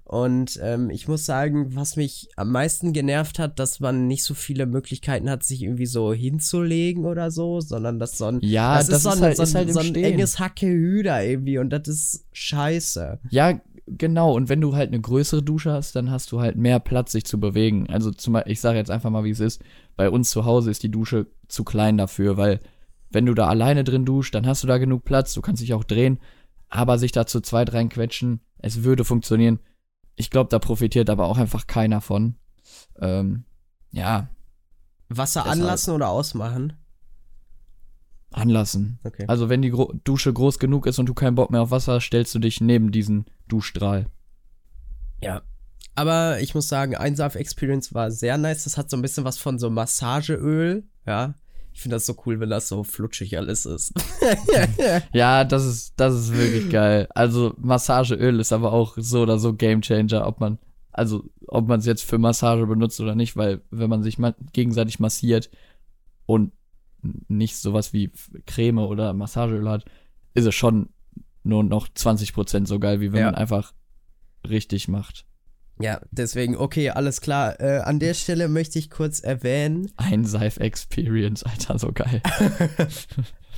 Und 0.08 0.58
ähm, 0.62 0.88
ich 0.88 1.06
muss 1.06 1.26
sagen, 1.26 1.76
was 1.76 1.96
mich 1.96 2.30
am 2.34 2.50
meisten 2.50 2.94
genervt 2.94 3.38
hat, 3.38 3.58
dass 3.58 3.78
man 3.78 4.06
nicht 4.06 4.24
so 4.24 4.32
viele 4.32 4.64
Möglichkeiten 4.64 5.28
hat, 5.28 5.44
sich 5.44 5.62
irgendwie 5.62 5.84
so 5.84 6.14
hinzulegen 6.14 7.04
oder 7.04 7.30
so, 7.30 7.60
sondern 7.60 7.98
dass 7.98 8.16
so 8.16 8.24
ein, 8.24 8.38
Ja, 8.40 8.78
das, 8.78 8.86
so 9.02 9.10
ist, 9.10 9.16
ein, 9.18 9.20
halt, 9.22 9.36
so 9.36 9.42
ein, 9.42 9.54
halt 9.54 9.70
so 9.70 9.80
ein 9.80 9.94
enges 9.94 10.38
Hackehüder 10.38 11.22
irgendwie 11.22 11.58
und 11.58 11.68
das 11.68 11.88
ist 11.88 12.24
scheiße. 12.32 13.18
Ja, 13.28 13.60
genau. 13.86 14.34
Und 14.34 14.48
wenn 14.48 14.62
du 14.62 14.74
halt 14.74 14.88
eine 14.88 15.00
größere 15.02 15.42
Dusche 15.42 15.72
hast, 15.72 15.94
dann 15.94 16.10
hast 16.10 16.32
du 16.32 16.40
halt 16.40 16.56
mehr 16.56 16.80
Platz, 16.80 17.12
sich 17.12 17.26
zu 17.26 17.38
bewegen. 17.38 17.86
Also 17.90 18.10
zum 18.10 18.32
Beispiel, 18.32 18.52
ich 18.52 18.62
sage 18.62 18.78
jetzt 18.78 18.90
einfach 18.90 19.10
mal, 19.10 19.24
wie 19.24 19.30
es 19.30 19.40
ist. 19.40 19.60
Bei 19.94 20.08
uns 20.08 20.30
zu 20.30 20.46
Hause 20.46 20.70
ist 20.70 20.82
die 20.82 20.90
Dusche 20.90 21.26
zu 21.48 21.64
klein 21.64 21.98
dafür, 21.98 22.38
weil 22.38 22.60
wenn 23.10 23.26
du 23.26 23.34
da 23.34 23.46
alleine 23.46 23.84
drin 23.84 24.06
duscht, 24.06 24.34
dann 24.34 24.46
hast 24.46 24.62
du 24.62 24.68
da 24.68 24.78
genug 24.78 25.04
Platz, 25.04 25.34
du 25.34 25.42
kannst 25.42 25.60
dich 25.60 25.74
auch 25.74 25.84
drehen, 25.84 26.18
aber 26.70 26.96
sich 26.96 27.12
da 27.12 27.26
zu 27.26 27.42
zweit 27.42 27.74
reinquetschen, 27.74 28.40
es 28.58 28.84
würde 28.84 29.04
funktionieren. 29.04 29.58
Ich 30.18 30.30
glaube, 30.30 30.50
da 30.50 30.58
profitiert 30.58 31.10
aber 31.10 31.26
auch 31.26 31.38
einfach 31.38 31.66
keiner 31.66 32.00
von. 32.00 32.34
Ähm, 33.00 33.44
ja, 33.92 34.28
Wasser 35.08 35.40
Deshalb. 35.40 35.60
anlassen 35.60 35.94
oder 35.94 36.08
ausmachen? 36.08 36.74
anlassen. 38.30 38.98
Okay. 39.04 39.24
Also 39.26 39.48
wenn 39.48 39.62
die 39.62 39.70
Gro 39.70 39.92
Dusche 40.04 40.32
groß 40.32 40.58
genug 40.58 40.86
ist 40.86 40.98
und 40.98 41.06
du 41.06 41.14
keinen 41.14 41.34
Bock 41.34 41.50
mehr 41.50 41.62
auf 41.62 41.70
Wasser 41.70 41.98
stellst 42.00 42.34
du 42.34 42.38
dich 42.38 42.60
neben 42.60 42.92
diesen 42.92 43.24
Duschstrahl. 43.48 44.06
Ja. 45.22 45.42
Aber 45.94 46.40
ich 46.40 46.54
muss 46.54 46.68
sagen, 46.68 46.94
Einsaaf 46.94 47.34
Experience 47.34 47.94
war 47.94 48.10
sehr 48.10 48.36
nice. 48.38 48.64
Das 48.64 48.76
hat 48.76 48.90
so 48.90 48.96
ein 48.96 49.02
bisschen 49.02 49.24
was 49.24 49.38
von 49.38 49.58
so 49.58 49.70
Massageöl. 49.70 50.84
Ja. 51.06 51.34
Ich 51.78 51.82
finde 51.82 51.94
das 51.94 52.06
so 52.06 52.16
cool, 52.26 52.40
wenn 52.40 52.50
das 52.50 52.66
so 52.66 52.82
flutschig 52.82 53.38
alles 53.38 53.64
ist. 53.64 53.92
Ja, 55.12 55.44
das 55.44 55.64
ist, 55.64 55.92
das 55.96 56.12
ist 56.12 56.32
wirklich 56.36 56.70
geil. 56.70 57.06
Also 57.14 57.54
Massageöl 57.56 58.40
ist 58.40 58.52
aber 58.52 58.72
auch 58.72 58.94
so 58.96 59.20
oder 59.22 59.38
so 59.38 59.54
Gamechanger, 59.54 60.26
ob 60.26 60.40
man, 60.40 60.58
also 60.90 61.22
ob 61.46 61.68
man 61.68 61.78
es 61.78 61.86
jetzt 61.86 62.02
für 62.02 62.18
Massage 62.18 62.66
benutzt 62.66 63.00
oder 63.00 63.14
nicht, 63.14 63.36
weil 63.36 63.60
wenn 63.70 63.88
man 63.88 64.02
sich 64.02 64.18
ma 64.18 64.34
gegenseitig 64.52 64.98
massiert 64.98 65.50
und 66.26 66.50
nicht 67.28 67.54
sowas 67.56 67.92
wie 67.92 68.10
Creme 68.46 68.78
oder 68.78 69.12
Massageöl 69.12 69.68
hat, 69.68 69.84
ist 70.34 70.46
es 70.46 70.56
schon 70.56 70.88
nur 71.44 71.62
noch 71.62 71.86
20% 71.88 72.66
so 72.66 72.80
geil, 72.80 73.00
wie 73.00 73.12
wenn 73.12 73.20
Ja. 73.20 73.26
man 73.26 73.36
einfach 73.36 73.72
richtig 74.48 74.88
macht. 74.88 75.26
Ja, 75.80 76.00
deswegen, 76.10 76.56
okay, 76.56 76.90
alles 76.90 77.20
klar. 77.20 77.60
Äh, 77.60 77.78
an 77.78 77.98
der 77.98 78.14
Stelle 78.14 78.48
möchte 78.48 78.78
ich 78.78 78.90
kurz 78.90 79.20
erwähnen. 79.20 79.90
Ein 79.96 80.24
Seife 80.24 80.60
Experience, 80.60 81.44
Alter, 81.44 81.78
so 81.78 81.92
geil. 81.92 82.20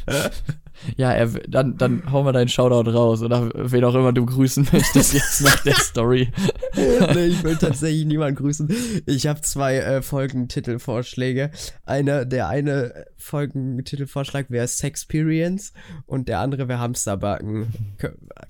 ja, 0.96 1.12
er, 1.12 1.28
dann, 1.48 1.76
dann 1.76 2.10
hau 2.10 2.22
mal 2.22 2.32
deinen 2.32 2.48
Shoutout 2.48 2.90
raus 2.90 3.22
oder 3.22 3.50
wen 3.54 3.84
auch 3.84 3.94
immer 3.94 4.12
du 4.12 4.26
grüßen 4.26 4.68
möchtest 4.72 5.14
jetzt 5.14 5.42
nach 5.42 5.62
der 5.62 5.74
Story. 5.76 6.30
nee, 6.74 7.26
ich 7.26 7.42
will 7.42 7.56
tatsächlich 7.56 8.06
niemanden 8.06 8.36
grüßen. 8.36 8.70
Ich 9.06 9.26
habe 9.26 9.40
zwei 9.42 9.76
äh, 9.78 10.02
Folgentitelvorschläge. 10.02 11.50
Eine, 11.84 12.26
der 12.26 12.48
eine 12.48 13.06
Folgentitelvorschlag 13.16 14.50
wäre 14.50 14.68
Sexperience 14.68 15.72
und 16.06 16.28
der 16.28 16.40
andere 16.40 16.68
wäre 16.68 16.80
Hamsterbacken. 16.80 17.72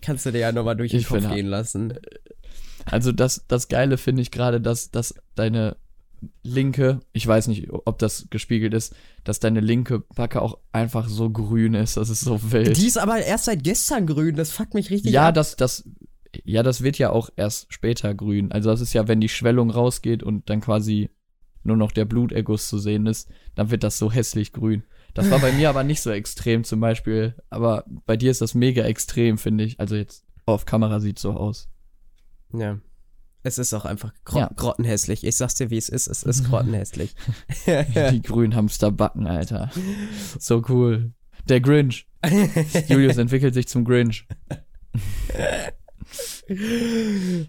Kannst 0.02 0.26
du 0.26 0.33
dir 0.33 0.38
ja 0.38 0.52
nochmal 0.52 0.76
durch 0.76 0.92
den 0.92 1.00
Ich 1.00 1.06
Kopf 1.06 1.28
gehen 1.28 1.46
lassen. 1.46 1.94
Also 2.87 3.12
das, 3.12 3.45
das 3.49 3.69
Geile 3.69 3.99
finde 3.99 4.23
ich 4.23 4.31
gerade, 4.31 4.61
dass, 4.61 4.90
dass 4.90 5.14
deine 5.35 5.77
linke, 6.43 7.01
ich 7.12 7.27
weiß 7.27 7.49
nicht, 7.49 7.69
ob 7.71 7.99
das 7.99 8.27
gespiegelt 8.31 8.75
ist, 8.75 8.95
dass 9.25 9.40
deine 9.40 9.61
linke 9.61 10.01
Backe 10.14 10.43
auch 10.43 10.59
einfach 10.73 11.09
so 11.09 11.31
grün 11.31 11.75
ist. 11.75 11.97
Das 11.97 12.11
ist 12.11 12.21
so 12.21 12.53
wild. 12.53 12.77
Die 12.77 12.87
ist 12.87 12.99
aber 12.99 13.19
erst 13.19 13.47
seit 13.47 13.64
gestern 13.64 14.07
grün, 14.07 14.37
das 14.37 14.51
fuckt 14.51 14.75
mich 14.75 14.90
richtig 14.90 15.12
ja, 15.12 15.29
ab. 15.29 15.35
das, 15.35 15.57
das, 15.57 15.88
ja, 16.45 16.62
das 16.62 16.83
wird 16.83 16.99
ja 16.99 17.11
auch 17.11 17.31
erst 17.37 17.73
später 17.73 18.14
grün. 18.14 18.53
Also 18.53 18.71
das 18.71 18.81
ist 18.81 18.93
ja, 18.93 19.09
wenn 19.09 19.21
die 19.21 19.29
Schwellung 19.29 19.71
rausgeht 19.71 20.23
und 20.23 20.51
dann 20.51 20.61
quasi 20.61 21.11
nur 21.62 21.77
noch 21.77 21.93
der 21.93 22.05
Bluterguss 22.05 22.69
zu 22.69 22.79
sehen 22.79 23.07
ist, 23.07 23.29
dann 23.55 23.71
wird 23.71 23.83
das 23.83 23.99
so 23.99 24.11
hässlich 24.11 24.53
grün. 24.53 24.85
Das 25.14 25.31
war 25.31 25.40
bei 25.40 25.53
mir 25.53 25.69
aber 25.69 25.85
nicht 25.85 26.01
so 26.01 26.11
extrem 26.11 26.64
zum 26.64 26.81
Beispiel, 26.81 27.35
aber 27.51 27.85
bei 28.07 28.16
dir 28.16 28.31
ist 28.31 28.40
das 28.40 28.55
mega 28.55 28.85
extrem, 28.85 29.38
finde 29.38 29.64
ich. 29.64 29.79
Also 29.81 29.97
jetzt 29.97 30.25
auf 30.47 30.64
Kamera 30.64 31.01
sieht 31.01 31.19
so 31.19 31.33
aus. 31.33 31.69
Ja. 32.53 32.79
Es 33.43 33.57
ist 33.59 33.73
auch 33.73 33.85
einfach 33.87 34.13
gro 34.25 34.39
Ja. 34.41 34.51
grottenhässlich. 34.55 35.25
Ich 35.25 35.37
sag's 35.37 35.55
dir, 35.55 35.71
wie 35.71 35.79
es 35.79 35.89
ist. 35.89 36.07
Es 36.09 36.23
ist 36.25 36.45
grottenhässlich. 36.51 37.15
Die 37.67 38.23
grünen 38.23 38.55
Hamsterbacken, 38.55 39.27
Alter. 39.27 39.71
So 40.39 40.63
cool. 40.69 41.13
Der 41.49 41.61
Grinch. 41.61 42.07
Julius 42.89 43.17
entwickelt 43.19 43.55
sich 43.55 43.67
zum 43.67 43.85
Grinch. 43.85 44.27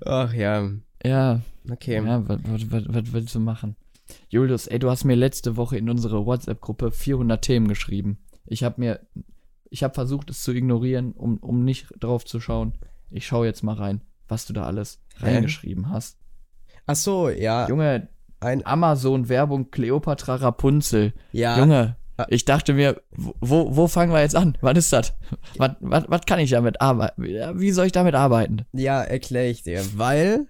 Ach 0.06 0.34
ja. 0.34 0.70
Ja, 1.04 1.42
Okay. 1.70 1.96
ja, 2.04 2.24
was, 2.28 2.42
willst 3.14 3.36
du 3.36 3.40
machen? 3.40 3.76
Julius, 4.30 4.68
ey, 4.68 4.80
du 4.80 4.90
hast 4.90 5.04
mir 5.04 5.16
letzte 5.16 5.58
Woche 5.58 5.78
in 5.78 5.90
unsere 5.90 6.26
WhatsApp-Gruppe 6.26 6.92
400 6.92 7.42
Themen 7.42 7.68
geschrieben. 7.68 8.18
Ich 8.46 8.64
habe 8.64 8.76
mir, 8.80 9.00
ich 9.70 9.84
habe 9.84 9.94
versucht, 9.94 10.30
es 10.30 10.44
zu 10.44 10.52
ignorieren, 10.54 11.12
um, 11.14 11.38
um 11.38 11.64
nicht 11.64 11.88
drauf 12.00 12.26
zu 12.26 12.40
schauen. 12.40 12.74
Ich 13.10 13.26
schaue 13.28 13.46
jetzt 13.46 13.64
mal 13.64 13.76
rein, 13.76 14.02
was 14.32 14.46
du 14.46 14.54
da 14.54 14.64
alles 14.64 15.00
reingeschrieben 15.20 15.90
hast. 15.90 16.18
Ach 16.88 16.96
so, 16.96 17.30
ja. 17.30 17.68
Junge, 17.68 18.08
Ein, 18.40 18.66
Amazon-Werbung 18.66 19.70
Cleopatra 19.70 20.36
Rapunzel. 20.36 21.14
ja. 21.32 21.60
Junge, 21.60 21.96
Ah. 22.18 22.26
ich 22.30 22.44
dachte 22.46 22.74
mir, 22.74 23.02
wo, 23.16 23.76
wo 23.76 23.88
fangen 23.88 24.12
wir 24.12 24.20
jetzt 24.22 24.36
an? 24.36 24.58
Was 24.62 24.78
ist 24.78 24.94
das? 24.94 25.14
Was, 25.58 25.72
was, 25.80 26.04
was 26.08 26.22
kann 26.26 26.40
ich 26.40 26.50
damit 26.50 26.82
arbeiten? 26.82 27.24
Wie 27.24 27.72
soll 27.72 27.86
ich 27.86 27.92
damit 27.94 28.16
arbeiten? 28.16 28.66
Ja, 28.74 29.02
erkläre 29.02 29.48
ich 29.48 29.64
dir. 29.64 29.82
Weil 29.96 30.48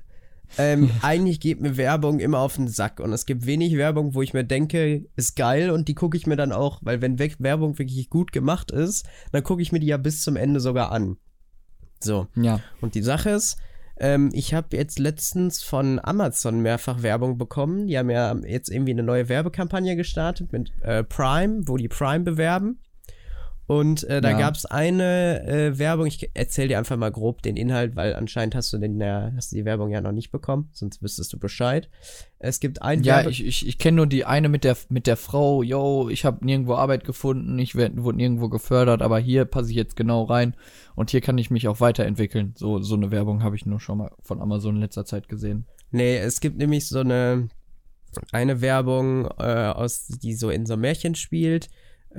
ähm, 0.58 0.90
eigentlich 1.04 1.40
geht 1.40 1.62
mir 1.62 1.78
Werbung 1.78 2.20
immer 2.20 2.40
auf 2.40 2.56
den 2.56 2.68
Sack. 2.68 3.00
Und 3.00 3.14
es 3.14 3.26
gibt 3.28 3.46
wenig 3.46 3.78
Werbung, 3.78 4.16
wo 4.16 4.22
ich 4.24 4.34
mir 4.34 4.44
denke, 4.44 5.06
ist 5.16 5.36
geil 5.36 5.70
und 5.70 5.88
die 5.88 5.94
gucke 5.94 6.18
ich 6.18 6.26
mir 6.26 6.36
dann 6.36 6.52
auch, 6.52 6.80
weil 6.82 7.00
wenn 7.02 7.20
We 7.20 7.30
Werbung 7.40 7.78
wirklich 7.78 8.10
gut 8.10 8.32
gemacht 8.32 8.72
ist, 8.72 9.06
dann 9.32 9.44
gucke 9.44 9.62
ich 9.62 9.72
mir 9.72 9.80
die 9.80 9.88
ja 9.88 9.98
bis 9.98 10.24
zum 10.24 10.36
Ende 10.38 10.60
sogar 10.60 10.92
an. 10.92 11.18
So. 12.04 12.28
Ja. 12.36 12.60
Und 12.82 12.96
die 12.96 13.04
Sache 13.04 13.30
ist, 13.30 13.58
Ähm, 14.02 14.32
ich 14.34 14.56
habe 14.56 14.76
jetzt 14.76 14.98
letztens 14.98 15.62
von 15.62 16.00
Amazon 16.04 16.60
mehrfach 16.62 17.04
Werbung 17.04 17.38
bekommen. 17.38 17.86
Die 17.86 18.00
haben 18.00 18.10
ja 18.10 18.36
jetzt 18.36 18.70
irgendwie 18.70 18.94
eine 18.94 19.04
neue 19.04 19.30
Werbekampagne 19.30 19.96
gestartet 19.96 20.52
mit 20.52 20.72
äh, 20.82 21.04
Prime, 21.04 21.62
wo 21.68 21.78
die 21.78 21.88
Prime 21.88 22.22
bewerben. 22.24 22.80
Und 23.72 24.04
äh, 24.04 24.20
da 24.20 24.32
Ja. 24.32 24.38
gab 24.38 24.56
es 24.56 24.66
eine 24.66 25.48
äh, 25.48 25.80
Werbung, 25.80 26.06
ich 26.06 26.30
erzähle 26.34 26.68
dir 26.68 26.78
einfach 26.78 26.98
mal 26.98 27.10
grob 27.10 27.42
den 27.42 27.56
Inhalt, 27.56 27.96
weil 27.96 28.16
anscheinend 28.16 28.54
hast 28.54 28.74
du, 28.74 28.78
den, 28.78 29.00
ja, 29.00 29.32
hast 29.34 29.54
du 29.54 29.56
die 29.56 29.64
Werbung 29.64 29.92
ja 29.92 30.02
noch 30.02 30.12
nicht 30.12 30.30
bekommen, 30.30 30.68
sonst 30.74 31.02
wüsstest 31.02 31.32
du 31.32 31.40
Bescheid. 31.40 31.90
Es 32.38 32.60
gibt 32.60 32.82
ein 32.82 33.02
Ja, 33.02 33.20
Werbe 33.20 33.30
ich, 33.30 33.46
ich, 33.46 33.66
ich 33.66 33.78
kenne 33.78 33.96
nur 33.96 34.08
die 34.08 34.26
eine 34.26 34.50
mit 34.50 34.66
der, 34.66 34.76
mit 34.90 35.08
der 35.08 35.16
Frau, 35.16 35.64
yo, 35.64 36.10
ich 36.10 36.26
habe 36.26 36.44
nirgendwo 36.46 36.74
Arbeit 36.74 37.06
gefunden, 37.06 37.58
ich 37.60 37.76
werd, 37.76 37.94
wurde 37.96 38.18
nirgendwo 38.18 38.50
gefördert, 38.50 39.02
aber 39.02 39.20
hier 39.20 39.46
passe 39.46 39.70
ich 39.70 39.78
jetzt 39.78 39.96
genau 39.96 40.24
rein 40.24 40.54
und 40.96 41.10
hier 41.12 41.22
kann 41.22 41.38
ich 41.38 41.50
mich 41.50 41.70
auch 41.70 41.80
weiterentwickeln. 41.80 42.54
So, 42.58 42.80
so 42.80 42.96
eine 42.96 43.10
Werbung 43.10 43.42
habe 43.42 43.56
ich 43.56 43.66
nur 43.66 43.80
schon 43.80 44.00
mal 44.00 44.12
von 44.22 44.42
Amazon 44.42 44.76
in 44.76 44.82
letzter 44.82 45.06
Zeit 45.06 45.30
gesehen. 45.30 45.64
Nee, 45.92 46.18
es 46.18 46.42
gibt 46.42 46.58
nämlich 46.58 46.90
so 46.90 47.00
eine, 47.00 47.48
eine 48.34 48.60
Werbung, 48.60 49.28
äh, 49.40 49.72
aus, 49.74 50.08
die 50.08 50.34
so 50.34 50.50
in 50.50 50.66
so 50.66 50.74
einem 50.74 50.82
Märchen 50.82 51.16
spielt, 51.16 51.70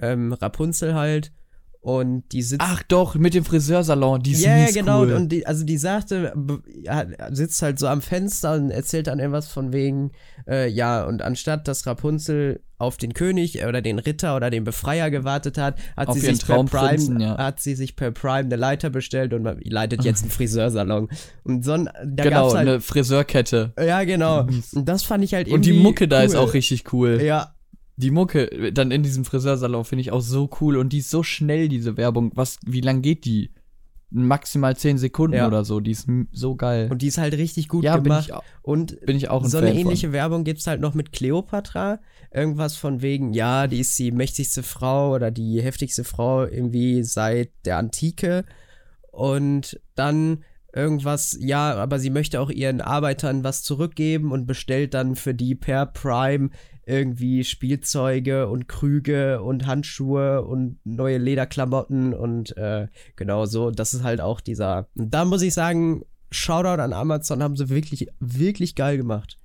ähm, 0.01 0.33
Rapunzel 0.33 0.95
halt. 0.95 1.31
Und 1.83 2.31
die 2.31 2.43
sitzt. 2.43 2.63
Ach 2.65 2.81
doch, 2.85 3.17
mit 3.17 3.35
dem 3.35 3.45
Friseursalon, 3.45 4.23
die 4.23 4.33
ist 4.33 4.45
ja, 4.45 4.55
mies 4.55 4.73
genau. 4.73 5.01
cool. 5.01 5.15
Und 5.15 5.31
die, 5.31 5.45
also 5.45 5.65
die 5.65 5.77
sagte, 5.77 6.33
sitzt 7.33 7.61
halt 7.61 7.81
so 7.81 7.89
am 7.89 8.01
Fenster 8.01 8.55
und 8.55 8.71
erzählt 8.71 9.09
dann 9.09 9.19
irgendwas 9.19 9.49
von 9.49 9.73
wegen, 9.73 10.13
äh, 10.49 10.69
ja, 10.69 11.05
und 11.05 11.23
anstatt 11.23 11.67
dass 11.67 11.85
Rapunzel 11.85 12.61
auf 12.79 12.99
den 12.99 13.15
König 13.15 13.65
oder 13.67 13.83
den 13.83 13.99
Ritter 13.99 14.37
oder 14.37 14.49
den 14.49 14.63
Befreier 14.63 15.11
gewartet 15.11 15.59
hat, 15.59 15.77
hat 15.97 16.07
Auf 16.07 16.15
sie 16.15 16.21
sich 16.21 16.47
per 16.47 16.63
Prime, 16.65 17.21
ja. 17.21 17.37
hat 17.37 17.59
sie 17.59 17.75
sich 17.75 17.97
per 17.97 18.13
Prime 18.13 18.45
eine 18.45 18.57
Leiter 18.57 18.89
bestellt 18.89 19.35
und 19.35 19.45
leitet 19.65 20.05
jetzt 20.05 20.23
einen 20.23 20.31
Friseursalon. 20.31 21.09
Und 21.43 21.65
so 21.65 21.73
ein, 21.73 21.89
da 22.05 22.23
genau, 22.23 22.55
halt, 22.55 22.69
eine 22.69 22.81
Friseurkette. 22.81 23.73
ja, 23.77 24.05
genau. 24.05 24.45
Mies. 24.45 24.73
Und 24.73 24.89
das 24.89 25.03
fand 25.03 25.25
ich 25.25 25.35
halt 25.35 25.49
Und 25.49 25.55
irgendwie 25.55 25.73
die 25.73 25.79
Mucke 25.81 26.07
da 26.07 26.23
ist 26.23 26.37
auch 26.37 26.55
richtig 26.55 26.93
cool. 26.93 27.21
Ja, 27.21 27.55
Die 27.97 28.11
Mucke 28.11 28.73
dann 28.73 28.91
in 28.91 29.03
diesem 29.03 29.25
Friseursalon 29.25 29.85
finde 29.85 30.01
ich 30.01 30.13
auch 30.13 30.21
so 30.23 30.49
cool 30.61 30.77
und 30.77 30.93
die 30.93 30.99
ist 30.99 31.11
so 31.11 31.23
schnell, 31.23 31.69
diese 31.69 31.97
Werbung. 31.97 32.33
Was, 32.35 32.59
wie 32.65 32.81
lang 32.81 33.03
geht 33.03 33.25
die? 33.25 33.51
Maximal 34.15 34.77
10 34.77 34.99
Sekunden 34.99 35.37
Ja. 35.37 35.47
oder 35.47 35.65
so. 35.65 35.81
Die 35.81 35.93
ist 35.93 36.07
so 36.33 36.55
geil. 36.55 36.89
und 36.91 37.01
die 37.01 37.07
ist 37.07 37.17
halt 37.17 37.33
richtig 37.35 37.69
gut 37.69 37.83
ja, 37.85 37.95
bin 37.95 38.05
gemacht. 38.05 38.27
ich, 38.29 38.35
au- 38.35 38.43
und 38.61 39.01
bin 39.07 39.17
ich 39.17 39.31
auch 39.31 39.43
ein 39.43 39.49
so 39.49 39.59
Fan 39.59 39.69
eine 39.69 39.79
ähnliche 39.79 40.09
von. 40.09 40.13
Werbung 40.13 40.45
gibt's 40.45 40.67
halt 40.67 40.83
noch 40.83 40.93
mit 40.95 41.13
Cleopatra. 41.13 41.99
Irgendwas 42.31 42.77
von 42.77 43.01
wegen, 43.01 43.33
ja, 43.33 43.67
die 43.67 43.81
ist 43.81 43.99
die 43.99 44.11
mächtigste 44.13 44.63
Frau 44.63 45.15
oder 45.15 45.31
die 45.31 45.63
heftigste 45.63 46.05
Frau 46.05 46.45
irgendwie 46.45 47.03
seit 47.05 47.51
der 47.65 47.79
Antike. 47.79 48.45
Und 49.11 49.81
dann 49.95 50.45
irgendwas, 50.75 51.37
ja, 51.41 51.75
aber 51.75 51.99
sie 51.99 52.11
möchte 52.11 52.41
auch 52.41 52.51
ihren 52.51 52.81
Arbeitern 52.81 53.45
was 53.45 53.63
zurückgeben 53.63 54.31
und 54.33 54.47
bestellt 54.47 54.95
dann 54.95 55.17
für 55.17 55.35
die 55.35 55.55
per 55.55 55.87
Prime 55.87 56.51
irgendwie 56.87 57.45
Spielzeuge 57.45 58.49
und 58.49 58.69
Krüge 58.69 59.43
und 59.43 59.67
Handschuhe 59.67 60.43
und 60.43 60.79
neue 60.85 61.19
Lederklamotten 61.19 62.13
und 62.15 62.57
äh, 62.57 62.89
genau 63.17 63.47
so. 63.47 63.71
Das 63.71 63.95
ist 63.95 64.03
halt 64.03 64.21
auch 64.21 64.41
dieser. 64.41 64.89
Und 64.97 65.13
da 65.15 65.25
muss 65.25 65.43
ich 65.43 65.55
sagen, 65.55 66.05
Shoutout 66.31 66.81
an 66.83 66.93
Amazon 66.93 67.43
haben 67.43 67.57
sie 67.57 67.69
wirklich, 67.69 68.09
wirklich 68.19 68.75
geil 68.75 68.97
gemacht. 68.97 69.39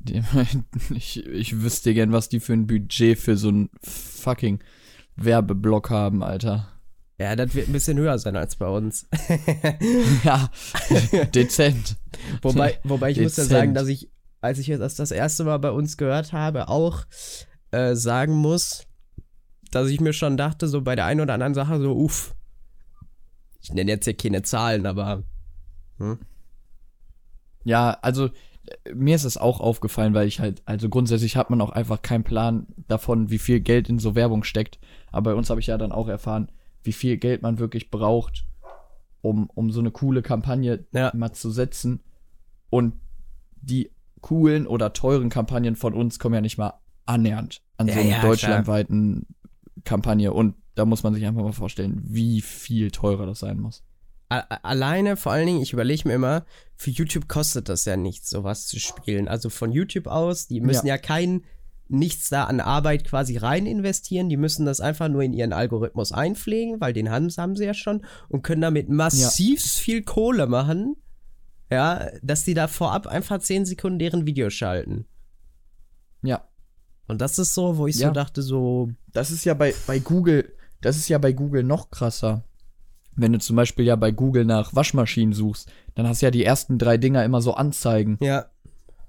Die- 0.00 0.22
Ich, 0.94 1.26
ich 1.26 1.60
wüsste 1.62 1.92
gern, 1.94 2.12
was 2.12 2.28
die 2.28 2.40
für 2.40 2.52
ein 2.52 2.66
Budget 2.66 3.18
für 3.18 3.36
so 3.36 3.48
einen 3.48 3.70
fucking 3.82 4.60
Werbeblock 5.16 5.90
haben, 5.90 6.22
Alter. 6.22 6.68
Ja, 7.18 7.36
das 7.36 7.54
wird 7.54 7.68
ein 7.68 7.72
bisschen 7.72 7.98
höher 7.98 8.18
sein 8.18 8.36
als 8.36 8.56
bei 8.56 8.66
uns. 8.66 9.06
ja, 10.24 10.50
dezent. 11.34 11.96
wobei, 12.40 12.78
wobei 12.84 13.10
ich 13.10 13.20
muss 13.20 13.36
ja 13.36 13.42
Dezent. 13.44 13.48
sagen, 13.50 13.74
dass 13.74 13.88
ich, 13.88 14.10
als 14.42 14.58
ich 14.58 14.66
das 14.66 14.96
das 14.96 15.10
erste 15.10 15.44
Mal 15.44 15.58
bei 15.58 15.70
uns 15.70 15.96
gehört 15.96 16.32
habe, 16.32 16.68
auch 16.68 17.04
äh, 17.70 17.94
sagen 17.94 18.34
muss, 18.34 18.86
dass 19.70 19.88
ich 19.88 20.00
mir 20.00 20.12
schon 20.12 20.36
dachte, 20.36 20.68
so 20.68 20.82
bei 20.82 20.94
der 20.96 21.06
einen 21.06 21.20
oder 21.20 21.34
anderen 21.34 21.54
Sache, 21.54 21.80
so, 21.80 21.96
uff. 21.96 22.34
Ich 23.60 23.72
nenne 23.72 23.92
jetzt 23.92 24.04
hier 24.04 24.16
keine 24.16 24.42
Zahlen, 24.42 24.84
aber. 24.84 25.22
Hm? 25.98 26.18
Ja, 27.64 27.96
also 28.02 28.30
mir 28.92 29.14
ist 29.14 29.24
es 29.24 29.36
auch 29.36 29.60
aufgefallen, 29.60 30.14
weil 30.14 30.28
ich 30.28 30.40
halt, 30.40 30.62
also 30.66 30.88
grundsätzlich 30.88 31.36
hat 31.36 31.50
man 31.50 31.60
auch 31.60 31.70
einfach 31.70 32.02
keinen 32.02 32.24
Plan 32.24 32.66
davon, 32.88 33.30
wie 33.30 33.38
viel 33.38 33.60
Geld 33.60 33.88
in 33.88 33.98
so 33.98 34.14
Werbung 34.14 34.44
steckt. 34.44 34.78
Aber 35.10 35.30
bei 35.30 35.36
uns 35.36 35.50
habe 35.50 35.60
ich 35.60 35.68
ja 35.68 35.78
dann 35.78 35.92
auch 35.92 36.08
erfahren, 36.08 36.50
wie 36.82 36.92
viel 36.92 37.16
Geld 37.16 37.42
man 37.42 37.58
wirklich 37.58 37.90
braucht, 37.90 38.44
um, 39.20 39.48
um 39.54 39.70
so 39.70 39.80
eine 39.80 39.90
coole 39.92 40.22
Kampagne 40.22 40.84
Ja. 40.92 41.12
mal 41.14 41.32
zu 41.32 41.50
setzen. 41.50 42.00
Und 42.70 42.94
die 43.60 43.90
coolen 44.22 44.66
oder 44.66 44.92
teuren 44.94 45.28
Kampagnen 45.28 45.76
von 45.76 45.92
uns 45.92 46.18
kommen 46.18 46.34
ja 46.34 46.40
nicht 46.40 46.56
mal 46.56 46.80
annähernd 47.04 47.60
an 47.76 47.88
so 47.88 47.94
Ja, 47.94 48.00
einer 48.00 48.10
ja, 48.10 48.22
deutschlandweiten 48.22 49.26
Kampagne. 49.84 50.32
Und 50.32 50.54
da 50.74 50.86
muss 50.86 51.02
man 51.02 51.12
sich 51.12 51.26
einfach 51.26 51.42
mal 51.42 51.52
vorstellen, 51.52 52.00
wie 52.04 52.40
viel 52.40 52.90
teurer 52.90 53.26
das 53.26 53.40
sein 53.40 53.60
muss. 53.60 53.82
Alleine, 54.28 55.18
vor 55.18 55.32
allen 55.32 55.46
Dingen, 55.46 55.60
ich 55.60 55.74
überlege 55.74 56.08
mir 56.08 56.14
immer, 56.14 56.46
für 56.74 56.88
YouTube 56.88 57.28
kostet 57.28 57.68
das 57.68 57.84
ja 57.84 57.98
nichts, 57.98 58.30
sowas 58.30 58.66
zu 58.66 58.80
spielen. 58.80 59.28
Also 59.28 59.50
von 59.50 59.72
YouTube 59.72 60.06
aus, 60.06 60.46
die 60.46 60.62
müssen 60.62 60.86
ja, 60.86 60.96
kein 60.96 61.42
nichts 61.88 62.30
da 62.30 62.44
an 62.44 62.60
Arbeit 62.60 63.04
quasi 63.04 63.36
rein 63.36 63.66
investieren. 63.66 64.30
Die 64.30 64.38
müssen 64.38 64.64
das 64.64 64.80
einfach 64.80 65.08
nur 65.08 65.22
in 65.22 65.34
ihren 65.34 65.52
Algorithmus 65.52 66.12
einpflegen, 66.12 66.80
weil 66.80 66.94
den 66.94 67.10
haben, 67.10 67.28
haben 67.36 67.56
sie 67.56 67.66
ja 67.66 67.74
schon 67.74 68.04
und 68.28 68.42
können 68.42 68.62
damit 68.62 68.88
massiv 68.88 69.62
viel 69.62 70.02
Kohle 70.02 70.46
machen. 70.46 70.96
Ja, 71.72 72.08
dass 72.22 72.44
die 72.44 72.54
da 72.54 72.68
vorab 72.68 73.06
einfach 73.06 73.38
10 73.40 73.64
Sekunden 73.66 73.98
deren 73.98 74.26
Video 74.26 74.50
schalten. 74.50 75.06
Ja, 76.22 76.44
Und 77.08 77.20
das 77.20 77.38
ist 77.38 77.54
so, 77.54 77.76
wo 77.78 77.86
ich 77.86 77.96
Ja. 77.98 78.08
so 78.08 78.12
dachte, 78.14 78.42
so, 78.42 78.90
Das 79.12 79.30
ist 79.30 79.44
ja 79.44 79.54
bei, 79.54 79.74
bei 79.86 79.98
Google, 79.98 80.52
das 80.80 80.96
ist 80.96 81.08
ja 81.08 81.18
bei 81.18 81.32
Google 81.32 81.64
noch 81.64 81.90
krasser. 81.90 82.44
Wenn 83.14 83.32
du 83.32 83.38
zum 83.38 83.56
Beispiel 83.56 83.84
ja 83.84 83.96
bei 83.96 84.10
Google 84.12 84.44
nach 84.44 84.74
Waschmaschinen 84.74 85.34
suchst, 85.34 85.70
dann 85.94 86.06
hast 86.06 86.22
du 86.22 86.26
ja 86.26 86.30
die 86.30 86.44
ersten 86.44 86.78
drei 86.78 86.96
Dinger 86.96 87.24
immer 87.24 87.42
so 87.42 87.54
Anzeigen. 87.54 88.18
ja, 88.22 88.46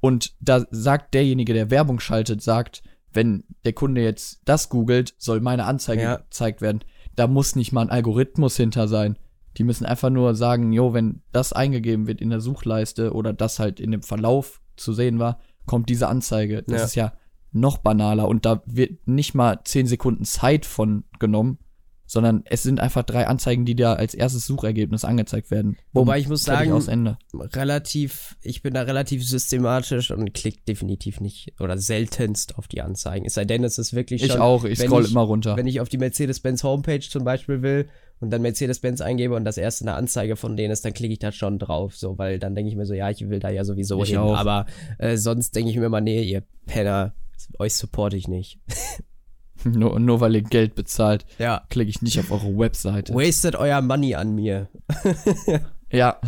Und 0.01 0.35
da 0.41 0.65
sagt 0.71 1.13
derjenige, 1.13 1.53
der 1.53 1.69
Werbung 1.69 1.99
schaltet, 2.01 2.41
sagt, 2.41 2.83
wenn 3.13 3.43
der 3.63 3.73
Kunde 3.73 4.01
jetzt 4.01 4.41
das 4.43 4.67
googelt, 4.69 5.13
soll 5.17 5.39
meine 5.39 5.65
Anzeige 5.65 6.01
Ja. 6.01 6.15
gezeigt 6.17 6.59
werden. 6.61 6.83
Da 7.15 7.27
muss 7.27 7.55
nicht 7.55 7.71
mal 7.71 7.81
ein 7.83 7.89
Algorithmus 7.91 8.57
hinter 8.57 8.87
sein. 8.89 9.17
Die 9.57 9.63
müssen 9.63 9.85
einfach 9.85 10.09
nur 10.09 10.35
sagen, 10.35 10.71
jo, 10.71 10.93
wenn 10.93 11.21
das 11.31 11.53
eingegeben 11.53 12.07
wird 12.07 12.21
in 12.21 12.29
der 12.29 12.41
Suchleiste 12.41 13.13
oder 13.13 13.33
das 13.33 13.59
halt 13.59 13.79
in 13.79 13.91
dem 13.91 14.01
Verlauf 14.03 14.61
zu 14.75 14.93
sehen 14.93 15.19
war, 15.19 15.39
kommt 15.65 15.89
diese 15.89 16.07
Anzeige. 16.07 16.63
Das 16.63 16.79
Ja. 16.79 16.85
ist 16.85 16.95
ja 16.95 17.13
noch 17.51 17.77
banaler 17.77 18.27
und 18.27 18.45
da 18.45 18.63
wird 18.65 19.07
nicht 19.07 19.35
mal 19.35 19.59
10 19.63 19.85
Sekunden 19.85 20.25
Zeit 20.25 20.65
von 20.65 21.03
genommen, 21.19 21.59
sondern 22.05 22.43
es 22.45 22.63
sind 22.63 22.79
einfach 22.79 23.03
drei 23.03 23.27
Anzeigen, 23.27 23.63
die 23.65 23.75
da 23.75 23.93
als 23.93 24.13
erstes 24.13 24.45
Suchergebnis 24.47 25.05
angezeigt 25.05 25.51
werden. 25.51 25.77
Wobei 25.93 26.17
ich 26.19 26.27
muss 26.27 26.43
sagen, 26.43 26.75
Ende. 26.87 27.17
relativ, 27.53 28.35
ich 28.41 28.61
bin 28.61 28.73
da 28.73 28.81
relativ 28.81 29.25
systematisch 29.27 30.11
und 30.11 30.33
klick 30.33 30.65
definitiv 30.65 31.21
nicht 31.21 31.53
oder 31.59 31.77
seltenst 31.77 32.57
auf 32.57 32.67
die 32.67 32.81
Anzeigen. 32.81 33.25
Es 33.25 33.35
sei 33.35 33.45
denn, 33.45 33.63
es 33.63 33.77
ist 33.77 33.93
wirklich 33.93 34.23
Ich 34.23 34.31
schon, 34.33 34.41
auch, 34.41 34.63
ich 34.65 34.79
scroll 34.79 35.05
ich- 35.05 35.11
immer 35.11 35.21
runter. 35.21 35.55
wenn 35.55 35.67
ich 35.67 35.79
auf 35.79 35.89
die 35.89 35.97
Mercedes-Benz 35.97 36.63
Homepage 36.63 36.99
zum 37.01 37.23
Beispiel 37.23 37.61
will 37.61 37.87
und 38.23 38.31
dann 38.31 38.41
Mercedes-Benz 38.41 39.01
eingebe 39.01 39.35
und 39.35 39.45
das 39.45 39.57
erste 39.57 39.83
eine 39.85 39.93
Anzeige 39.95 40.35
von 40.35 40.57
denen 40.57 40.71
ist, 40.71 40.83
dann 40.85 40.93
klicke 40.93 41.13
ich 41.13 41.19
da 41.19 41.31
schon 41.31 41.59
drauf, 41.59 41.95
so, 41.95 42.17
weil 42.17 42.39
dann 42.39 42.55
denke 42.55 42.69
ich 42.69 42.75
mir 42.75 42.85
so, 42.85 42.93
ja, 42.93 43.09
ich 43.09 43.29
will 43.29 43.39
da 43.39 43.49
ja 43.49 43.63
sowieso 43.63 44.01
Ich 44.01 44.09
hin. 44.09 44.17
auch. 44.19 44.35
Aber 44.35 44.65
äh, 44.97 45.17
sonst 45.17 45.55
denke 45.55 45.69
ich 45.69 45.77
mir 45.77 45.85
immer, 45.85 46.01
nee, 46.01 46.23
ihr 46.23 46.43
Penner, 46.65 47.13
euch 47.59 47.75
supporte 47.75 48.17
ich 48.17 48.27
nicht. 48.27 48.59
Nur, 49.65 49.97
nur 49.97 50.19
weil 50.19 50.35
ihr 50.35 50.41
Geld 50.41 50.75
bezahlt, 50.75 51.25
Ja. 51.39 51.63
klicke 51.69 51.89
ich 51.89 52.01
nicht 52.01 52.19
auf 52.19 52.31
eure 52.31 52.57
Webseite. 52.57 53.13
Wasted 53.13 53.55
euer 53.55 53.81
Money 53.81 54.15
an 54.15 54.33
mir. 54.35 54.67
Ja. 55.91 56.19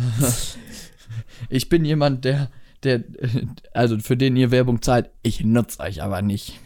ich 1.50 1.68
bin 1.68 1.84
jemand, 1.84 2.24
der, 2.24 2.50
der, 2.84 3.02
also 3.74 3.98
für 3.98 4.16
den 4.16 4.36
ihr 4.36 4.50
Werbung 4.52 4.80
zahlt, 4.80 5.10
ich 5.22 5.44
nutze 5.44 5.80
euch 5.80 6.02
aber 6.02 6.22
nicht. 6.22 6.58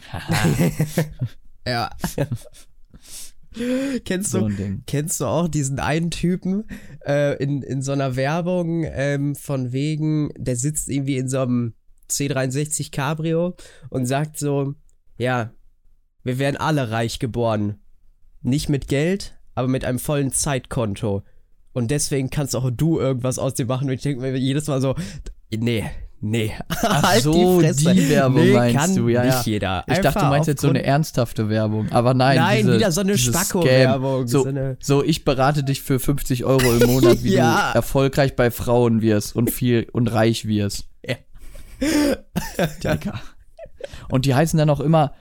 Ja. 1.67 1.89
Kennst 4.05 4.31
so 4.31 4.47
du. 4.47 4.81
Kennst 4.85 5.19
du 5.19 5.25
auch 5.25 5.47
diesen 5.47 5.79
einen 5.79 6.11
Typen 6.11 6.65
äh, 7.05 7.41
in, 7.41 7.61
in 7.61 7.81
so 7.81 7.91
einer 7.91 8.15
Werbung 8.15 8.85
ähm, 8.85 9.35
von 9.35 9.71
wegen, 9.71 10.31
der 10.37 10.55
sitzt 10.55 10.89
irgendwie 10.89 11.17
in 11.17 11.27
so 11.27 11.39
einem 11.39 11.73
C63 12.09 12.91
Cabrio 12.91 13.55
und 13.89 14.05
sagt 14.05 14.37
so, 14.37 14.75
ja, 15.17 15.51
wir 16.23 16.39
werden 16.39 16.57
alle 16.57 16.91
reich 16.91 17.19
geboren. 17.19 17.79
Nicht 18.41 18.69
mit 18.69 18.87
Geld, 18.87 19.37
aber 19.55 19.67
mit 19.67 19.85
einem 19.85 19.99
vollen 19.99 20.31
Zeitkonto. 20.31 21.23
Und 21.73 21.91
deswegen 21.91 22.29
kannst 22.29 22.55
auch 22.55 22.69
du 22.69 22.99
irgendwas 22.99 23.39
aus 23.39 23.53
dir 23.53 23.65
machen. 23.65 23.87
Und 23.87 23.93
ich 23.95 24.01
denke 24.01 24.21
mir 24.21 24.35
jedes 24.35 24.67
Mal 24.67 24.81
so, 24.81 24.95
nee, 25.55 25.85
Nee. 26.23 26.53
Ach 26.69 27.03
Halt 27.09 27.23
so, 27.23 27.59
die, 27.59 27.65
Fresse. 27.65 27.93
die 27.95 28.09
Werbung 28.09 28.43
nee, 28.43 28.53
meinst 28.53 28.77
kann 28.79 28.95
du, 28.95 29.07
ja, 29.09 29.25
nicht 29.25 29.45
jeder. 29.47 29.83
Ich 29.87 29.99
dachte, 29.99 30.19
du 30.19 30.25
meinst 30.25 30.47
jetzt 30.47 30.61
so 30.61 30.69
eine 30.69 30.83
ernsthafte 30.83 31.49
Werbung. 31.49 31.91
Aber 31.91 32.13
nein, 32.13 32.37
Nein, 32.37 32.57
diese, 32.59 32.73
wieder 32.77 32.91
so 32.91 33.01
eine 33.01 33.17
Spacko-Werbung. 33.17 34.27
So, 34.27 34.43
So 34.43 34.75
so, 34.79 35.03
ich 35.03 35.25
berate 35.25 35.63
dich 35.63 35.81
für 35.81 35.99
50 35.99 36.45
Euro 36.45 36.73
im 36.73 36.87
Monat, 36.91 37.23
wie 37.23 37.33
Ja. 37.33 37.71
du 37.71 37.75
erfolgreich 37.77 38.35
bei 38.35 38.51
Frauen 38.51 39.01
wirst 39.01 39.35
und 39.35 39.49
viel 39.49 39.87
und 39.91 40.11
reich 40.13 40.45
wirst. 40.45 40.85
Ja. 41.03 41.15
Digga. 42.83 43.19
Und 44.09 44.25
die 44.25 44.35
heißen 44.35 44.57
dann 44.59 44.69
auch 44.69 44.79
immer 44.79 45.13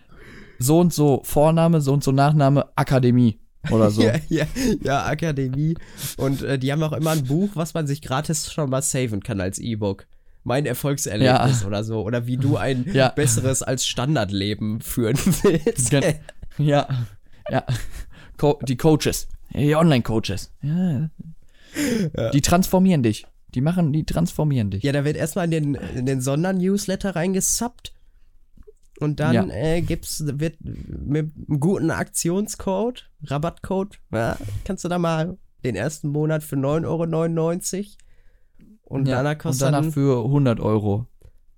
so 0.59 0.81
und 0.81 0.93
so 0.93 1.23
Vorname, 1.25 1.81
so 1.81 1.95
und 1.95 2.05
so 2.05 2.13
Nachname, 2.13 2.67
Akademie 2.77 3.41
oder 3.71 3.91
so. 3.91 4.03
Ja, 4.03 4.15
ja, 4.29 4.45
ja, 4.83 5.07
Akademie. 5.07 5.77
Und 6.19 6.43
äh, 6.43 6.59
die 6.59 6.71
haben 6.73 6.83
auch 6.83 6.93
immer 6.93 7.13
ein 7.13 7.25
Buch, 7.25 7.51
was 7.55 7.73
man 7.73 7.87
sich 7.87 8.03
gratis 8.03 8.53
schon 8.53 8.69
mal 8.69 8.83
saven 8.83 9.23
kann 9.23 9.41
als 9.41 9.59
E-Book. 9.59 10.07
Mein 10.43 10.65
Erfolgserlebnis 10.67 11.61
Ja. 11.61 11.67
oder 11.67 11.85
so. 11.85 12.03
Oder 12.03 12.27
wie 12.27 12.37
du 12.37 12.57
ein 12.57 12.85
Ja. 12.93 13.09
besseres 13.11 13.63
als 13.63 13.87
Standardleben 13.87 14.81
führen 14.81 15.17
willst. 15.43 15.93
Ja, 16.59 16.87
ja. 17.51 17.65
Co 18.39 18.59
die 18.67 18.77
Coaches, 18.77 19.29
die 19.55 19.75
Online-Coaches. 19.77 20.53
Ja. 20.63 21.11
Die 22.33 22.41
transformieren 22.41 23.03
dich. 23.03 23.27
Die 23.55 23.61
machen, 23.61 23.93
die 23.93 24.05
transformieren 24.05 24.71
dich. 24.71 24.83
Ja, 24.83 24.93
da 24.93 25.05
wird 25.05 25.17
erstmal 25.17 25.45
in 25.47 25.51
den, 25.51 25.75
in 25.75 26.07
den 26.07 26.21
Sondern-Newsletter 26.21 27.17
reingesubbt. 27.17 27.93
Und 29.01 29.19
dann 29.19 29.35
Ja. 29.35 29.47
äh, 29.49 29.81
gibt's, 29.83 30.23
wird 30.27 30.57
mit 30.63 31.33
einem 31.49 31.59
guten 31.61 31.91
Aktionscode, 31.91 33.09
Rabattcode, 33.25 33.99
ja, 34.13 34.37
kannst 34.65 34.85
du 34.85 34.89
da 34.89 34.99
mal 34.99 35.39
den 35.65 35.75
ersten 35.75 36.09
Monat 36.09 36.43
für 36.43 36.57
9,99 36.57 36.87
Euro. 37.79 37.87
Und 38.91 39.07
Ja, 39.09 39.19
danach 39.19 39.31
und 39.33 39.39
kostet 39.39 39.63
danach 39.69 39.81
dann, 39.83 39.93
für 39.93 40.25
100 40.25 40.61
Euro. 40.61 41.07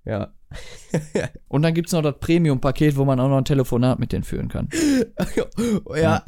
ja. 0.05 0.31
Und 1.47 1.63
dann 1.63 1.73
gibt's 1.73 1.91
noch 1.93 2.03
das 2.03 2.19
Premium-Paket, 2.19 2.95
wo 2.95 3.05
man 3.05 3.19
auch 3.19 3.27
noch 3.27 3.39
ein 3.39 3.43
Telefonat 3.45 3.97
mit 3.97 4.11
denen 4.11 4.23
führen 4.23 4.49
kann. 4.49 4.69
ja. 5.95 6.23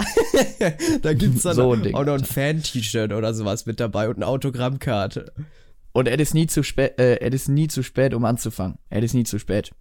da 1.04 1.14
gibt's 1.14 1.44
dann 1.44 1.56
So 1.56 1.76
Ding, 1.76 1.94
auch 1.94 2.04
noch 2.06 2.16
ein. 2.16 2.24
Fan-T-Shirt 2.26 3.14
oder 3.14 3.36
sowas 3.36 3.68
mit 3.68 3.80
dabei 3.80 4.10
und 4.10 4.16
eine 4.16 4.26
Autogrammkarte. 4.26 5.32
Und 5.92 6.08
es 6.08 6.20
ist 6.20 6.34
nie 6.34 6.48
zu 6.48 6.64
spät, 6.64 6.98
äh, 7.00 7.20
es 7.20 7.36
ist 7.36 7.50
nie 7.50 7.68
zu 7.68 7.84
spät, 7.84 8.16
um 8.16 8.26
anzufangen. 8.26 8.80
Es 8.90 9.04
ist 9.04 9.14
nie 9.14 9.26
zu 9.26 9.38
spät. 9.38 9.72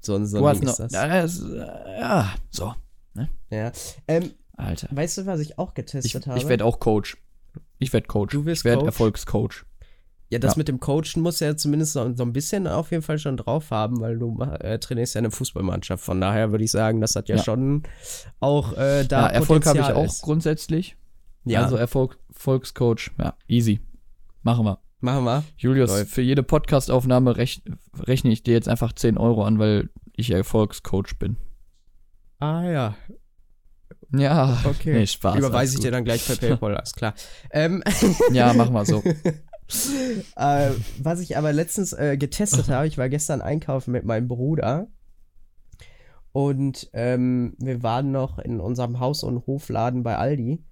So 0.00 0.16
ein, 0.16 0.26
so 0.26 0.38
Ding 0.38 0.64
noch, 0.64 0.70
ist 0.70 0.80
das. 0.80 0.92
ja, 0.92 1.06
das, 1.22 1.40
äh, 1.40 2.00
ja, 2.00 2.34
so, 2.50 2.74
Ja. 3.48 3.70
Ähm, 4.08 4.32
Alter. 4.56 4.88
weißt 4.90 5.18
du, 5.18 5.26
was 5.26 5.38
ich 5.38 5.56
auch 5.60 5.68
Ich, 5.68 5.74
getestet 5.74 6.26
habe? 6.26 6.36
ich 6.36 6.48
werde 6.48 6.64
auch 6.64 6.80
Coach. 6.80 7.16
Ich 7.78 7.92
werde 7.92 8.08
Coach. 8.08 8.32
Du 8.32 8.44
wirst 8.44 8.62
ich 8.62 8.64
werde 8.64 8.78
Coach? 8.80 8.86
Erfolgscoach. 8.88 9.64
Ja, 10.32 10.38
das 10.38 10.54
Ja. 10.54 10.58
mit 10.58 10.68
dem 10.68 10.80
Coachen 10.80 11.20
muss 11.22 11.40
ja 11.40 11.56
zumindest 11.56 11.92
so, 11.92 12.12
so 12.16 12.22
ein 12.22 12.32
bisschen 12.32 12.66
auf 12.66 12.90
jeden 12.90 13.02
Fall 13.02 13.18
schon 13.18 13.36
drauf 13.36 13.70
haben, 13.70 14.00
weil 14.00 14.18
du 14.18 14.40
äh, 14.60 14.78
trainierst 14.78 15.14
ja 15.14 15.18
eine 15.18 15.30
Fußballmannschaft. 15.30 16.02
Von 16.02 16.20
daher 16.20 16.50
würde 16.52 16.64
ich 16.64 16.70
sagen, 16.70 17.00
das 17.02 17.14
hat 17.14 17.28
ja, 17.28 17.36
Ja. 17.36 17.42
schon 17.42 17.82
auch 18.40 18.72
äh, 18.72 19.04
da 19.04 19.22
ja, 19.22 19.26
Erfolg 19.28 19.66
habe 19.66 19.78
ich 19.78 19.84
auch 19.84 20.04
ist. 20.06 20.22
grundsätzlich. 20.22 20.96
Ja, 21.44 21.62
Also 21.64 21.76
Erfolg, 21.76 22.18
Erfolgscoach. 22.30 23.10
Ja, 23.18 23.34
easy. 23.46 23.80
Machen 24.42 24.64
wir. 24.64 24.78
machen 25.00 25.24
wir. 25.24 25.44
Julius, 25.58 25.90
Läuft. 25.90 26.10
für 26.12 26.22
jede 26.22 26.42
Podcastaufnahme 26.42 27.36
rech, 27.36 27.62
rechne 27.98 28.32
ich 28.32 28.42
dir 28.42 28.54
jetzt 28.54 28.68
einfach 28.68 28.92
10 28.94 29.18
Euro 29.18 29.44
an, 29.44 29.58
weil 29.58 29.90
ich 30.16 30.30
Erfolgscoach 30.30 31.18
bin. 31.18 31.36
Ah 32.38 32.62
ja, 32.64 32.94
Ja, 34.16 34.58
okay. 34.64 34.94
Nee, 34.94 35.06
Spaß. 35.06 35.36
Überweise 35.36 35.74
ich 35.74 35.80
dir 35.80 35.88
gut. 35.88 35.94
dann 35.94 36.04
gleich 36.04 36.26
per 36.26 36.36
PayPal, 36.48 36.76
alles 36.76 36.94
klar. 36.94 37.14
Ähm, 37.50 37.82
Ja, 38.32 38.52
machen 38.54 38.72
wir 38.74 38.84
so. 38.86 39.02
äh, 40.36 40.70
was 40.98 41.20
ich 41.20 41.36
aber 41.36 41.52
letztens 41.52 41.92
äh, 41.92 42.16
getestet 42.16 42.68
habe, 42.68 42.86
ich 42.86 42.98
war 42.98 43.08
gestern 43.08 43.40
einkaufen 43.40 43.92
mit 43.92 44.04
meinem 44.04 44.28
Bruder 44.28 44.88
und 46.32 46.90
ähm, 46.92 47.54
wir 47.58 47.82
waren 47.82 48.12
noch 48.12 48.38
in 48.38 48.60
unserem 48.60 49.00
Haus- 49.00 49.22
und 49.22 49.46
Hofladen 49.46 50.02
bei 50.02 50.16
Aldi 50.16 50.64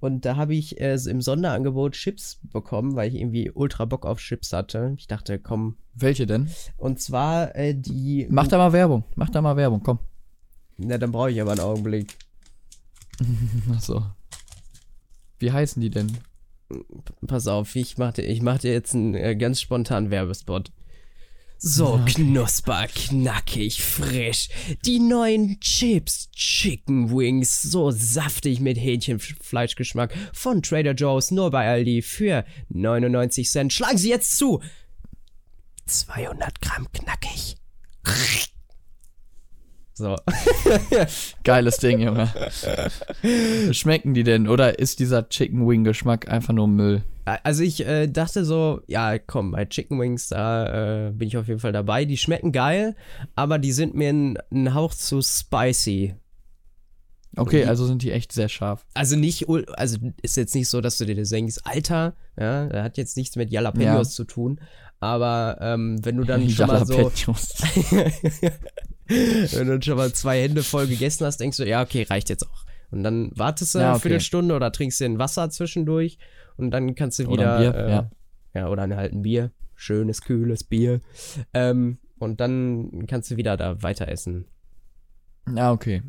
und 0.00 0.24
da 0.24 0.36
habe 0.36 0.54
ich 0.54 0.80
äh, 0.80 0.94
im 0.94 1.20
Sonderangebot 1.20 1.92
Chips 1.92 2.40
bekommen, 2.42 2.94
weil 2.94 3.08
ich 3.08 3.20
irgendwie 3.20 3.50
ultra 3.50 3.84
Bock 3.84 4.06
auf 4.06 4.20
Chips 4.20 4.52
hatte. 4.52 4.94
Ich 4.96 5.08
dachte, 5.08 5.38
komm. 5.40 5.76
Welche 5.94 6.26
denn? 6.26 6.48
Und 6.76 7.00
zwar 7.00 7.56
äh, 7.56 7.74
die. 7.74 8.28
Mach 8.30 8.46
da 8.46 8.58
mal 8.58 8.72
Werbung. 8.72 9.02
Mach 9.16 9.30
da 9.30 9.42
mal 9.42 9.56
Werbung, 9.56 9.82
komm. 9.82 9.98
Na, 10.76 10.98
dann 10.98 11.10
brauche 11.10 11.32
ich 11.32 11.40
aber 11.40 11.50
einen 11.52 11.60
Augenblick. 11.60 12.16
Ach 13.74 13.80
so. 13.80 14.04
Wie 15.40 15.50
heißen 15.50 15.82
die 15.82 15.90
denn? 15.90 16.16
Pass 17.26 17.46
auf, 17.46 17.74
ich 17.76 17.98
mache 17.98 18.22
ich 18.22 18.42
mach 18.42 18.58
dir 18.58 18.72
jetzt 18.72 18.94
einen 18.94 19.14
äh, 19.14 19.36
ganz 19.36 19.60
spontanen 19.60 20.10
Werbespot. 20.10 20.70
So 21.60 22.00
knusper, 22.06 22.86
knackig, 22.86 23.82
frisch. 23.82 24.48
Die 24.84 25.00
neuen 25.00 25.58
Chips 25.58 26.30
Chicken 26.30 27.10
Wings, 27.10 27.62
so 27.62 27.90
saftig 27.90 28.60
mit 28.60 28.78
Hähnchenfleischgeschmack 28.78 30.14
von 30.32 30.62
Trader 30.62 30.92
Joe's 30.92 31.32
nur 31.32 31.50
bei 31.50 31.66
Aldi 31.66 32.02
für 32.02 32.44
99 32.68 33.50
Cent. 33.50 33.72
Schlagen 33.72 33.98
Sie 33.98 34.10
jetzt 34.10 34.38
zu. 34.38 34.62
200 35.86 36.60
Gramm 36.60 36.86
knackig. 36.92 37.56
So. 39.98 40.16
Geiles 41.44 41.78
Ding, 41.78 41.98
Junge. 41.98 42.32
Schmecken 43.72 44.14
die 44.14 44.22
denn? 44.22 44.46
Oder 44.46 44.78
ist 44.78 45.00
dieser 45.00 45.28
Chicken 45.28 45.68
Wing 45.68 45.82
Geschmack 45.82 46.28
einfach 46.28 46.54
nur 46.54 46.68
Müll? 46.68 47.02
Also 47.42 47.62
ich 47.64 47.84
äh, 47.84 48.06
dachte 48.06 48.44
so, 48.44 48.80
ja 48.86 49.18
komm, 49.18 49.50
bei 49.50 49.66
Chicken 49.66 50.00
Wings, 50.00 50.28
da 50.28 51.08
äh, 51.08 51.10
bin 51.10 51.28
ich 51.28 51.36
auf 51.36 51.48
jeden 51.48 51.60
Fall 51.60 51.72
dabei. 51.72 52.04
Die 52.04 52.16
schmecken 52.16 52.52
geil, 52.52 52.94
aber 53.34 53.58
die 53.58 53.72
sind 53.72 53.94
mir 53.94 54.08
ein, 54.10 54.38
ein 54.50 54.72
Hauch 54.72 54.94
zu 54.94 55.20
spicy. 55.20 56.14
Okay, 57.36 57.64
also 57.66 57.86
sind 57.86 58.02
die 58.02 58.10
echt 58.12 58.32
sehr 58.32 58.48
scharf. 58.48 58.86
Also 58.94 59.16
nicht, 59.16 59.46
also 59.76 59.98
ist 60.22 60.36
jetzt 60.36 60.54
nicht 60.54 60.68
so, 60.68 60.80
dass 60.80 60.96
du 60.98 61.04
dir 61.04 61.14
das 61.16 61.28
denkst, 61.28 61.56
Alter, 61.64 62.14
ja, 62.38 62.66
das 62.66 62.82
hat 62.82 62.96
jetzt 62.96 63.16
nichts 63.16 63.36
mit 63.36 63.50
Jalapenos 63.50 64.08
Ja. 64.08 64.14
zu 64.14 64.24
tun. 64.24 64.60
Aber 65.00 65.58
ähm, 65.60 66.04
wenn 66.04 66.16
du 66.16 66.24
dann 66.24 66.48
schon 66.50 66.66
mal 66.66 66.86
so, 66.86 66.94
Jalapenos. 66.94 67.54
wenn 69.52 69.66
du 69.68 69.80
schon 69.82 69.96
mal 69.96 70.12
zwei 70.12 70.42
Hände 70.42 70.62
voll 70.62 70.86
gegessen 70.86 71.24
hast, 71.26 71.38
denkst 71.38 71.56
du, 71.56 71.66
ja, 71.66 71.82
okay, 71.82 72.02
reicht 72.02 72.28
jetzt 72.28 72.46
auch. 72.46 72.64
Und 72.90 73.02
dann 73.02 73.30
wartest 73.34 73.74
du 73.74 73.78
Ja, 73.78 73.86
eine 73.86 73.94
okay. 73.94 74.02
Viertelstunde 74.02 74.54
oder 74.54 74.72
trinkst 74.72 75.00
dir 75.00 75.06
ein 75.06 75.18
Wasser 75.18 75.50
zwischendurch 75.50 76.18
und 76.56 76.70
dann 76.70 76.94
kannst 76.94 77.18
du 77.18 77.26
Oder 77.26 77.32
wieder. 77.32 77.54
ein 77.54 77.72
Bier, 77.72 77.74
äh, 77.74 77.90
ja. 77.90 78.10
ja, 78.54 78.68
oder 78.68 78.82
ein, 78.82 78.96
halt 78.96 79.12
ein 79.12 79.22
Bier. 79.22 79.52
Schönes, 79.74 80.22
kühles 80.22 80.64
Bier. 80.64 81.00
Ähm, 81.54 81.98
und 82.18 82.40
dann 82.40 83.06
kannst 83.06 83.30
du 83.30 83.36
wieder 83.36 83.56
da 83.56 83.80
weiter 83.82 84.08
essen. 84.08 84.46
Ja, 85.54 85.70
okay. 85.72 86.02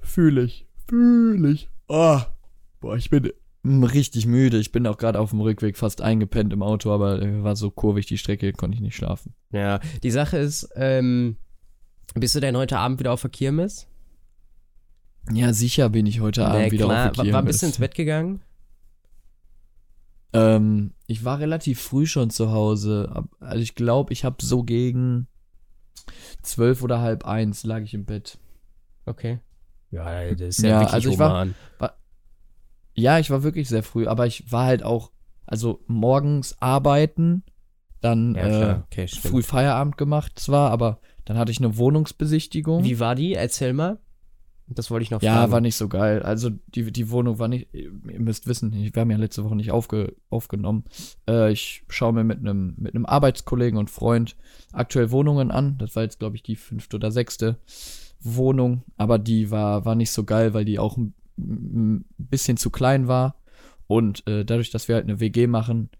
Fühle 0.00 0.42
ich. 0.44 0.66
Fühle 0.88 1.50
ich. 1.50 1.68
Ah. 1.88 2.26
Boah, 2.80 2.96
ich 2.96 3.10
bin 3.10 3.30
mm, 3.62 3.84
richtig 3.84 4.26
müde. 4.26 4.58
Ich 4.58 4.72
bin 4.72 4.86
auch 4.86 4.96
gerade 4.96 5.18
auf 5.18 5.30
dem 5.30 5.40
Rückweg 5.40 5.76
fast 5.76 6.00
eingepennt 6.00 6.52
im 6.52 6.62
Auto, 6.62 6.92
aber 6.92 7.20
äh, 7.20 7.42
war 7.42 7.56
so 7.56 7.70
kurvig 7.70 8.06
die 8.06 8.18
Strecke, 8.18 8.52
konnte 8.52 8.76
ich 8.76 8.80
nicht 8.80 8.96
schlafen. 8.96 9.34
Ja, 9.50 9.80
die 10.02 10.10
Sache 10.10 10.38
ist, 10.38 10.68
ähm, 10.76 11.36
bist 12.14 12.34
du 12.34 12.40
denn 12.40 12.56
heute 12.56 12.78
Abend 12.78 12.98
wieder 13.00 13.12
auf 13.12 13.20
der 13.22 13.30
Kirmes? 13.30 13.86
Ja, 15.32 15.52
sicher 15.52 15.88
bin 15.88 16.06
ich 16.06 16.20
heute 16.20 16.46
Abend 16.46 16.66
Nee, 16.66 16.70
wieder 16.72 16.86
klar. 16.86 17.10
auf 17.10 17.16
der 17.16 17.24
W- 17.26 17.32
Wann 17.32 17.44
bist 17.44 17.60
du 17.60 17.66
Kirmes. 17.66 17.76
ins 17.76 17.80
Bett 17.80 17.94
gegangen? 17.94 18.40
Ähm, 20.32 20.92
ich 21.06 21.24
war 21.24 21.38
relativ 21.40 21.80
früh 21.80 22.06
schon 22.06 22.30
zu 22.30 22.50
Hause. 22.52 23.24
Also 23.40 23.62
ich 23.62 23.74
glaube, 23.74 24.12
ich 24.12 24.24
habe 24.24 24.36
so 24.40 24.62
gegen 24.62 25.28
zwölf 26.42 26.82
oder 26.82 27.00
halb 27.00 27.24
eins 27.26 27.64
lag 27.64 27.80
ich 27.80 27.94
im 27.94 28.04
Bett. 28.04 28.38
Okay. 29.06 29.40
Ja, 29.90 30.30
das 30.34 30.40
ist 30.58 30.62
ja 30.62 30.68
ja, 30.68 30.74
Ja, 30.74 30.80
wirklich 30.80 30.94
also 30.94 31.10
ich 31.10 31.18
war- 31.18 31.30
human. 31.30 31.54
Ja, 32.98 33.18
ich 33.18 33.28
war 33.30 33.42
wirklich 33.42 33.68
sehr 33.68 33.82
früh, 33.82 34.06
aber 34.06 34.26
ich 34.26 34.50
war 34.50 34.64
halt 34.64 34.82
auch, 34.82 35.10
also 35.44 35.82
morgens 35.86 36.56
arbeiten, 36.62 37.42
dann 38.00 38.34
ja, 38.34 38.70
äh. 38.72 38.80
Okay, 38.84 39.06
früh 39.08 39.42
Feierabend 39.42 39.98
gemacht 39.98 40.38
zwar, 40.38 40.70
aber 40.70 41.00
dann 41.26 41.36
hatte 41.36 41.52
ich 41.52 41.58
eine 41.58 41.76
Wohnungsbesichtigung. 41.76 42.82
Wie 42.84 42.98
war 42.98 43.14
die? 43.14 43.34
Erzähl 43.34 43.74
mal. 43.74 43.98
Das 44.68 44.90
wollte 44.90 45.04
ich 45.04 45.12
noch 45.12 45.22
ja, 45.22 45.34
fragen. 45.34 45.52
war 45.52 45.60
nicht 45.60 45.76
so 45.76 45.88
geil. 45.88 46.22
Also 46.24 46.50
die, 46.74 46.90
die 46.90 47.10
Wohnung 47.10 47.38
war 47.38 47.46
nicht, 47.46 47.68
ihr 47.72 47.92
müsst 48.18 48.48
wissen, 48.48 48.72
ich- 48.72 48.92
wir 48.96 49.02
haben 49.02 49.10
ja 49.12 49.16
letzte 49.16 49.44
Woche 49.44 49.54
nicht 49.54 49.70
aufge, 49.70 50.16
aufgenommen. 50.28 50.82
Äh, 51.28 51.52
ich 51.52 51.84
schaue 51.88 52.12
mir 52.12 52.24
mit 52.24 52.40
einem 52.40 52.74
mit 52.76 52.94
einem 52.96 53.06
Arbeitskollegen 53.06 53.78
und 53.78 53.90
Freund 53.90 54.34
aktuell 54.72 55.12
Wohnungen 55.12 55.52
an. 55.52 55.78
Das 55.78 55.94
war 55.94 56.02
jetzt, 56.02 56.18
glaube 56.18 56.34
ich, 56.34 56.42
die 56.42 56.56
fünfte 56.56 56.96
oder 56.96 57.12
sechste 57.12 57.58
Wohnung, 58.20 58.82
aber 58.96 59.20
die 59.20 59.52
war, 59.52 59.84
war 59.84 59.94
nicht 59.94 60.10
so 60.10 60.24
geil, 60.24 60.52
weil 60.52 60.64
die 60.64 60.80
auch 60.80 60.96
ein, 60.96 61.14
ein 61.38 62.04
bisschen 62.18 62.56
zu 62.56 62.70
klein 62.70 63.06
war. 63.06 63.36
Und 63.86 64.26
äh, 64.26 64.44
dadurch, 64.44 64.70
dass 64.70 64.88
wir 64.88 64.96
halt 64.96 65.04
eine 65.04 65.20
WG 65.20 65.46
machen 65.46 65.90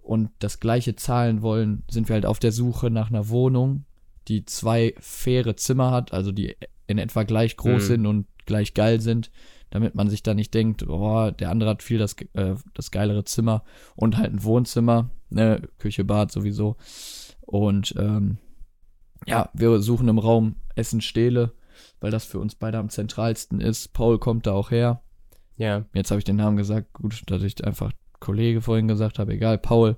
und 0.00 0.30
das 0.38 0.60
gleiche 0.60 0.94
zahlen 0.94 1.42
wollen, 1.42 1.82
sind 1.90 2.08
wir 2.08 2.14
halt 2.14 2.26
auf 2.26 2.38
der 2.38 2.52
Suche 2.52 2.88
nach 2.90 3.08
einer 3.10 3.28
Wohnung, 3.30 3.84
die 4.28 4.44
zwei 4.44 4.94
faire 5.00 5.56
Zimmer 5.56 5.90
hat, 5.90 6.12
also 6.12 6.32
die 6.32 6.56
in 6.86 6.98
etwa 6.98 7.22
gleich 7.24 7.56
groß 7.56 7.82
Mhm. 7.82 7.86
sind 7.86 8.06
und 8.06 8.26
gleich 8.46 8.74
geil 8.74 9.00
sind, 9.00 9.30
damit 9.70 9.94
man 9.94 10.08
sich 10.08 10.22
da 10.22 10.34
nicht 10.34 10.54
denkt, 10.54 10.88
oh, 10.88 11.30
der 11.30 11.50
andere 11.50 11.70
hat 11.70 11.82
viel 11.82 11.98
das, 11.98 12.14
äh, 12.34 12.54
das 12.74 12.90
geilere 12.90 13.24
Zimmer 13.24 13.64
und 13.96 14.16
halt 14.16 14.32
ein 14.32 14.44
Wohnzimmer, 14.44 15.10
ne, 15.30 15.62
Küche, 15.78 16.04
Bad 16.04 16.30
sowieso. 16.30 16.76
Und 17.40 17.94
ähm, 17.98 18.38
ja, 19.26 19.50
wir 19.54 19.80
suchen 19.80 20.08
im 20.08 20.18
Raum 20.18 20.56
Essen-Stehle, 20.76 21.52
weil 22.00 22.10
das 22.10 22.24
für 22.24 22.38
uns 22.38 22.54
beide 22.54 22.78
am 22.78 22.88
zentralsten 22.90 23.60
ist. 23.60 23.92
Paul 23.92 24.18
kommt 24.18 24.46
da 24.46 24.52
auch 24.52 24.70
her. 24.70 25.02
Ja. 25.56 25.84
Jetzt 25.94 26.10
habe 26.10 26.18
ich 26.18 26.24
den 26.24 26.36
Namen 26.36 26.56
gesagt, 26.56 26.92
gut, 26.92 27.22
dass 27.26 27.42
ich 27.42 27.64
einfach 27.64 27.92
Kollege 28.20 28.60
vorhin 28.62 28.88
gesagt 28.88 29.18
habe, 29.18 29.32
egal, 29.34 29.58
Paul 29.58 29.96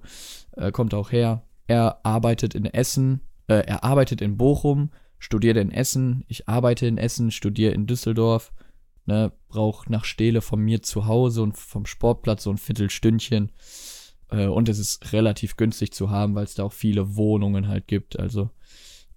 äh, 0.53 0.73
kommt 0.73 0.95
auch 0.95 1.13
her. 1.13 1.45
Er 1.67 2.05
arbeitet 2.05 2.55
in 2.55 2.65
Essen, 2.65 3.21
äh, 3.49 3.65
er 3.67 3.85
arbeitet 3.85 4.21
in 4.21 4.37
Bochum, 4.37 4.91
studiert 5.19 5.57
in 5.57 5.73
Essen, 5.73 6.25
ich 6.29 6.49
arbeite 6.49 6.87
in 6.87 6.99
Essen, 6.99 7.31
studiere 7.31 7.73
in 7.73 7.87
Düsseldorf, 7.87 8.53
ne, 9.07 9.33
brauche 9.49 9.91
nach 9.91 10.05
Stele 10.05 10.41
von 10.41 10.61
mir 10.61 10.83
zu 10.83 11.07
Hause 11.07 11.43
und 11.43 11.57
vom 11.57 11.87
Sportplatz 11.87 12.45
so 12.45 12.51
ein 12.51 12.59
Viertelstündchen. 12.59 13.51
Äh, 14.31 14.47
und 14.47 14.69
es 14.69 14.79
ist 14.79 15.13
relativ 15.13 15.57
günstig 15.57 15.93
zu 15.93 16.11
haben, 16.11 16.35
weil 16.35 16.45
es 16.45 16.55
da 16.55 16.65
auch 16.65 16.73
viele 16.73 17.17
Wohnungen 17.17 17.69
halt 17.69 17.89
gibt. 17.89 18.19
Also 18.19 18.51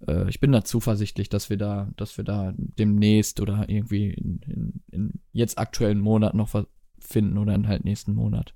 äh, 0.06 0.28
ich 0.28 0.40
bin 0.40 0.50
da 0.52 0.64
zuversichtlich, 0.64 1.28
dass 1.28 1.50
wir 1.50 1.58
da, 1.58 1.90
dass 1.96 2.16
wir 2.16 2.24
da 2.24 2.52
demnächst 2.56 3.40
oder 3.40 3.68
irgendwie 3.68 4.10
in, 4.10 4.40
in, 4.46 4.82
in 4.90 5.12
jetzt 5.32 5.58
aktuellen 5.58 6.00
Monat 6.00 6.34
noch 6.34 6.54
was 6.54 6.66
finden 6.98 7.38
oder 7.38 7.54
in 7.54 7.68
halt 7.68 7.84
nächsten 7.84 8.14
Monat. 8.14 8.54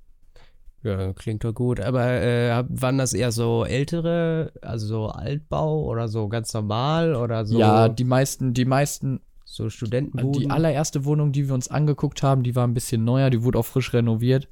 Ja, 0.87 1.13
klingt 1.13 1.45
doch 1.45 1.53
gut. 1.53 1.81
Aber 1.81 2.05
äh, 2.07 2.65
waren 2.69 2.99
das 2.99 3.13
eher 3.13 3.33
so 3.33 3.65
ältere, 3.65 4.53
also 4.63 4.87
so 4.87 5.07
Altbau 5.09 5.85
oder 5.85 6.09
so 6.09 6.29
ganz 6.29 6.55
normal 6.55 7.15
oder 7.15 7.45
so? 7.45 7.59
Ja, 7.59 7.89
die 7.89 8.05
meisten, 8.05 8.55
die 8.55 8.65
meisten, 8.65 9.21
so 9.45 9.69
Studentenbuden. 9.69 10.41
die 10.43 10.51
allererste 10.51 11.05
Wohnung, 11.05 11.33
die 11.33 11.49
wir 11.49 11.55
uns 11.55 11.69
angeguckt 11.69 12.23
haben, 12.23 12.43
die 12.43 12.55
war 12.55 12.67
ein 12.67 12.75
bisschen 12.75 13.05
neuer, 13.05 13.31
die 13.31 13.43
wurde 13.43 13.59
auch 13.59 13.67
frisch 13.67 13.93
renoviert. 13.93 14.49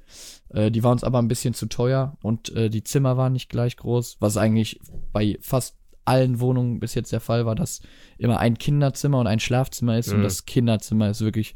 Äh, 0.50 0.70
die 0.70 0.82
war 0.82 0.92
uns 0.92 1.04
aber 1.04 1.18
ein 1.20 1.28
bisschen 1.28 1.54
zu 1.54 1.66
teuer 1.66 2.16
und 2.22 2.54
äh, 2.54 2.68
die 2.70 2.82
Zimmer 2.84 3.16
waren 3.16 3.32
nicht 3.32 3.48
gleich 3.48 3.76
groß, 3.76 4.16
was 4.20 4.36
eigentlich 4.36 4.80
bei 5.12 5.36
fast 5.40 5.76
allen 6.04 6.38
Wohnungen 6.40 6.80
bis 6.80 6.94
jetzt 6.94 7.12
der 7.12 7.20
Fall 7.20 7.46
war, 7.46 7.54
dass 7.54 7.80
immer 8.18 8.38
ein 8.38 8.58
Kinderzimmer 8.58 9.18
und 9.20 9.26
ein 9.26 9.40
Schlafzimmer 9.40 9.98
ist 9.98 10.08
Mhm. 10.08 10.16
und 10.16 10.22
das 10.22 10.44
Kinderzimmer 10.46 11.08
ist 11.10 11.20
wirklich 11.22 11.54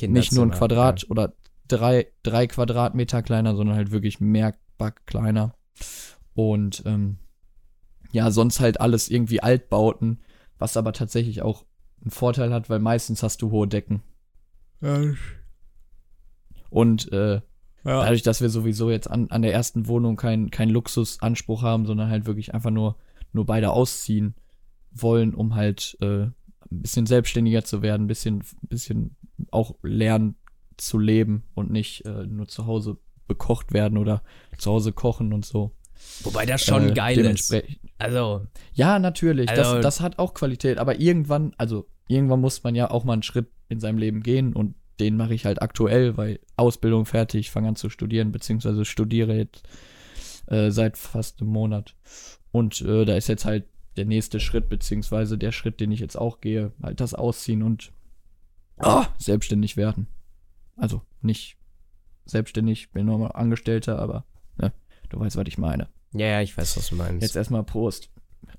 nicht 0.00 0.32
nur 0.32 0.44
ein 0.44 0.50
Kinderzimmer, 0.50 0.56
Quadrat 0.58 1.06
oder 1.10 1.32
drei, 1.68 2.08
drei 2.22 2.46
Quadratmeter 2.46 3.22
kleiner, 3.22 3.54
sondern 3.56 3.76
halt 3.76 3.90
wirklich 3.90 4.20
merkbar 4.20 4.92
kleiner. 5.06 5.54
Und 6.34 6.82
ähm, 6.86 7.18
ja, 8.12 8.30
sonst 8.30 8.60
halt 8.60 8.80
alles 8.80 9.08
irgendwie 9.08 9.40
Altbauten, 9.42 10.20
was 10.58 10.76
aber 10.76 10.92
tatsächlich 10.92 11.42
auch 11.42 11.64
einen 12.00 12.10
Vorteil 12.10 12.52
hat, 12.52 12.68
weil 12.70 12.78
meistens 12.80 13.22
hast 13.22 13.42
du 13.42 13.50
hohe 13.50 13.66
Decken. 13.68 14.02
Ja. 14.80 15.00
Und 16.70 17.10
äh, 17.12 17.34
Ja. 17.84 18.02
dadurch, 18.02 18.22
dass 18.22 18.40
wir 18.40 18.50
sowieso 18.50 18.90
jetzt 18.90 19.10
an, 19.10 19.30
an 19.30 19.42
der 19.42 19.52
ersten 19.52 19.86
Wohnung 19.86 20.16
keinen 20.16 20.50
kein 20.50 20.70
Luxusanspruch 20.70 21.62
haben, 21.62 21.86
sondern 21.86 22.08
halt 22.10 22.26
wirklich 22.26 22.54
einfach 22.54 22.70
nur, 22.70 22.96
nur 23.32 23.46
beide 23.46 23.70
ausziehen 23.70 24.34
wollen, 24.92 25.34
um 25.34 25.54
halt 25.54 25.96
äh, 26.00 26.24
ein 26.24 26.34
bisschen 26.70 27.06
selbstständiger 27.06 27.64
zu 27.64 27.82
werden, 27.82 28.04
ein 28.04 28.08
bisschen, 28.08 28.42
bisschen 28.62 29.16
auch 29.50 29.74
lernen 29.82 30.36
zu 30.76 30.98
leben 30.98 31.44
und 31.54 31.70
nicht 31.70 32.04
äh, 32.04 32.26
nur 32.26 32.46
zu 32.48 32.66
Hause 32.66 32.98
bekocht 33.26 33.72
werden 33.72 33.98
oder 33.98 34.22
zu 34.58 34.70
Hause 34.70 34.92
kochen 34.92 35.32
und 35.32 35.44
so. 35.44 35.72
Wobei 36.22 36.44
das 36.46 36.62
schon 36.64 36.90
Äh, 36.90 36.94
geil 36.94 37.18
ist. 37.18 37.54
Also, 37.98 38.46
Ja, 38.74 38.98
natürlich, 38.98 39.48
Also- 39.48 39.74
das, 39.76 39.82
das 39.82 40.00
hat 40.00 40.18
auch 40.18 40.34
Qualität, 40.34 40.78
aber 40.78 41.00
irgendwann, 41.00 41.54
also 41.56 41.86
irgendwann 42.08 42.40
muss 42.40 42.62
man 42.62 42.74
ja 42.74 42.90
auch 42.90 43.04
mal 43.04 43.14
einen 43.14 43.22
Schritt 43.22 43.48
in 43.68 43.80
seinem 43.80 43.98
Leben 43.98 44.22
gehen 44.22 44.52
und 44.52 44.74
den 45.00 45.16
mache 45.16 45.34
ich 45.34 45.44
halt 45.44 45.62
aktuell, 45.62 46.16
weil 46.16 46.38
Ausbildung 46.56 47.06
fertig, 47.06 47.50
fange 47.50 47.68
an 47.68 47.76
zu 47.76 47.88
studieren, 47.88 48.30
beziehungsweise 48.32 48.84
studiere 48.84 49.34
jetzt 49.34 49.62
äh, 50.46 50.70
seit 50.70 50.98
fast 50.98 51.40
einem 51.40 51.50
Monat. 51.50 51.96
Und 52.52 52.80
äh, 52.82 53.04
da 53.04 53.16
ist 53.16 53.28
jetzt 53.28 53.44
halt 53.44 53.64
der 53.96 54.04
nächste 54.04 54.38
Schritt, 54.40 54.68
beziehungsweise 54.68 55.38
der 55.38 55.52
Schritt, 55.52 55.80
den 55.80 55.90
ich 55.90 56.00
jetzt 56.00 56.16
auch 56.16 56.40
gehe, 56.40 56.72
halt 56.82 57.00
das 57.00 57.14
Ausziehen 57.14 57.62
und 57.62 57.92
ah, 58.78 59.06
selbstständig 59.18 59.76
werden. 59.76 60.06
Also 60.76 61.02
nicht 61.20 61.56
selbstständig, 62.24 62.92
bin 62.92 63.06
nochmal 63.06 63.32
Angestellter, 63.32 63.98
aber 63.98 64.24
ne, 64.56 64.72
du 65.10 65.20
weißt, 65.20 65.36
was 65.36 65.46
ich 65.46 65.58
meine. 65.58 65.88
ja, 66.12 66.26
ja, 66.26 66.40
ich 66.40 66.56
weiß, 66.56 66.76
was 66.76 66.88
du 66.88 66.96
meinst. 66.96 67.22
Jetzt 67.22 67.36
erstmal 67.36 67.64
Prost. 67.64 68.10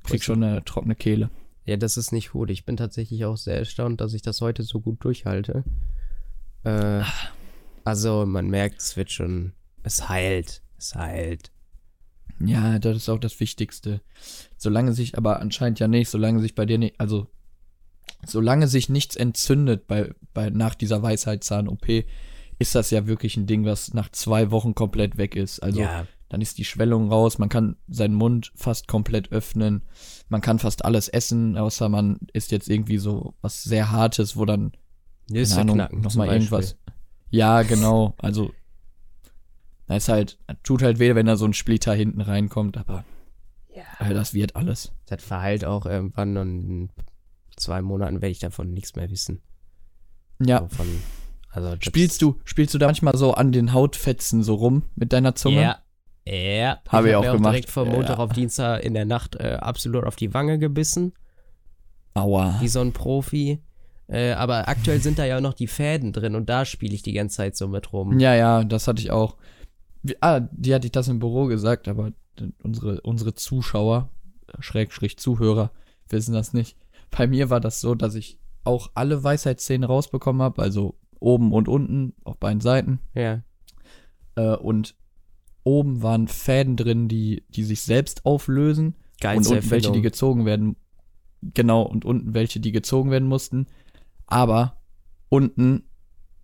Krieg 0.03 0.23
schon 0.23 0.43
eine 0.43 0.63
trockene 0.63 0.95
Kehle. 0.95 1.29
Ja, 1.65 1.77
das 1.77 1.97
ist 1.97 2.11
nicht 2.11 2.31
gut. 2.31 2.51
Ich 2.51 2.65
bin 2.65 2.77
tatsächlich 2.77 3.25
auch 3.25 3.37
sehr 3.37 3.57
erstaunt, 3.57 4.01
dass 4.01 4.13
ich 4.13 4.21
das 4.21 4.41
heute 4.41 4.63
so 4.63 4.81
gut 4.81 5.03
durchhalte. 5.03 5.63
Äh, 6.63 7.01
also, 7.83 8.25
man 8.25 8.49
merkt, 8.49 8.81
es 8.81 8.97
wird 8.97 9.11
schon. 9.11 9.53
Es 9.83 10.07
heilt. 10.09 10.61
Es 10.77 10.95
heilt. 10.95 11.51
Ja, 12.39 12.79
das 12.79 12.97
ist 12.97 13.09
auch 13.09 13.19
das 13.19 13.39
Wichtigste. 13.39 14.01
Solange 14.57 14.93
sich, 14.93 15.17
aber 15.17 15.39
anscheinend 15.39 15.79
ja 15.79 15.87
nicht, 15.87 16.09
solange 16.09 16.41
sich 16.41 16.53
bei 16.53 16.65
dir 16.65 16.77
nicht, 16.77 16.99
also 16.99 17.27
solange 18.27 18.67
sich 18.67 18.89
nichts 18.89 19.15
entzündet 19.15 19.87
bei, 19.87 20.13
bei 20.33 20.49
nach 20.49 20.75
dieser 20.75 21.01
Weisheitszahn-OP, 21.01 22.05
ist 22.59 22.75
das 22.75 22.89
ja 22.91 23.05
wirklich 23.07 23.35
ein 23.37 23.47
Ding, 23.47 23.65
was 23.65 23.93
nach 23.93 24.09
zwei 24.11 24.51
Wochen 24.51 24.75
komplett 24.75 25.17
weg 25.17 25.35
ist. 25.35 25.59
Also 25.59 25.81
ja, 25.81 26.07
dann 26.29 26.41
ist 26.41 26.57
die 26.57 26.65
Schwellung 26.65 27.09
raus, 27.11 27.37
man 27.37 27.49
kann 27.49 27.75
seinen 27.87 28.15
Mund 28.15 28.51
fast 28.55 28.87
komplett 28.87 29.31
öffnen, 29.31 29.83
man 30.29 30.41
kann 30.41 30.59
fast 30.59 30.83
alles 30.85 31.07
essen, 31.07 31.57
außer 31.57 31.89
man 31.89 32.19
isst 32.33 32.51
jetzt 32.51 32.69
irgendwie 32.69 32.97
so 32.97 33.35
was 33.41 33.63
sehr 33.63 33.91
Hartes, 33.91 34.35
wo 34.37 34.45
dann 34.45 34.71
Nüsse 35.29 35.55
keine 35.55 35.61
Ahnung, 35.73 35.75
knacken. 35.77 36.01
noch 36.01 36.15
mal 36.15 36.27
irgendwas. 36.31 36.77
Ja, 37.29 37.63
genau. 37.63 38.15
Also, 38.19 38.51
da 39.87 39.95
ist 39.97 40.07
halt, 40.09 40.39
tut 40.63 40.81
halt 40.81 40.99
weh, 40.99 41.13
wenn 41.15 41.25
da 41.25 41.35
so 41.35 41.45
ein 41.45 41.53
Splitter 41.53 41.93
hinten 41.93 42.21
reinkommt, 42.21 42.77
aber 42.77 43.03
Ja. 43.75 44.13
das 44.13 44.33
wird 44.33 44.55
alles. 44.55 44.93
Das 45.07 45.23
verheilt 45.23 45.65
auch 45.65 45.85
irgendwann 45.85 46.37
und 46.37 46.89
zwei 47.57 47.81
Monaten 47.81 48.15
werde 48.21 48.31
ich 48.31 48.39
davon 48.39 48.71
nichts 48.73 48.95
mehr 48.95 49.09
wissen. 49.09 49.41
Ja. 50.45 50.59
So 50.59 50.67
Von, 50.77 50.87
also 51.51 51.75
Spielst 51.79 52.21
du, 52.21 52.35
spielst 52.43 52.73
du 52.73 52.77
da 52.77 52.87
manchmal 52.87 53.15
so 53.17 53.33
an 53.33 53.51
den 53.51 53.73
Hautfetzen 53.73 54.43
so 54.43 54.55
rum 54.55 54.83
mit 54.95 55.13
deiner 55.13 55.35
Zunge? 55.35 55.61
Ja. 55.61 55.79
Ja. 56.27 56.79
Hab 56.89 57.05
ich 57.05 57.13
hab 57.13 57.23
auch 57.25 57.33
gemacht. 57.33 57.53
direkt 57.53 57.69
von 57.69 57.87
Montag 57.87 58.17
Ja. 58.17 58.23
auf 58.23 58.33
Dienstag 58.33 58.83
in 58.83 58.93
der 58.95 59.05
Nacht 59.05 59.35
äh, 59.35 59.57
absolut 59.61 60.05
auf 60.05 60.15
die 60.15 60.33
Wange 60.33 60.57
gebissen, 60.57 61.13
Aua. 62.13 62.57
wie 62.61 62.67
so 62.67 62.81
ein 62.81 62.93
Profi. 62.93 63.61
Äh, 64.07 64.31
aber 64.33 64.67
aktuell 64.67 64.99
sind 65.01 65.17
da 65.19 65.25
ja 65.25 65.41
noch 65.41 65.53
die 65.53 65.67
Fäden 65.67 66.13
drin 66.13 66.35
und 66.35 66.47
da 66.49 66.65
spiele 66.65 66.93
ich 66.93 67.01
die 67.01 67.13
ganze 67.13 67.37
Zeit 67.37 67.55
so 67.55 67.67
mit 67.67 67.91
rum. 67.93 68.19
Ja, 68.19 68.35
ja, 68.35 68.63
das 68.63 68.87
hatte 68.87 69.01
ich 69.01 69.11
auch. 69.11 69.35
Wie, 70.03 70.15
ah, 70.21 70.39
die 70.51 70.73
hatte 70.75 70.87
ich 70.87 70.91
das 70.91 71.07
im 71.07 71.19
Büro 71.19 71.45
gesagt, 71.45 71.87
aber 71.87 72.11
unsere, 72.61 73.01
unsere 73.01 73.33
Zuschauer, 73.33 74.09
Schrägstrich 74.59 75.17
Zuhörer, 75.17 75.71
wissen 76.09 76.33
das 76.33 76.53
nicht. 76.53 76.77
Bei 77.11 77.27
mir 77.27 77.49
war 77.49 77.59
das 77.59 77.81
so, 77.81 77.95
dass 77.95 78.15
ich 78.15 78.39
auch 78.63 78.91
alle 78.93 79.23
Weisheitszähne 79.23 79.85
rausbekommen 79.85 80.41
habe, 80.41 80.61
also 80.61 80.97
oben 81.19 81.53
und 81.53 81.67
unten 81.67 82.13
auf 82.23 82.37
beiden 82.37 82.61
Seiten. 82.61 82.99
Ja. 83.13 83.41
Äh, 84.35 84.55
und 84.55 84.95
oben 85.63 86.03
waren 86.03 86.27
Fäden 86.27 86.75
drin, 86.75 87.07
die, 87.07 87.43
die 87.49 87.63
sich 87.63 87.81
selbst 87.81 88.25
auflösen. 88.25 88.87
und 88.87 88.95
Geilste 89.21 89.55
unten 89.55 89.71
welche, 89.71 89.91
die 89.91 90.01
gezogen 90.01 90.45
werden. 90.45 90.75
Genau, 91.41 91.83
und 91.83 92.05
unten 92.05 92.33
welche, 92.33 92.59
die 92.59 92.71
gezogen 92.71 93.11
werden 93.11 93.27
mussten. 93.27 93.67
Aber 94.27 94.81
unten 95.29 95.83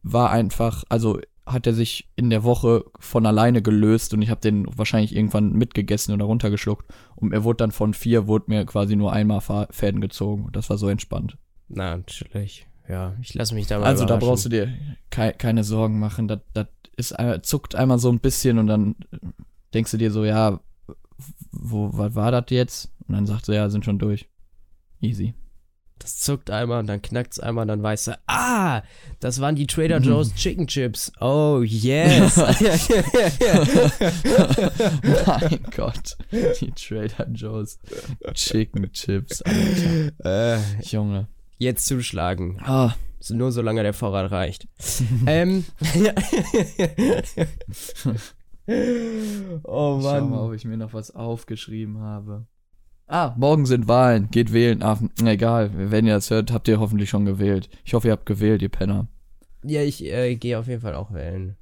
war 0.03 0.31
einfach, 0.31 0.83
also 0.89 1.19
hat 1.45 1.67
er 1.67 1.73
sich 1.73 2.09
in 2.15 2.29
der 2.29 2.43
Woche 2.43 2.85
von 2.99 3.25
alleine 3.25 3.61
gelöst 3.61 4.13
und 4.13 4.21
ich 4.21 4.29
habe 4.29 4.41
den 4.41 4.65
wahrscheinlich 4.77 5.15
irgendwann 5.15 5.53
mitgegessen 5.53 6.13
oder 6.13 6.25
runtergeschluckt. 6.25 6.91
Und 7.15 7.33
er 7.33 7.43
wurde 7.43 7.57
dann 7.57 7.71
von 7.71 7.93
vier, 7.93 8.27
wurde 8.27 8.45
mir 8.47 8.65
quasi 8.65 8.95
nur 8.95 9.11
einmal 9.11 9.41
Fäden 9.71 10.01
gezogen. 10.01 10.49
Das 10.51 10.69
war 10.69 10.77
so 10.77 10.87
entspannt. 10.87 11.37
Na, 11.67 11.97
natürlich. 11.97 12.67
Ja, 12.87 13.15
ich 13.21 13.33
lasse 13.33 13.55
mich 13.55 13.67
da 13.67 13.79
mal 13.79 13.85
Also 13.85 14.05
da 14.05 14.17
brauchst 14.17 14.45
du 14.45 14.49
dir 14.49 14.73
kei 15.09 15.31
keine 15.31 15.63
Sorgen 15.63 15.99
machen. 15.99 16.27
Das, 16.27 16.41
das 16.53 16.67
ist, 16.95 17.15
zuckt 17.43 17.75
einmal 17.75 17.99
so 17.99 18.11
ein 18.11 18.19
bisschen 18.19 18.59
und 18.59 18.67
dann 18.67 18.95
denkst 19.73 19.91
du 19.91 19.97
dir 19.97 20.11
so, 20.11 20.25
ja, 20.25 20.59
wo, 21.51 21.89
was 21.93 22.15
war 22.15 22.31
das 22.31 22.45
jetzt? 22.49 22.91
Und 23.07 23.15
dann 23.15 23.25
sagst 23.25 23.47
du, 23.47 23.53
ja, 23.53 23.69
sind 23.69 23.85
schon 23.85 23.99
durch. 23.99 24.29
Easy. 24.99 25.33
Das 26.01 26.17
zuckt 26.17 26.49
einmal 26.49 26.79
und 26.79 26.87
dann 26.87 27.01
knackt's 27.01 27.39
einmal 27.39 27.61
und 27.63 27.67
dann 27.67 27.83
weißt 27.83 28.07
du, 28.07 28.19
ah, 28.27 28.81
das 29.19 29.39
waren 29.39 29.55
die 29.55 29.67
Trader 29.67 29.99
Joe's 29.99 30.33
Chicken 30.33 30.65
Chips. 30.65 31.11
Oh, 31.21 31.61
yes. 31.63 32.37
mein 35.27 35.59
Gott. 35.75 36.17
Die 36.59 36.71
Trader 36.71 37.27
Joe's 37.31 37.77
Chicken 38.33 38.91
Chips, 38.91 39.41
Alter. 39.43 40.11
äh, 40.55 40.59
Junge. 40.81 41.27
jetzt 41.59 41.85
zuschlagen. 41.85 42.59
Ah, 42.63 42.95
So- 43.19 43.35
Nur 43.35 43.51
solange 43.51 43.83
der 43.83 43.93
Vorrat 43.93 44.31
reicht. 44.31 44.67
ähm. 45.27 45.65
oh 49.63 49.99
schau 50.01 50.01
mal, 50.01 50.21
Mann. 50.21 50.33
ob 50.39 50.53
ich 50.53 50.65
mir 50.65 50.77
noch 50.77 50.93
was 50.93 51.11
aufgeschrieben 51.11 51.99
habe. 51.99 52.47
Ah, 53.13 53.33
morgen 53.37 53.65
sind 53.65 53.89
Wahlen. 53.89 54.29
Geht 54.31 54.53
wählen. 54.53 54.81
Ah, 54.83 54.97
egal. 55.25 55.71
Wenn 55.75 56.07
ihr 56.07 56.13
das 56.13 56.29
hört, 56.29 56.53
habt 56.53 56.69
ihr 56.69 56.79
hoffentlich 56.79 57.09
schon 57.09 57.25
gewählt. 57.25 57.69
Ich 57.83 57.93
hoffe, 57.93 58.07
ihr 58.07 58.13
habt 58.13 58.25
gewählt, 58.25 58.61
ihr 58.61 58.69
Penner. 58.69 59.07
Ja, 59.65 59.81
ich 59.81 60.05
äh, 60.05 60.37
gehe 60.37 60.57
auf 60.57 60.67
jeden 60.67 60.79
Fall 60.81 60.95
auch 60.95 61.11
wählen. 61.13 61.57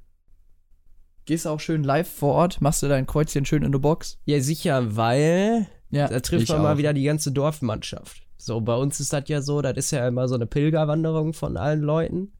Gehst 1.24 1.44
du 1.46 1.48
auch 1.48 1.58
schön 1.58 1.82
live 1.82 2.08
vor 2.08 2.34
Ort? 2.34 2.60
Machst 2.60 2.84
du 2.84 2.88
dein 2.88 3.04
Kreuzchen 3.06 3.44
schön 3.46 3.64
in 3.64 3.72
der 3.72 3.80
Box? 3.80 4.18
Ja, 4.26 4.40
sicher, 4.40 4.96
weil 4.96 5.66
Ja, 5.90 6.06
Da 6.06 6.20
trifft 6.20 6.48
man 6.50 6.62
mal 6.62 6.74
auch. 6.74 6.78
wieder 6.78 6.92
die 6.92 7.02
ganze 7.02 7.32
Dorfmannschaft. 7.32 8.22
So, 8.36 8.60
bei 8.60 8.76
uns 8.76 9.00
ist 9.00 9.12
das 9.12 9.24
ja 9.26 9.42
so, 9.42 9.60
das 9.60 9.76
ist 9.76 9.90
ja 9.90 10.06
immer 10.06 10.28
so 10.28 10.36
eine 10.36 10.46
Pilgerwanderung 10.46 11.32
von 11.32 11.56
allen 11.56 11.80
Leuten, 11.82 12.32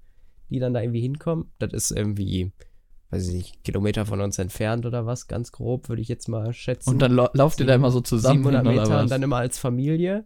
die 0.50 0.61
dann 0.61 0.72
da 0.72 0.80
irgendwie 0.82 1.00
hinkommen. 1.00 1.50
Das 1.58 1.72
ist 1.72 1.90
irgendwie, 1.90 2.52
weiß 3.11 3.28
ich 3.28 3.34
nicht, 3.34 3.64
Kilometer 3.64 4.06
von 4.06 4.20
uns 4.20 4.38
entfernt 4.38 4.86
oder 4.86 5.04
was, 5.06 5.26
ganz 5.26 5.50
grob, 5.52 5.88
würde 5.88 6.00
ich 6.02 6.08
jetzt 6.08 6.28
mal 6.28 6.52
schätzen. 6.52 6.90
Und 6.90 6.98
dann 7.00 7.12
lau- 7.12 7.30
lauft 7.32 7.58
ihr 7.61 7.66
da 7.66 7.74
immer 7.74 7.90
so 7.90 8.00
zusammen 8.00 8.44
700 8.44 8.62
hin, 8.62 8.70
oder 8.72 8.80
Meter 8.82 8.94
was? 8.96 9.02
und 9.02 9.11
dann 9.11 9.22
immer 9.22 9.36
als 9.38 9.58
Familie. 9.58 10.24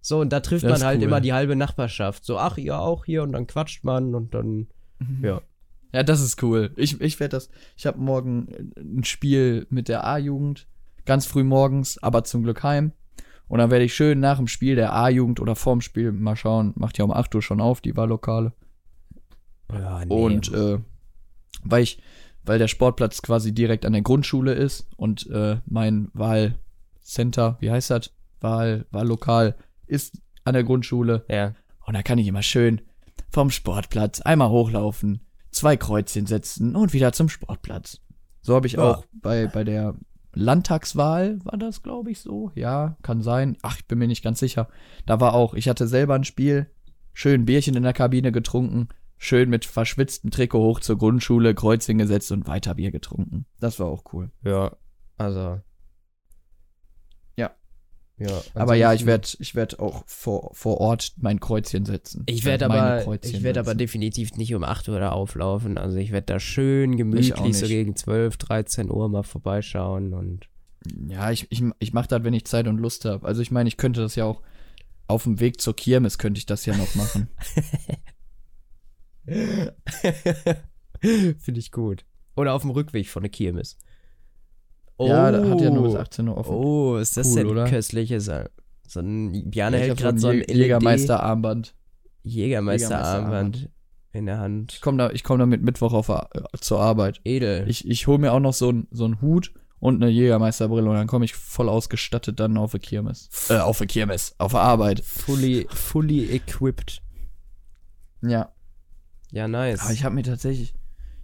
So, 0.00 0.20
und 0.20 0.32
da 0.32 0.40
trifft 0.40 0.64
Das 0.64 0.78
man 0.80 0.86
halt 0.86 0.98
cool. 0.98 1.04
immer 1.04 1.20
die 1.20 1.32
halbe 1.32 1.56
Nachbarschaft. 1.56 2.24
So, 2.24 2.38
ach, 2.38 2.56
ihr 2.58 2.78
auch 2.78 3.04
hier 3.04 3.22
und 3.22 3.32
dann 3.32 3.46
quatscht 3.46 3.82
man 3.84 4.14
und 4.14 4.34
dann, 4.34 4.68
ja. 5.22 5.40
Ja, 5.92 6.02
das 6.02 6.20
ist 6.20 6.42
cool. 6.42 6.72
Ich, 6.76 7.00
ich 7.00 7.18
werde 7.18 7.36
das. 7.36 7.48
Ich 7.76 7.86
habe 7.86 7.98
morgen 7.98 8.48
äh, 8.48 8.80
ein 8.80 9.04
Spiel 9.04 9.66
mit 9.70 9.88
der 9.88 10.04
A-Jugend. 10.06 10.66
Ganz 11.06 11.24
früh 11.24 11.42
morgens, 11.44 11.96
aber 12.02 12.24
zum 12.24 12.42
Glück 12.42 12.62
heim. 12.62 12.92
Und 13.48 13.58
dann 13.58 13.70
werde 13.70 13.86
ich 13.86 13.94
schön 13.94 14.20
nach 14.20 14.36
dem 14.36 14.46
Spiel 14.48 14.76
der 14.76 14.92
A-Jugend 14.92 15.40
oder 15.40 15.56
vorm 15.56 15.80
Spiel 15.80 16.12
mal 16.12 16.36
schauen. 16.36 16.74
Macht 16.76 16.98
ja 16.98 17.04
um 17.06 17.10
8 17.10 17.34
Uhr 17.34 17.40
schon 17.40 17.62
auf, 17.62 17.80
die 17.80 17.96
Wahllokale. 17.96 18.52
ja 19.72 20.04
nee. 20.04 20.14
Und 20.14 20.52
äh, 20.52 20.78
weil 21.64 21.82
ich, 21.82 22.02
weil 22.48 22.58
der 22.58 22.68
Sportplatz 22.68 23.22
quasi 23.22 23.52
direkt 23.52 23.84
an 23.86 23.92
der 23.92 24.02
Grundschule 24.02 24.52
ist 24.54 24.86
und 24.96 25.26
äh, 25.30 25.58
mein 25.66 26.08
Wahlcenter, 26.14 27.56
wie 27.60 27.70
heißt 27.70 27.90
das? 27.90 28.10
Wahl, 28.40 28.86
Wahllokal 28.90 29.56
ist 29.86 30.20
an 30.44 30.54
der 30.54 30.64
Grundschule. 30.64 31.24
ja. 31.28 31.54
Und 31.86 31.94
da 31.94 32.02
kann 32.02 32.18
ich 32.18 32.26
immer 32.26 32.42
schön 32.42 32.82
vom 33.30 33.50
Sportplatz 33.50 34.20
einmal 34.20 34.50
hochlaufen, 34.50 35.20
zwei 35.50 35.76
Kreuzchen 35.78 36.26
setzen 36.26 36.76
und 36.76 36.92
wieder 36.92 37.12
zum 37.14 37.30
Sportplatz. 37.30 38.00
So 38.42 38.54
habe 38.54 38.66
ich 38.66 38.74
Ja. 38.74 38.90
auch 38.90 39.04
bei, 39.22 39.46
bei 39.46 39.64
der 39.64 39.94
Landtagswahl, 40.34 41.38
war 41.44 41.58
das, 41.58 41.82
glaube 41.82 42.10
ich, 42.10 42.20
so? 42.20 42.52
Ja, 42.54 42.96
kann 43.02 43.22
sein. 43.22 43.56
Ach, 43.62 43.76
ich 43.78 43.86
bin 43.86 43.98
mir 43.98 44.06
nicht 44.06 44.22
ganz 44.22 44.38
sicher. 44.38 44.68
Da 45.06 45.18
war 45.20 45.32
auch, 45.34 45.54
ich 45.54 45.68
hatte 45.68 45.88
selber 45.88 46.14
ein 46.14 46.24
Spiel, 46.24 46.70
schön 47.14 47.44
Bierchen 47.46 47.74
in 47.74 47.82
der 47.82 47.92
Kabine 47.94 48.32
getrunken, 48.32 48.88
schön 49.18 49.50
mit 49.50 49.64
verschwitztem 49.64 50.30
Trikot 50.30 50.60
hoch 50.60 50.80
zur 50.80 50.96
Grundschule, 50.96 51.54
Kreuzchen 51.54 51.98
gesetzt 51.98 52.32
und 52.32 52.46
weiter 52.46 52.74
Bier 52.74 52.90
getrunken. 52.90 53.44
Das 53.60 53.78
war 53.78 53.88
auch 53.88 54.04
cool. 54.12 54.30
Ja, 54.44 54.76
also. 55.16 55.60
Ja. 57.36 57.50
Ja. 58.16 58.40
Aber 58.54 58.74
ja, 58.74 58.92
ich 58.94 59.06
werde 59.06 59.28
ich 59.38 59.54
werd 59.54 59.78
auch 59.80 60.04
vor, 60.06 60.50
vor 60.54 60.78
Ort 60.80 61.14
mein 61.18 61.40
Kreuzchen 61.40 61.84
setzen. 61.84 62.22
Ich 62.26 62.44
werde 62.44 62.68
Meine 62.68 62.80
aber, 62.80 63.02
Kreuzchen 63.02 63.34
ich 63.34 63.42
werde 63.42 63.60
aber 63.60 63.74
definitiv 63.74 64.34
nicht 64.34 64.54
um 64.54 64.64
8 64.64 64.88
Uhr 64.88 65.00
da 65.00 65.10
auflaufen. 65.10 65.78
Also 65.78 65.98
ich 65.98 66.12
werde 66.12 66.26
da 66.26 66.40
schön 66.40 66.96
gemütlich 66.96 67.34
so 67.56 67.66
gegen 67.66 67.96
12, 67.96 68.36
13 68.36 68.90
Uhr 68.90 69.08
mal 69.08 69.24
vorbeischauen 69.24 70.14
und 70.14 70.48
Ja, 71.08 71.30
ich, 71.30 71.46
ich, 71.50 71.62
ich 71.78 71.92
mache 71.92 72.08
das, 72.08 72.24
wenn 72.24 72.34
ich 72.34 72.44
Zeit 72.44 72.66
und 72.68 72.78
Lust 72.78 73.04
habe. 73.04 73.26
Also 73.26 73.42
ich 73.42 73.50
meine, 73.50 73.68
ich 73.68 73.76
könnte 73.76 74.00
das 74.00 74.14
ja 74.14 74.24
auch 74.24 74.42
auf 75.08 75.24
dem 75.24 75.40
Weg 75.40 75.60
zur 75.60 75.74
Kirmes 75.74 76.18
könnte 76.18 76.38
ich 76.38 76.46
das 76.46 76.66
ja 76.66 76.76
noch 76.76 76.94
machen. 76.94 77.28
finde 81.00 81.60
ich 81.60 81.70
gut. 81.72 82.04
Oder 82.36 82.54
auf 82.54 82.62
dem 82.62 82.70
Rückweg 82.70 83.08
von 83.08 83.22
der 83.22 83.30
Kirmes. 83.30 83.76
Ja, 85.00 85.30
da 85.30 85.48
hat 85.48 85.60
ja 85.60 85.70
nur 85.70 85.84
bis 85.84 85.94
18 85.94 86.26
Uhr 86.28 86.36
offen. 86.36 86.54
Oh, 86.54 86.96
ist 86.96 87.16
das 87.16 87.28
Cool, 87.28 87.34
denn 87.36 87.46
oder? 87.48 87.64
köstliches? 87.66 88.30
So 88.88 89.00
ein 89.00 89.50
Bjarne 89.50 89.76
ich 89.80 89.82
hält 89.88 89.98
gerade 89.98 90.18
so 90.18 90.28
so 90.28 90.32
ein 90.32 90.40
ein 90.40 90.44
Jä- 90.44 90.54
Jägermeister-Armband. 90.54 91.74
Jägermeister-Armband 92.22 93.70
in 94.12 94.26
der 94.26 94.38
Hand. 94.38 94.72
Ich 94.74 94.80
komme 94.80 94.98
da, 94.98 95.10
ich 95.10 95.22
komm 95.22 95.38
damit 95.38 95.62
Mittwoch 95.62 95.92
auf, 95.92 96.08
äh, 96.08 96.22
zur 96.60 96.80
Arbeit. 96.80 97.20
Edel. 97.24 97.68
Ich, 97.68 97.86
ich 97.86 98.06
hole 98.06 98.18
mir 98.18 98.32
auch 98.32 98.40
noch 98.40 98.54
so 98.54 98.70
einen 98.70 98.88
so 98.90 99.08
Hut 99.20 99.52
und 99.78 100.02
eine 100.02 100.10
Jägermeisterbrille 100.10 100.88
und 100.88 100.96
dann 100.96 101.06
komme 101.06 101.24
ich 101.26 101.34
voll 101.34 101.68
ausgestattet 101.68 102.40
dann 102.40 102.56
auf 102.56 102.72
die 102.72 102.78
Kirmes. 102.80 103.28
Äh, 103.50 103.58
auf 103.58 103.78
die 103.78 103.86
Kirmes, 103.86 104.34
auf 104.38 104.52
der 104.52 104.60
Arbeit. 104.62 105.00
fully, 105.04 105.68
fully 105.70 106.30
equipped. 106.34 107.02
Ja. 108.22 108.52
Ja, 109.30 109.48
nice. 109.48 109.80
Aber 109.80 109.92
ich 109.92 110.04
habe 110.04 110.14
mir 110.14 110.22
tatsächlich, 110.22 110.74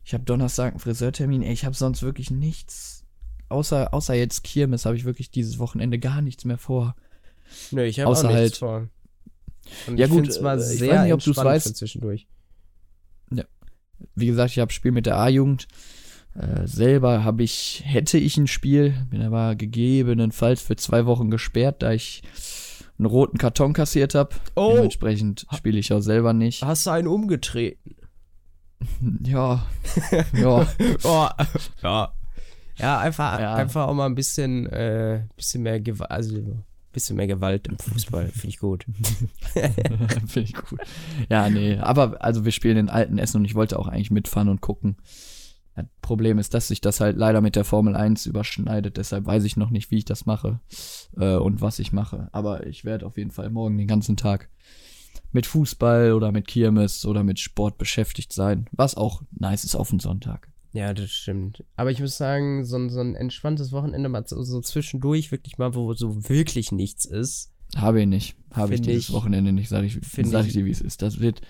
ich 0.04 0.14
habe 0.14 0.24
Donnerstag 0.24 0.72
einen 0.72 0.80
Friseurtermin. 0.80 1.42
Ey, 1.42 1.52
ich 1.52 1.64
habe 1.64 1.74
sonst 1.74 2.02
wirklich 2.02 2.30
nichts. 2.30 3.04
Außer, 3.48 3.92
außer 3.94 4.14
jetzt 4.14 4.42
Kirmes 4.44 4.84
habe 4.86 4.96
ich 4.96 5.04
wirklich 5.04 5.30
dieses 5.30 5.58
Wochenende 5.58 5.98
gar 5.98 6.20
nichts 6.22 6.44
mehr 6.44 6.58
vor. 6.58 6.96
Nö, 7.70 7.84
ich 7.84 8.00
habe 8.00 8.08
auch 8.08 8.12
Außer 8.12 8.28
nichts 8.28 8.40
halt- 8.40 8.56
vor. 8.56 8.88
Und 9.86 9.98
Ja 9.98 10.06
ich 10.06 10.10
gut, 10.10 10.20
find's 10.22 10.40
mal 10.40 10.58
äh, 10.58 10.62
ich 10.72 10.78
sehr 10.78 10.92
weiß 10.94 11.04
nicht, 11.04 11.12
ob 11.14 11.20
weißt. 11.44 11.66
für 11.68 11.74
zwischendurch. 11.74 12.26
Wie 14.16 14.26
gesagt, 14.26 14.50
ich 14.50 14.58
habe 14.58 14.72
Spiel 14.72 14.92
mit 14.92 15.06
der 15.06 15.16
A-Jugend. 15.18 15.66
Äh, 16.34 16.66
selber 16.66 17.24
habe 17.24 17.42
ich, 17.42 17.82
hätte 17.86 18.18
ich 18.18 18.36
ein 18.36 18.48
Spiel, 18.48 18.92
bin 19.08 19.22
aber 19.22 19.54
gegebenenfalls 19.54 20.60
für 20.60 20.76
zwei 20.76 21.06
Wochen 21.06 21.30
gesperrt, 21.30 21.82
da 21.82 21.92
ich 21.92 22.22
einen 22.98 23.06
roten 23.06 23.38
Karton 23.38 23.72
kassiert 23.72 24.14
habe. 24.14 24.34
Oh, 24.54 24.72
Dementsprechend 24.76 25.46
spiele 25.54 25.78
ich 25.78 25.92
auch 25.92 26.00
selber 26.00 26.32
nicht. 26.32 26.62
hast 26.62 26.86
du 26.86 26.90
einen 26.90 27.08
umgetreten? 27.08 27.96
Ja. 29.24 29.64
ja. 30.34 30.66
Oh, 31.04 31.28
ja. 31.82 32.12
Ja, 32.76 32.98
einfach, 32.98 33.38
Ja. 33.40 33.54
einfach 33.54 33.86
auch 33.86 33.94
mal 33.94 34.06
ein 34.06 34.14
bisschen, 34.14 34.66
äh, 34.66 35.22
bisschen 35.36 35.62
mehr 35.62 35.80
Gewalt, 35.80 36.10
also 36.10 36.58
bisschen 36.92 37.16
mehr 37.16 37.26
Gewalt 37.26 37.66
im 37.68 37.78
Fußball, 37.78 38.28
finde 38.28 38.48
ich 38.48 38.58
gut. 38.58 38.84
Finde 40.26 40.40
ich 40.48 40.54
gut. 40.54 40.80
Ja, 41.30 41.48
nee. 41.50 41.76
Aber 41.78 42.22
also 42.22 42.44
wir 42.44 42.52
spielen 42.52 42.76
in 42.76 42.88
alten 42.88 43.18
Essen 43.18 43.38
und 43.38 43.44
ich 43.46 43.54
wollte 43.54 43.78
auch 43.78 43.88
eigentlich 43.88 44.10
mitfahren 44.10 44.48
und 44.48 44.60
gucken. 44.60 44.96
Das 45.76 45.86
Problem 46.02 46.38
ist, 46.38 46.54
dass 46.54 46.68
sich 46.68 46.80
das 46.80 47.00
halt 47.00 47.16
leider 47.16 47.40
mit 47.40 47.56
der 47.56 47.64
Formel 47.64 47.96
1 47.96 48.26
überschneidet. 48.26 48.96
Deshalb 48.96 49.26
weiß 49.26 49.44
ich 49.44 49.56
noch 49.56 49.70
nicht, 49.70 49.90
wie 49.90 49.98
ich 49.98 50.04
das 50.04 50.24
mache 50.26 50.60
äh, 51.16 51.34
und 51.36 51.60
was 51.60 51.78
ich 51.80 51.92
mache. 51.92 52.28
Aber 52.32 52.66
ich 52.66 52.84
werde 52.84 53.06
auf 53.06 53.16
jeden 53.16 53.30
Fall 53.32 53.50
morgen 53.50 53.76
den 53.76 53.88
ganzen 53.88 54.16
Tag 54.16 54.48
mit 55.32 55.46
Fußball 55.46 56.12
oder 56.12 56.30
mit 56.30 56.46
Kirmes 56.46 57.04
oder 57.06 57.24
mit 57.24 57.40
Sport 57.40 57.76
beschäftigt 57.78 58.32
sein. 58.32 58.66
Was 58.72 58.96
auch 58.96 59.22
nice 59.32 59.64
ist 59.64 59.74
auf 59.74 59.90
den 59.90 59.98
Sonntag. 59.98 60.48
Ja, 60.72 60.92
das 60.94 61.10
stimmt. 61.10 61.64
Aber 61.76 61.90
ich 61.90 62.00
muss 62.00 62.16
sagen, 62.16 62.64
so 62.64 62.76
ein, 62.76 62.88
so 62.90 63.00
ein 63.00 63.14
entspanntes 63.16 63.72
Wochenende 63.72 64.08
mal 64.08 64.24
so, 64.26 64.42
so 64.42 64.60
zwischendurch 64.60 65.30
wirklich 65.32 65.58
mal, 65.58 65.74
wo 65.74 65.92
so 65.94 66.28
wirklich 66.28 66.70
nichts 66.72 67.04
ist. 67.04 67.52
Habe 67.76 68.00
ich 68.02 68.06
nicht. 68.06 68.36
Habe 68.52 68.74
ich 68.74 68.80
dieses 68.80 69.08
ich- 69.08 69.14
Wochenende 69.14 69.52
nicht, 69.52 69.68
sage 69.68 69.86
ich, 69.86 69.98
sag 70.02 70.42
ich- 70.42 70.48
ich 70.48 70.52
dir, 70.52 70.64
wie 70.64 70.70
es 70.70 70.80
ist. 70.80 71.02
Das 71.02 71.18
wird, 71.20 71.40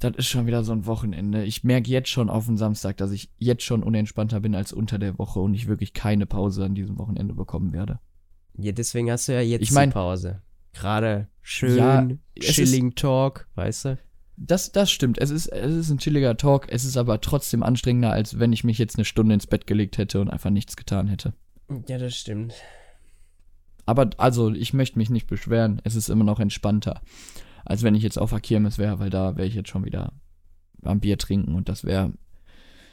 das 0.00 0.14
ist 0.16 0.26
schon 0.28 0.46
wieder 0.46 0.64
so 0.64 0.72
ein 0.72 0.86
Wochenende. 0.86 1.44
Ich 1.44 1.64
merke 1.64 1.90
jetzt 1.90 2.08
schon 2.08 2.30
auf 2.30 2.46
den 2.46 2.56
Samstag, 2.56 2.96
dass 2.98 3.10
ich 3.10 3.30
jetzt 3.38 3.62
schon 3.64 3.82
unentspannter 3.82 4.40
bin 4.40 4.54
als 4.54 4.72
unter 4.72 4.98
der 4.98 5.18
Woche 5.18 5.40
und 5.40 5.54
ich 5.54 5.66
wirklich 5.66 5.92
keine 5.92 6.26
Pause 6.26 6.64
an 6.64 6.74
diesem 6.74 6.98
Wochenende 6.98 7.34
bekommen 7.34 7.72
werde. 7.72 7.98
Ja, 8.56 8.72
deswegen 8.72 9.10
hast 9.10 9.28
du 9.28 9.32
ja 9.32 9.40
jetzt 9.40 9.62
Ich 9.62 9.72
mein- 9.72 9.90
die 9.90 9.94
Pause. 9.94 10.42
Gerade 10.72 11.28
schön, 11.42 11.76
Ja, 11.78 12.06
chilling 12.40 12.94
Talk, 12.94 13.48
weißt 13.54 13.84
du? 13.86 13.98
Das, 14.36 14.70
das 14.70 14.90
stimmt. 14.90 15.18
Es 15.18 15.30
ist, 15.30 15.46
es 15.48 15.74
ist 15.74 15.90
ein 15.90 15.98
chilliger 15.98 16.36
Talk. 16.36 16.66
Es 16.70 16.84
ist 16.84 16.96
aber 16.96 17.20
trotzdem 17.20 17.64
anstrengender, 17.64 18.12
als 18.12 18.38
wenn 18.38 18.52
ich 18.52 18.62
mich 18.62 18.78
jetzt 18.78 18.96
eine 18.96 19.04
Stunde 19.04 19.34
ins 19.34 19.48
Bett 19.48 19.66
gelegt 19.66 19.98
hätte 19.98 20.20
und 20.20 20.28
einfach 20.30 20.50
nichts 20.50 20.76
getan 20.76 21.08
hätte. 21.08 21.34
Ja, 21.88 21.98
das 21.98 22.14
stimmt. 22.14 22.54
Aber 23.86 24.10
also, 24.18 24.52
ich 24.52 24.72
möchte 24.74 24.98
mich 24.98 25.10
nicht 25.10 25.26
beschweren. 25.26 25.80
Es 25.82 25.94
ist 25.96 26.08
immer 26.08 26.24
noch 26.24 26.38
entspannter, 26.40 27.00
als 27.64 27.82
wenn 27.82 27.94
ich 27.94 28.02
jetzt 28.02 28.18
auf 28.18 28.30
der 28.30 28.40
Kirmes 28.40 28.78
wäre, 28.78 28.98
weil 28.98 29.10
da 29.10 29.36
wäre 29.36 29.46
ich 29.46 29.54
jetzt 29.54 29.68
schon 29.68 29.84
wieder 29.84 30.12
am 30.82 31.00
Bier 31.00 31.18
trinken 31.18 31.54
und 31.54 31.68
das 31.68 31.84
wäre, 31.84 32.12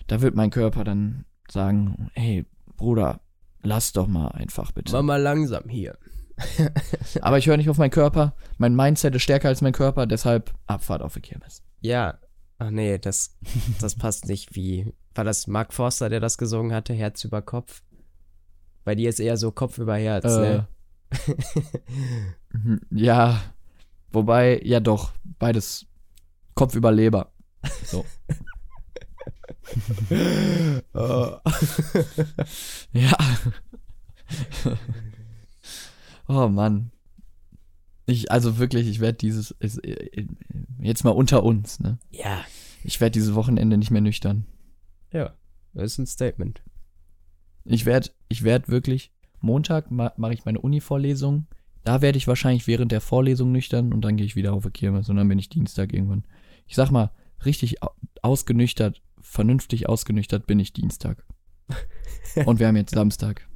da 0.08 0.22
wird 0.22 0.36
mein 0.36 0.50
Körper 0.50 0.84
dann 0.84 1.26
sagen, 1.50 2.10
hey, 2.14 2.46
Bruder, 2.76 3.22
lass 3.62 3.94
doch 3.94 4.08
mal 4.08 4.30
einfach 4.30 4.72
bitte. 4.72 4.92
Mach 4.94 5.04
mal 5.04 5.22
langsam 5.22 5.70
hier. 5.70 5.98
Aber 7.22 7.38
ich 7.38 7.48
höre 7.48 7.58
nicht 7.58 7.70
auf 7.70 7.78
meinen 7.78 7.92
Körper. 7.92 8.36
Mein 8.58 8.76
Mindset 8.76 9.16
ist 9.16 9.22
stärker 9.22 9.48
als 9.48 9.62
mein 9.62 9.74
Körper, 9.74 10.06
deshalb 10.06 10.54
Abfahrt 10.68 11.02
auf 11.02 11.14
die 11.14 11.22
Kirmes. 11.22 11.64
Ja. 11.82 12.20
Ach 12.58 12.72
nee, 12.72 12.98
das, 12.98 13.38
das 13.82 13.96
passt 13.96 14.28
nicht 14.28 14.56
wie. 14.56 14.94
War 15.14 15.24
das 15.24 15.48
Mark 15.48 15.74
Forster, 15.74 16.10
der 16.10 16.20
das 16.20 16.38
gesungen 16.38 16.74
hatte? 16.74 16.94
Herz 16.94 17.24
über 17.24 17.42
Kopf? 17.42 17.84
Bei 18.84 18.96
dir 18.96 19.10
ist 19.10 19.20
eher 19.20 19.38
so 19.38 19.52
Kopf 19.52 19.78
über 19.78 19.96
Herz, 19.96 20.26
ne? 20.26 20.68
Mhm, 22.54 22.82
ja, 22.92 23.42
wobei, 24.12 24.62
ja 24.64 24.80
doch, 24.80 25.14
beides 25.40 25.88
Kopf 26.54 26.76
über 26.76 26.92
Leber. 26.92 27.32
Oh. 27.94 28.06
Ja. 32.94 33.18
oh 36.28 36.48
Mann. 36.48 36.92
Ich, 38.06 38.32
also 38.32 38.58
wirklich, 38.60 38.88
ich 38.88 39.00
werde 39.00 39.18
dieses, 39.18 39.52
ist, 39.52 39.84
äh, 39.84 40.28
jetzt 40.80 41.04
mal 41.04 41.12
unter 41.12 41.44
uns, 41.44 41.80
ne? 41.80 41.98
ja. 42.12 42.44
Ich 42.84 43.02
werde 43.02 43.14
dieses 43.14 43.34
Wochenende 43.34 43.78
nicht 43.78 43.90
mehr 43.90 44.02
nüchtern. 44.02 44.46
Ja. 45.12 45.34
Das 45.74 45.94
ist 45.94 45.98
ein 45.98 46.06
Statement. 46.06 46.62
Ich 47.64 47.86
werde, 47.86 48.12
ich 48.30 48.44
werde 48.44 48.68
wirklich, 48.68 49.12
Montag 49.42 49.90
ma 49.90 50.14
mache 50.18 50.34
ich 50.34 50.46
meine 50.46 50.62
Uni-Vorlesung. 50.62 51.48
Da 51.86 52.02
werde 52.02 52.18
ich 52.18 52.28
wahrscheinlich 52.28 52.68
während 52.68 52.92
der 52.92 53.00
Vorlesung 53.00 53.52
nüchtern 53.52 53.94
und 53.94 54.02
dann 54.02 54.18
gehe 54.18 54.26
ich 54.26 54.36
wieder 54.36 54.54
auf 54.54 54.64
die 54.66 54.72
Kirmes 54.72 55.08
und 55.08 55.16
dann 55.16 55.28
bin 55.30 55.40
ich 55.40 55.48
Dienstag 55.50 55.94
irgendwann. 55.94 56.26
Ich 56.68 56.76
sag 56.76 56.92
mal, 56.92 57.12
richtig 57.46 57.82
au- 57.84 57.94
ausgenüchtert, 58.22 59.02
vernünftig 59.22 59.88
ausgenüchtert 59.88 60.48
bin 60.48 60.60
ich 60.60 60.74
Dienstag. 60.74 61.24
und 62.46 62.60
wir 62.60 62.68
haben 62.68 62.76
jetzt 62.76 62.94
Samstag. 62.94 63.48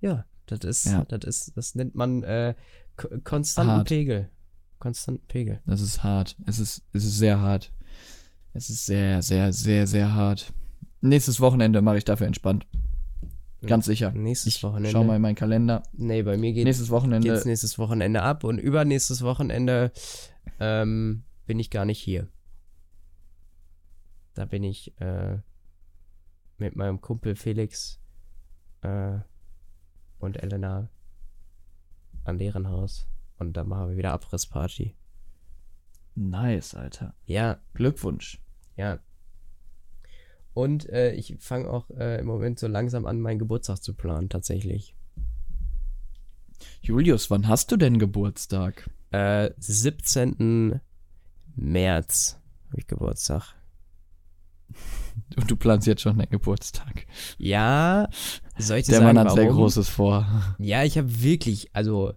Ja, 0.00 0.24
Das 0.46 0.60
ist, 0.60 0.86
Ja. 0.86 1.04
das 1.04 1.24
ist, 1.24 1.56
das 1.56 1.74
nennt 1.74 1.94
man 1.94 2.22
äh, 2.22 2.54
ko- 2.96 3.08
konstanten 3.22 3.72
Hart. 3.72 3.88
Pegel. 3.88 4.30
Konstanten 4.78 5.26
Pegel. 5.28 5.60
Das 5.66 5.80
ist 5.82 6.02
hart. 6.02 6.36
Es 6.46 6.58
ist, 6.58 6.82
es 6.94 7.04
ist 7.04 7.18
sehr 7.18 7.40
hart. 7.40 7.72
Es 8.54 8.70
ist 8.70 8.86
sehr, 8.86 9.20
sehr, 9.22 9.52
sehr, 9.52 9.86
sehr 9.86 10.14
hart. 10.14 10.52
Nächstes 11.02 11.40
Wochenende 11.40 11.82
mache 11.82 11.98
ich 11.98 12.04
dafür 12.04 12.26
entspannt. 12.26 12.66
Ganz 13.66 13.84
sicher. 13.86 14.10
Nächstes 14.12 14.56
Ich 14.56 14.62
Wochenende. 14.62 14.90
schau 14.90 15.04
mal 15.04 15.16
in 15.16 15.22
meinen 15.22 15.34
Kalender. 15.34 15.82
Nee, 15.92 16.22
bei 16.22 16.36
mir 16.36 16.52
geht 16.52 16.64
Nächstes 16.64 16.88
Wochenende. 16.90 17.28
geht's 17.28 17.44
nächstes 17.44 17.78
Wochenende 17.78 18.22
ab 18.22 18.44
und 18.44 18.58
übernächstes 18.58 19.22
Wochenende 19.22 19.92
ähm, 20.58 21.24
bin 21.46 21.58
ich 21.58 21.70
gar 21.70 21.84
nicht 21.84 21.98
hier. 22.00 22.28
Da 24.34 24.44
bin 24.46 24.62
ich 24.64 24.98
äh, 25.00 25.38
mit 26.56 26.76
meinem 26.76 27.00
Kumpel 27.00 27.34
Felix 27.36 28.00
äh, 28.82 29.18
und 30.18 30.42
Elena 30.42 30.88
an 32.24 32.38
deren 32.38 32.68
Haus 32.68 33.08
und 33.38 33.54
dann 33.56 33.68
machen 33.68 33.90
wir 33.90 33.96
wieder 33.96 34.12
Abrissparty. 34.12 34.96
Nice, 36.14 36.74
Alter. 36.74 37.14
Ja, 37.26 37.58
Glückwunsch. 37.74 38.40
ja. 38.76 38.98
Und 40.60 40.90
äh, 40.90 41.12
ich 41.12 41.36
fange 41.38 41.70
auch 41.70 41.88
äh, 41.88 42.20
im 42.20 42.26
Moment 42.26 42.58
so 42.58 42.66
langsam 42.66 43.06
an, 43.06 43.18
meinen 43.18 43.38
Geburtstag 43.38 43.82
zu 43.82 43.94
planen, 43.94 44.28
tatsächlich. 44.28 44.94
Julius, 46.82 47.30
wann 47.30 47.48
hast 47.48 47.72
du 47.72 47.78
denn 47.78 47.98
Geburtstag? 47.98 48.90
Äh, 49.10 49.52
17. 49.56 50.78
März 51.56 52.38
habe 52.68 52.78
ich 52.78 52.86
Geburtstag. 52.86 53.54
Und 55.36 55.50
du 55.50 55.56
planst 55.56 55.86
jetzt 55.86 56.02
schon 56.02 56.18
deinen 56.18 56.28
Geburtstag. 56.28 57.06
Ja, 57.38 58.10
soll 58.58 58.76
ich 58.76 58.84
dir 58.84 58.92
Der 58.92 59.00
sagen, 59.00 59.14
Mann 59.14 59.26
hat 59.26 59.32
sehr 59.34 59.44
warum? 59.44 59.56
Großes 59.56 59.88
vor. 59.88 60.26
Ja, 60.58 60.84
ich 60.84 60.98
habe 60.98 61.22
wirklich, 61.22 61.74
also 61.74 62.12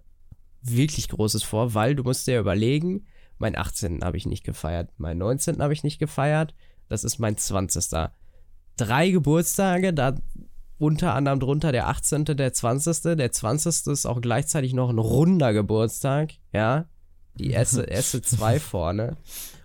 wirklich 0.60 1.08
Großes 1.08 1.44
vor, 1.44 1.72
weil 1.72 1.94
du 1.94 2.02
musst 2.02 2.26
dir 2.26 2.38
überlegen, 2.38 3.06
meinen 3.38 3.56
18. 3.56 4.04
habe 4.04 4.18
ich 4.18 4.26
nicht 4.26 4.44
gefeiert, 4.44 4.92
meinen 4.98 5.16
19. 5.16 5.62
habe 5.62 5.72
ich 5.72 5.82
nicht 5.82 5.98
gefeiert, 5.98 6.54
das 6.88 7.04
ist 7.04 7.18
mein 7.18 7.38
20. 7.38 8.10
Drei 8.76 9.10
Geburtstage, 9.10 9.92
da 9.92 10.14
unter 10.78 11.14
anderem 11.14 11.38
drunter 11.40 11.70
der 11.72 11.88
18., 11.88 12.24
der 12.24 12.52
20., 12.52 13.16
der 13.16 13.30
20. 13.32 13.86
ist 13.92 14.06
auch 14.06 14.20
gleichzeitig 14.20 14.74
noch 14.74 14.90
ein 14.90 14.98
runder 14.98 15.52
Geburtstag, 15.52 16.32
ja, 16.52 16.86
die 17.38 17.50
erste, 17.50 17.82
erste 17.88 18.20
zwei 18.22 18.58
vorne 18.60 19.16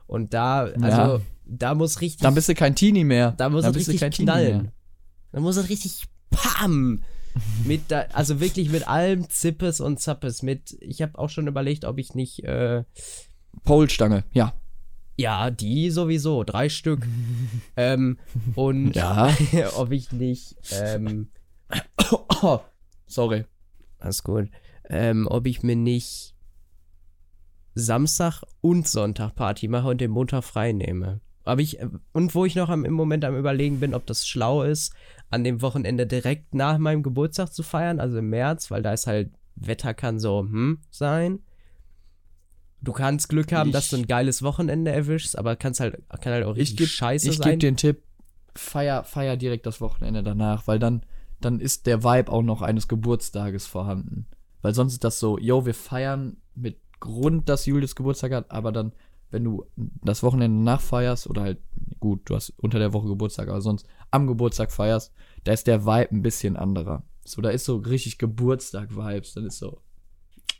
und 0.07 0.34
da, 0.34 0.62
also, 0.66 0.78
Ja. 0.88 1.22
da 1.45 1.76
muss 1.76 2.01
richtig 2.01 2.22
Dann 2.22 2.36
bist 2.36 2.49
du 2.49 2.53
kein 2.55 2.76
Teenie 2.76 3.03
mehr. 3.03 3.32
da 3.38 3.49
muss 3.49 3.66
es 3.66 3.76
richtig 3.76 4.12
knallen. 4.12 4.72
Da 5.32 5.39
muss 5.39 5.57
es 5.57 5.70
richtig 5.70 6.03
PAM! 6.30 7.03
mit 7.64 7.84
da, 7.89 8.05
also 8.14 8.39
wirklich 8.39 8.70
mit 8.70 8.88
allem 8.88 9.30
Zippes 9.30 9.80
und 9.82 9.99
Zappes. 9.99 10.41
Mit, 10.41 10.76
ich 10.82 11.01
habe 11.03 11.18
auch 11.18 11.30
schon 11.30 11.47
überlegt, 11.47 11.86
ob 11.86 11.97
ich 11.99 12.14
nicht, 12.16 12.43
äh, 12.43 12.84
Polstange, 13.64 14.24
ja. 14.34 14.53
Ja, 15.20 15.51
die 15.51 15.89
sowieso, 15.91 16.43
drei 16.43 16.70
Stück. 16.70 17.05
ähm, 17.76 18.17
und 18.55 18.95
Ja. 18.95 19.36
ob 19.76 19.91
ich 19.91 20.11
nicht, 20.11 20.55
ähm, 20.72 21.28
Oh, 22.41 22.59
sorry. 23.05 23.45
alles 23.99 24.24
gut, 24.24 24.49
ähm, 24.89 25.28
ob 25.30 25.45
ich 25.45 25.61
mir 25.61 25.76
nicht 25.76 26.34
Samstag 27.76 28.43
und 28.61 28.88
Sonntag 28.88 29.36
Party 29.36 29.67
mache 29.67 29.89
und 29.89 30.01
den 30.01 30.11
Montag 30.11 30.43
frei 30.43 30.72
nehme. 30.72 31.22
Aber 31.45 31.61
ich, 31.61 31.80
und 32.13 32.36
wo 32.36 32.45
ich 32.45 32.55
noch 32.55 32.70
am, 32.70 32.86
im 32.86 32.93
Moment 32.93 33.26
am 33.26 33.36
überlegen 33.38 33.80
bin, 33.80 33.93
ob 33.93 34.05
das 34.05 34.28
schlau 34.28 34.63
ist, 34.63 34.93
an 35.30 35.43
dem 35.43 35.61
Wochenende 35.61 36.05
direkt 36.07 36.53
nach 36.53 36.78
meinem 36.78 37.03
Geburtstag 37.03 37.53
zu 37.53 37.63
feiern, 37.63 37.99
also 37.99 38.17
im 38.20 38.30
März, 38.30 38.72
weil 38.72 38.82
da 38.82 38.93
ist 38.93 39.07
halt, 39.07 39.32
Wetter 39.55 39.93
kann 39.93 40.20
so, 40.20 40.39
hm, 40.41 40.80
sein. 40.89 41.39
Du 42.82 42.93
kannst 42.93 43.30
Glück 43.30 43.51
haben, 43.51 43.69
Ich- 43.69 43.73
dass 43.73 43.89
du 43.89 43.97
ein 43.97 44.07
geiles 44.07 44.41
Wochenende 44.41 44.91
erwischst, 44.91 45.38
aber 45.38 45.55
kannst 45.55 45.80
halt, 45.80 45.97
kann 46.21 46.34
halt 46.34 46.45
auch 46.45 46.53
Ich 46.53 46.61
richtig 46.61 46.77
geb, 46.77 46.88
scheiße 46.88 47.30
ich 47.30 47.38
sein. 47.38 47.51
geb 47.51 47.59
dir 47.59 47.67
einen 47.67 47.77
Tipp. 47.77 48.03
Feier, 48.55 49.03
feier 49.03 49.38
direkt 49.38 49.65
das 49.65 49.80
Wochenende 49.82 50.23
danach, 50.23 50.67
weil 50.67 50.80
dann, 50.80 51.03
dann 51.41 51.59
ist 51.59 51.86
der 51.88 52.03
Vibe 52.03 52.32
auch 52.32 52.41
noch 52.41 52.61
eines 52.61 52.88
Geburtstages 52.88 53.67
vorhanden. 53.67 54.25
Weil 54.61 54.73
sonst 54.73 54.93
ist 54.93 55.03
das 55.03 55.19
so, 55.19 55.38
yo, 55.38 55.65
wir 55.65 55.73
feiern 55.73 56.38
mit 56.55 56.80
Grund, 56.99 57.47
dass 57.47 57.65
Julius 57.65 57.95
Geburtstag 57.95 58.34
hat, 58.34 58.51
aber 58.51 58.71
dann, 58.71 58.91
wenn 59.32 59.43
du 59.43 59.65
das 60.03 60.23
Wochenende 60.23 60.61
nachfeierst, 60.63 61.27
oder 61.30 61.43
halt, 61.43 61.59
gut, 61.99 62.21
du 62.30 62.36
hast 62.36 62.49
unter 62.57 62.80
der 62.80 62.91
Woche 62.93 63.07
Geburtstag, 63.07 63.47
aber 63.47 63.61
sonst 63.61 63.86
am 64.11 64.27
Geburtstag 64.27 64.71
feierst, 64.71 65.13
da 65.43 65.53
ist 65.53 65.67
der 65.67 65.86
Vibe 65.86 66.09
ein 66.15 66.21
bisschen 66.21 66.57
anderer. 66.57 67.03
So, 67.23 67.41
da 67.41 67.49
ist 67.51 67.65
so 67.65 67.77
richtig 67.77 68.17
Geburtstag-Vibes, 68.17 69.34
dann 69.36 69.45
ist 69.45 69.59
so, 69.59 69.82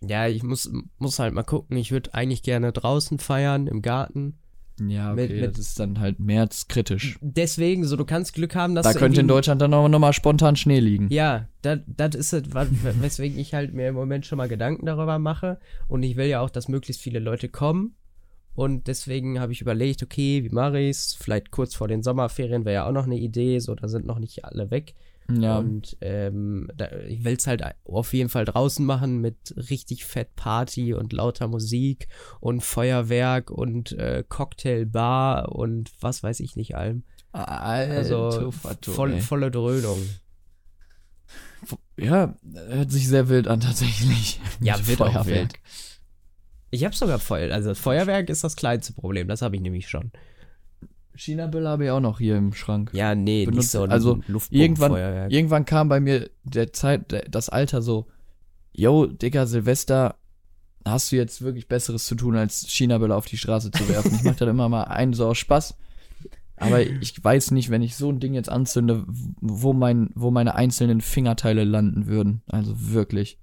ja, 0.08 0.28
ich 0.28 0.44
muss, 0.44 0.72
muss 0.98 1.20
halt 1.20 1.34
mal 1.34 1.44
gucken. 1.44 1.78
Ich 1.78 1.92
würde 1.92 2.14
eigentlich 2.14 2.44
gerne 2.44 2.72
draußen 2.72 3.20
feiern, 3.20 3.68
im 3.68 3.82
Garten. 3.82 4.38
ja, 4.80 5.12
okay, 5.12 5.22
Mit- 5.28 5.42
mit- 5.42 5.52
das 5.52 5.60
ist 5.60 5.80
dann 5.80 6.00
halt 6.00 6.20
mehr 6.20 6.42
als 6.42 6.68
kritisch. 6.70 7.18
Deswegen, 7.22 7.84
so, 7.86 7.96
du 7.98 8.06
kannst 8.06 8.34
Glück 8.34 8.56
haben, 8.56 8.76
dass 8.76 8.86
Da 8.86 8.94
könnte 8.94 9.20
in 9.22 9.28
Deutschland 9.28 9.62
dann 9.62 9.74
auch 9.74 9.88
nochmal 9.90 10.14
spontan 10.14 10.56
Schnee 10.56 10.80
liegen. 10.80 11.08
Ja, 11.12 11.48
das 11.62 12.16
ist 12.16 12.34
es, 12.34 12.44
weswegen 12.54 13.38
ich 13.38 13.54
halt 13.54 13.74
mir 13.74 13.90
im 13.90 13.96
Moment 13.96 14.26
schon 14.26 14.38
mal 14.38 14.48
Gedanken 14.48 14.86
darüber 14.86 15.20
mache. 15.20 15.60
Und 15.88 16.04
ich 16.04 16.16
will 16.16 16.28
ja 16.28 16.40
auch, 16.42 16.50
dass 16.50 16.68
möglichst 16.70 17.02
viele 17.02 17.20
Leute 17.20 17.50
kommen. 17.50 17.96
Und 18.56 18.88
deswegen 18.88 19.40
habe 19.40 19.52
ich 19.54 19.62
überlegt, 19.62 20.04
okay, 20.04 20.44
wie 20.44 20.50
mache 20.50 20.80
ich's? 20.80 21.14
Vielleicht 21.18 21.52
kurz 21.52 21.76
vor 21.76 21.88
den 21.88 22.04
Sommerferien 22.04 22.66
wäre 22.66 22.74
ja 22.76 22.88
auch 22.88 22.92
noch 22.92 23.06
eine 23.06 23.18
Idee, 23.18 23.60
so 23.60 23.74
da 23.76 23.88
sind 23.88 24.06
noch 24.06 24.20
nicht 24.20 24.44
alle 24.44 24.70
weg. 24.72 24.96
Ja. 25.30 25.60
Und 25.60 25.98
ähm, 26.02 26.70
da, 26.76 26.90
ich 27.08 27.24
will 27.24 27.36
es 27.36 27.48
halt 27.48 27.64
auf 27.86 28.14
jeden 28.14 28.30
Fall 28.30 28.46
draußen 28.46 28.86
machen 28.86 29.20
mit 29.22 29.54
richtig 29.56 30.06
fett 30.06 30.36
Party 30.36 30.94
und 30.94 31.14
lauter 31.14 31.48
Musik 31.48 32.08
und 32.40 32.62
Feuerwerk 32.62 33.52
und 33.52 33.92
äh, 33.94 34.24
Cocktailbar 34.28 35.52
und 35.52 35.92
was 36.02 36.24
weiß 36.24 36.40
ich 36.40 36.56
nicht 36.56 36.76
allem. 36.76 37.04
Also 37.32 38.52
voll, 38.82 39.22
volle 39.22 39.52
Dröhnung. 39.52 40.00
Ja, 41.98 42.36
hört 42.70 42.92
sich 42.92 43.08
sehr 43.08 43.30
wild 43.30 43.48
an 43.48 43.60
tatsächlich. 43.60 44.40
Ja, 44.62 44.76
wird 44.88 45.02
auch 45.02 45.12
Feuerwerk. 45.12 45.28
wild. 45.28 45.54
Ich 46.72 46.86
habe 46.86 46.96
sogar 46.96 47.20
Feuer, 47.20 47.54
also 47.54 47.74
Feuerwerk 47.74 48.30
ist 48.30 48.44
das 48.44 48.56
kleinste 48.56 48.94
Problem, 48.94 49.28
das 49.28 49.42
habe 49.42 49.56
ich 49.56 49.62
nämlich 49.62 49.90
schon. 49.90 50.12
China-Böller 51.20 51.70
habe 51.70 51.86
ich 51.86 51.92
auch 51.92 52.00
noch 52.00 52.20
hier 52.20 52.38
im 52.38 52.54
Schrank. 52.54 52.92
Ja, 52.94 53.16
nee, 53.16 53.40
nicht 53.46 53.50
Benutzt- 53.52 53.72
so 53.72 53.84
ein 53.84 53.92
also. 53.92 54.20
Irgendwann, 54.50 55.30
irgendwann 55.30 55.66
kam 55.66 55.90
bei 55.90 56.00
mir 56.00 56.30
der 56.44 56.74
Zeit, 56.74 57.12
der, 57.12 57.24
das 57.30 57.50
Alter 57.50 57.82
so, 57.82 58.08
yo, 58.72 59.06
Digga, 59.06 59.46
Silvester, 59.46 60.16
hast 60.86 61.12
du 61.12 61.18
jetzt 61.18 61.42
wirklich 61.42 61.68
Besseres 61.68 62.06
zu 62.06 62.16
tun, 62.16 62.36
als 62.36 62.68
China-Böller 62.70 63.16
auf 63.16 63.26
die 63.26 63.38
Straße 63.38 63.72
zu 63.72 63.88
werfen. 63.90 64.16
ich 64.16 64.24
mach 64.24 64.36
da 64.36 64.50
immer 64.50 64.70
mal 64.70 64.84
einen 64.84 65.14
so 65.14 65.28
aus 65.28 65.38
Spaß. 65.38 65.76
Aber 66.56 66.82
ich 66.82 67.24
weiß 67.24 67.52
nicht, 67.52 67.70
wenn 67.70 67.82
ich 67.82 67.96
so 67.96 68.10
ein 68.12 68.20
Ding 68.20 68.34
jetzt 68.34 68.50
anzünde, 68.50 69.06
wo, 69.08 69.72
mein, 69.72 70.10
wo 70.16 70.30
meine 70.30 70.56
einzelnen 70.56 71.00
Fingerteile 71.00 71.64
landen 71.64 72.08
würden. 72.08 72.42
Also 72.48 72.92
wirklich. 72.92 73.40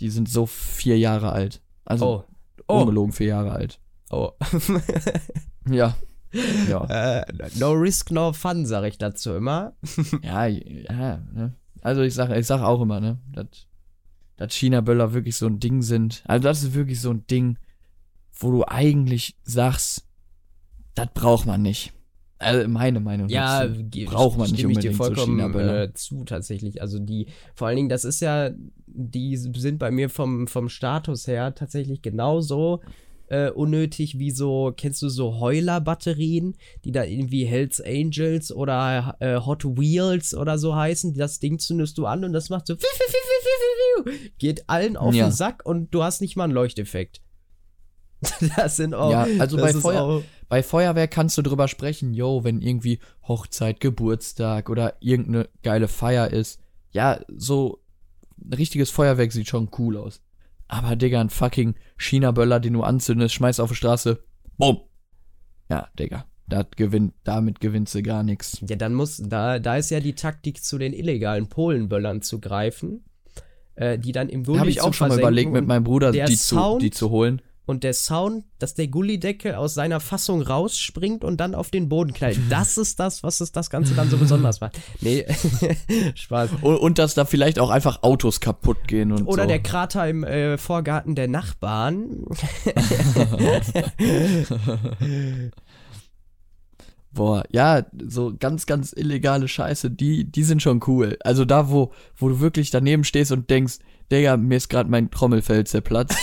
Die 0.00 0.08
sind 0.08 0.28
so 0.28 0.46
vier 0.46 0.98
Jahre 0.98 1.32
alt. 1.32 1.60
Also 1.84 2.06
oh. 2.06 2.24
Oh. 2.66 2.80
ungelogen 2.80 3.12
vier 3.12 3.26
Jahre 3.26 3.52
alt. 3.52 3.80
Oh. 4.10 4.30
Ja. 5.68 5.94
Ja. 6.68 6.84
äh, 7.20 7.24
no 7.58 7.72
risk, 7.72 8.10
no 8.10 8.32
fun, 8.32 8.66
sag 8.66 8.84
ich 8.84 8.98
dazu 8.98 9.34
immer. 9.34 9.74
Ja, 10.22 10.46
ja, 10.46 11.22
ne? 11.32 11.54
Also 11.82 12.02
ich 12.02 12.14
sag, 12.14 12.30
ich 12.36 12.46
sag 12.46 12.60
auch 12.62 12.80
immer, 12.82 13.00
ne, 13.00 13.18
dass, 13.32 14.52
China-Böller 14.54 15.12
wirklich 15.12 15.36
so 15.36 15.46
ein 15.46 15.60
Ding 15.60 15.82
sind. 15.82 16.22
Also 16.26 16.44
das 16.44 16.62
ist 16.62 16.74
wirklich 16.74 17.00
so 17.00 17.10
ein 17.10 17.26
Ding, 17.26 17.58
wo 18.38 18.50
du 18.50 18.64
eigentlich 18.66 19.36
sagst, 19.44 20.06
das 20.94 21.08
braucht 21.14 21.46
man 21.46 21.62
nicht. 21.62 21.92
Also 22.38 22.66
meine 22.68 23.00
Meinung 23.00 23.28
Ja, 23.28 23.66
dazu. 23.66 23.82
braucht 24.06 24.38
man 24.38 24.48
nicht 24.50 24.60
stimme 24.60 24.72
ich 24.72 24.78
dir 24.78 24.90
unbedingt 24.90 24.94
so 24.96 25.04
vollkommen 25.04 25.36
China-Böller. 25.38 25.82
äh, 25.82 25.92
zu, 25.94 26.24
tatsächlich. 26.24 26.80
Also 26.80 26.98
die, 26.98 27.26
vor 27.54 27.68
allen 27.68 27.76
Dingen, 27.76 27.88
das 27.90 28.04
ist 28.04 28.20
ja, 28.20 28.50
die 28.86 29.36
sind 29.36 29.78
bei 29.78 29.90
mir 29.90 30.08
vom, 30.08 30.46
vom 30.46 30.68
Status 30.70 31.26
her 31.26 31.54
tatsächlich 31.54 32.00
genauso 32.00 32.80
äh, 33.30 33.50
unnötig 33.50 34.18
wie 34.18 34.30
so, 34.30 34.72
kennst 34.76 35.00
du 35.02 35.08
so 35.08 35.40
Heuler-Batterien, 35.40 36.56
die 36.84 36.92
da 36.92 37.04
irgendwie 37.04 37.44
Hells 37.46 37.80
Angels 37.80 38.52
oder 38.52 39.16
äh, 39.20 39.36
Hot 39.40 39.64
Wheels 39.64 40.34
oder 40.34 40.58
so 40.58 40.74
heißen. 40.76 41.14
Das 41.14 41.38
Ding 41.40 41.58
zündest 41.58 41.96
du 41.98 42.06
an 42.06 42.24
und 42.24 42.32
das 42.32 42.50
macht 42.50 42.66
so 42.66 42.76
geht 44.38 44.68
allen 44.68 44.96
auf 44.96 45.14
Ja. 45.14 45.28
den 45.28 45.32
Sack 45.32 45.62
und 45.64 45.90
du 45.94 46.02
hast 46.02 46.20
nicht 46.20 46.36
mal 46.36 46.44
einen 46.44 46.52
Leuchteffekt. 46.52 47.20
das 48.56 48.76
sind 48.76 48.94
auch. 48.94 49.10
Ja, 49.10 49.26
also 49.38 49.56
bei 49.56 49.72
Feuer- 49.72 50.00
auch- 50.02 50.22
Bei 50.48 50.62
Feuerwerk 50.62 51.10
kannst 51.10 51.38
du 51.38 51.42
drüber 51.42 51.68
sprechen, 51.68 52.12
yo, 52.14 52.44
wenn 52.44 52.60
irgendwie 52.60 52.98
Hochzeit, 53.26 53.80
Geburtstag 53.80 54.68
oder 54.68 54.94
irgendeine 55.00 55.48
geile 55.62 55.88
Feier 55.88 56.30
ist. 56.30 56.60
Ja, 56.92 57.20
so 57.28 57.80
ein 58.42 58.54
richtiges 58.54 58.90
Feuerwerk 58.90 59.32
sieht 59.32 59.48
schon 59.48 59.70
cool 59.78 59.96
aus. 59.96 60.20
Aber 60.72 60.94
Digga, 60.94 61.20
ein 61.20 61.30
fucking 61.30 61.74
China-Böller, 61.98 62.60
den 62.60 62.74
du 62.74 62.82
anzündest, 62.84 63.34
schmeißt 63.34 63.60
auf 63.60 63.70
die 63.70 63.74
Straße, 63.76 64.22
bumm. 64.56 64.78
Ja, 65.68 65.88
Digga, 65.98 66.26
das 66.46 66.66
gewinnt, 66.76 67.12
damit 67.24 67.58
gewinnst 67.60 67.94
du 67.94 68.02
gar 68.02 68.22
nichts. 68.22 68.58
Ja, 68.68 68.76
dann 68.76 68.94
muss, 68.94 69.20
da, 69.24 69.58
da 69.58 69.76
ist 69.76 69.90
ja 69.90 69.98
die 70.00 70.14
Taktik 70.14 70.62
zu 70.62 70.78
den 70.78 70.92
illegalen 70.92 71.48
Polenböllern 71.48 72.22
zu 72.22 72.38
greifen. 72.40 73.04
äh, 73.74 73.98
die 73.98 74.12
dann 74.12 74.28
im 74.28 74.44
Gully 74.44 74.58
Habe 74.58 74.70
ich 74.70 74.80
auch 74.80 74.88
zu 74.88 74.92
schon 74.94 75.08
mal 75.08 75.18
überlegt, 75.18 75.50
mit 75.52 75.66
meinem 75.66 75.84
Bruder 75.84 76.12
der 76.12 76.26
die 76.26 76.36
zu, 76.36 76.54
Sound- 76.54 76.82
die 76.82 76.90
zu 76.90 77.10
holen. 77.10 77.40
Und 77.70 77.84
der 77.84 77.94
Sound, 77.94 78.44
dass 78.58 78.74
der 78.74 78.88
Gullideckel 78.88 79.54
aus 79.54 79.74
seiner 79.74 80.00
Fassung 80.00 80.42
rausspringt 80.42 81.24
und 81.24 81.38
dann 81.38 81.54
auf 81.54 81.70
den 81.70 81.88
Boden 81.88 82.12
knallt. 82.12 82.38
Das 82.50 82.76
ist 82.78 82.98
das, 82.98 83.22
was 83.22 83.40
es 83.40 83.52
das 83.52 83.70
Ganze 83.70 83.94
dann 83.94 84.10
so 84.10 84.16
besonders 84.16 84.60
macht. 84.60 84.76
Nee, 85.00 85.24
Spaß. 86.14 86.50
Und, 86.62 86.76
und 86.76 86.98
dass 86.98 87.14
da 87.14 87.24
vielleicht 87.24 87.60
auch 87.60 87.70
einfach 87.70 88.02
Autos 88.02 88.40
kaputt 88.40 88.88
gehen 88.88 89.12
und 89.12 89.26
Oder 89.26 89.44
so. 89.44 89.48
der 89.48 89.60
Krater 89.60 90.08
im 90.08 90.24
äh, 90.24 90.58
Vorgarten 90.58 91.14
der 91.14 91.28
Nachbarn. 91.28 92.24
Boah, 97.12 97.44
ja, 97.50 97.84
so 98.08 98.34
ganz, 98.38 98.66
ganz 98.66 98.92
illegale 98.92 99.48
Scheiße, 99.48 99.90
die, 99.90 100.30
die 100.30 100.44
sind 100.44 100.62
schon 100.62 100.80
cool. 100.86 101.18
Also 101.24 101.44
da, 101.44 101.70
wo, 101.70 101.92
wo 102.16 102.28
du 102.28 102.40
wirklich 102.40 102.70
daneben 102.70 103.04
stehst 103.04 103.32
und 103.32 103.48
denkst, 103.50 103.78
Digga, 104.10 104.36
mir 104.36 104.56
ist 104.56 104.68
gerade 104.68 104.90
mein 104.90 105.10
Trommelfell 105.10 105.64
zerplatzt. 105.66 106.16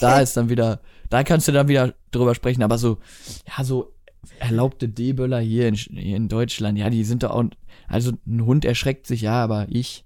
da 0.00 0.20
ist 0.20 0.36
dann 0.36 0.48
wieder, 0.48 0.80
da 1.12 1.24
kannst 1.24 1.46
du 1.46 1.52
dann 1.52 1.68
wieder 1.68 1.94
drüber 2.10 2.34
sprechen. 2.34 2.62
Aber 2.62 2.78
so, 2.78 2.98
ja, 3.46 3.64
so 3.64 3.92
erlaubte 4.38 4.88
D-Böller 4.88 5.40
hier 5.40 5.68
in, 5.68 5.74
hier 5.74 6.16
in 6.16 6.28
Deutschland, 6.28 6.78
ja, 6.78 6.88
die 6.88 7.04
sind 7.04 7.22
da 7.22 7.30
auch, 7.30 7.44
also 7.86 8.12
ein 8.26 8.46
Hund 8.46 8.64
erschreckt 8.64 9.06
sich, 9.06 9.20
ja, 9.22 9.42
aber 9.42 9.66
ich, 9.68 10.04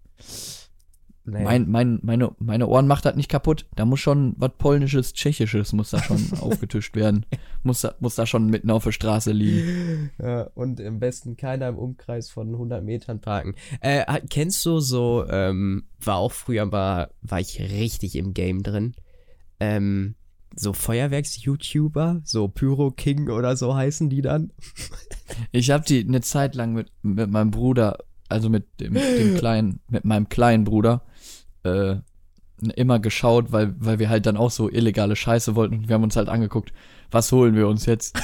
Nee. 1.29 1.43
mein, 1.43 1.69
mein, 1.69 1.99
meine, 2.03 2.31
meine 2.39 2.69
Ohren 2.69 2.87
macht 2.87 3.05
das 3.05 3.17
nicht 3.17 3.29
kaputt. 3.29 3.67
Da 3.75 3.85
muss 3.85 3.99
schon 3.99 4.35
was 4.39 4.53
polnisches, 4.59 5.13
tschechisches 5.13 5.73
muss 5.73 5.91
da 5.91 6.01
schon 6.01 6.25
aufgetischt 6.41 6.95
werden. 6.95 7.27
Muss 7.65 7.81
da, 7.81 7.97
muss 7.99 8.15
da 8.15 8.27
schon 8.27 8.47
mitten 8.47 8.71
auf 8.71 8.85
der 8.85 8.93
Straße 8.93 9.33
liegen. 9.33 10.13
Ja, 10.23 10.43
und 10.55 10.79
im 10.79 11.01
besten 11.01 11.37
keiner 11.37 11.67
im 11.69 11.79
Umkreis 11.79 12.31
von 12.31 12.53
100 12.53 12.85
Metern 12.85 13.21
parken. 13.21 13.57
Äh, 13.81 14.05
kennst 14.31 14.65
du 14.67 14.79
so, 14.79 15.27
ähm, 15.29 15.87
war 16.01 16.19
auch 16.19 16.31
früher 16.31 16.65
mal, 16.65 17.11
war 17.23 17.41
ich 17.41 17.59
richtig 17.59 18.15
im 18.15 18.33
Game 18.33 18.63
drin. 18.63 18.95
Ähm, 19.59 20.15
so 20.55 20.73
Feuerwerks-YouTuber, 20.73 22.21
so 22.25 22.49
Pyro 22.49 22.91
King 22.91 23.29
oder 23.29 23.57
so 23.57 23.75
heißen 23.75 24.09
die 24.09 24.23
dann. 24.23 24.53
Ich 25.53 25.71
habe 25.71 25.85
die 25.85 26.05
eine 26.07 26.21
Zeit 26.21 26.55
lang 26.55 26.73
mit, 26.73 26.91
mit 27.03 27.31
meinem 27.31 27.51
Bruder, 27.51 27.99
also 28.29 28.49
mit 28.49 28.81
dem, 28.81 28.95
dem 28.95 29.37
kleinen, 29.37 29.81
mit 29.89 30.05
meinem 30.05 30.29
kleinen 30.29 30.65
Bruder, 30.65 31.03
äh, 31.65 31.97
immer 32.75 33.01
geschaut, 33.01 33.53
weil, 33.53 33.75
weil 33.79 33.99
wir 33.99 34.09
halt 34.09 34.27
dann 34.27 34.37
auch 34.37 34.51
so 34.51 34.71
illegale 34.71 35.17
Scheiße 35.17 35.55
wollten 35.57 35.75
und 35.75 35.89
wir 35.89 35.95
haben 35.95 36.05
uns 36.05 36.17
halt 36.17 36.29
angeguckt, 36.29 36.73
was 37.11 37.31
holen 37.33 37.55
wir 37.55 37.69
uns 37.69 37.87
jetzt? 37.87 38.19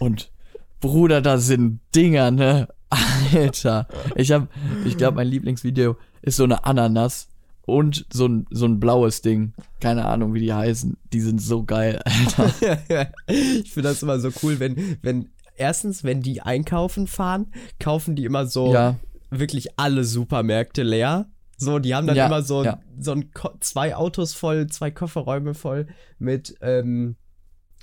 Und 0.00 0.32
Bruder, 0.80 1.22
da 1.22 1.38
sind 1.38 1.80
Dinger, 1.94 2.30
ne? 2.30 2.68
Alter. 2.90 3.88
Ich 4.14 4.30
hab, 4.32 4.48
ich 4.84 4.96
glaube, 4.96 5.16
mein 5.16 5.28
Lieblingsvideo 5.28 5.96
ist 6.22 6.36
so 6.36 6.44
eine 6.44 6.64
Ananas 6.64 7.28
und 7.66 8.06
so 8.12 8.26
ein, 8.26 8.46
so 8.50 8.64
ein 8.64 8.80
blaues 8.80 9.20
Ding. 9.20 9.52
Keine 9.80 10.06
Ahnung, 10.06 10.32
wie 10.32 10.40
die 10.40 10.52
heißen. 10.52 10.96
Die 11.12 11.20
sind 11.20 11.42
so 11.42 11.64
geil, 11.64 12.00
Alter. 12.04 13.10
ich 13.26 13.72
finde 13.72 13.90
das 13.90 14.02
immer 14.02 14.18
so 14.20 14.30
cool, 14.42 14.58
wenn, 14.60 14.96
wenn, 15.02 15.28
erstens, 15.56 16.04
wenn 16.04 16.22
die 16.22 16.40
einkaufen 16.40 17.06
fahren, 17.06 17.52
kaufen 17.78 18.16
die 18.16 18.24
immer 18.24 18.46
so 18.46 18.72
Ja, 18.72 18.96
wirklich 19.30 19.78
alle 19.78 20.04
Supermärkte 20.04 20.82
leer. 20.82 21.28
So, 21.58 21.78
die 21.78 21.94
haben 21.94 22.06
dann 22.06 22.16
Ja, 22.16 22.26
immer 22.26 22.42
so, 22.42 22.64
ja. 22.64 22.80
so 22.98 23.12
ein 23.12 23.30
zwei 23.60 23.96
Autos 23.96 24.34
voll, 24.34 24.68
zwei 24.68 24.90
Kofferräume 24.90 25.54
voll 25.54 25.86
mit, 26.18 26.54
ähm, 26.60 27.16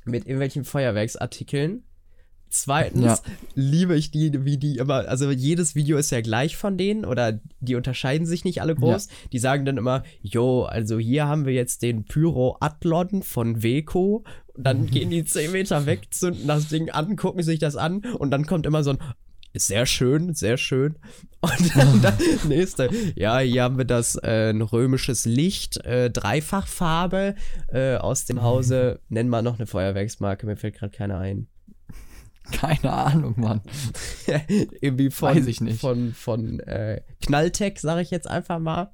mit 0.06 0.26
irgendwelchen 0.26 0.64
Feuerwerksartikeln. 0.64 1.84
Zweitens 2.56 3.04
Ja. 3.04 3.20
liebe 3.56 3.96
ich 3.96 4.12
die, 4.12 4.46
wie 4.46 4.60
die 4.60 4.78
immer, 4.78 5.08
also 5.10 5.32
jedes 5.32 5.74
Video 5.74 5.98
ist 5.98 6.12
ja 6.12 6.22
gleich 6.22 6.56
von 6.56 6.78
denen 6.78 7.04
oder 7.04 7.40
die 7.62 7.74
unterscheiden 7.74 8.28
sich 8.28 8.46
nicht 8.46 8.62
alle 8.62 8.76
groß. 8.76 9.08
Die 9.32 9.40
sagen 9.40 9.66
dann 9.66 9.78
immer, 9.78 10.04
jo, 10.22 10.62
also 10.64 11.00
hier 11.00 11.26
haben 11.26 11.48
wir 11.48 11.54
jetzt 11.54 11.82
den 11.82 12.06
Pyro 12.06 12.58
Athlon 12.60 13.24
von 13.24 13.64
Weco. 13.64 14.24
Und 14.54 14.68
dann 14.68 14.86
gehen 14.86 15.10
die 15.10 15.26
10 15.26 15.52
Meter 15.52 15.88
weg, 15.88 16.02
zünden 16.12 16.46
das 16.46 16.68
Ding 16.68 16.92
an, 16.92 17.16
gucken 17.16 17.42
sich 17.42 17.58
das 17.58 17.76
an 17.76 18.04
und 18.20 18.30
dann 18.30 18.46
kommt 18.46 18.68
immer 18.68 18.84
so 18.84 18.92
ein, 18.92 19.00
sehr 19.56 19.88
schön, 19.88 20.36
sehr 20.36 20.58
schön. 20.58 21.00
Und 21.42 21.76
dann 21.76 22.02
das 22.04 22.44
nächste. 22.46 22.88
Ja, 23.16 23.40
hier 23.40 23.64
haben 23.64 23.80
wir 23.80 23.86
das 23.86 24.16
äh, 24.16 24.52
ein 24.52 24.62
römisches 24.62 25.26
Licht, 25.26 25.78
äh, 25.86 26.12
Dreifachfarbe 26.12 27.34
äh, 27.70 27.96
aus 27.96 28.26
dem 28.26 28.44
Hause. 28.44 29.00
Nenn 29.10 29.28
mal 29.28 29.42
noch 29.42 29.58
eine 29.58 29.66
Feuerwerksmarke, 29.66 30.46
mir 30.46 30.56
fällt 30.56 30.76
gerade 30.76 30.96
keine 30.96 31.18
ein. 31.18 31.48
keine 32.52 32.92
Ahnung, 32.92 33.36
Mann. 33.38 33.62
Irgendwie 34.82 35.10
von, 35.10 35.36
Weiß 35.36 35.48
ich 35.48 35.62
nicht. 35.62 35.80
von, 35.80 36.14
von 36.14 36.60
äh, 36.62 37.02
Knalltech, 37.22 37.80
sage 37.80 38.02
ich 38.02 38.12
jetzt 38.12 38.30
einfach 38.30 38.60
mal. 38.60 38.92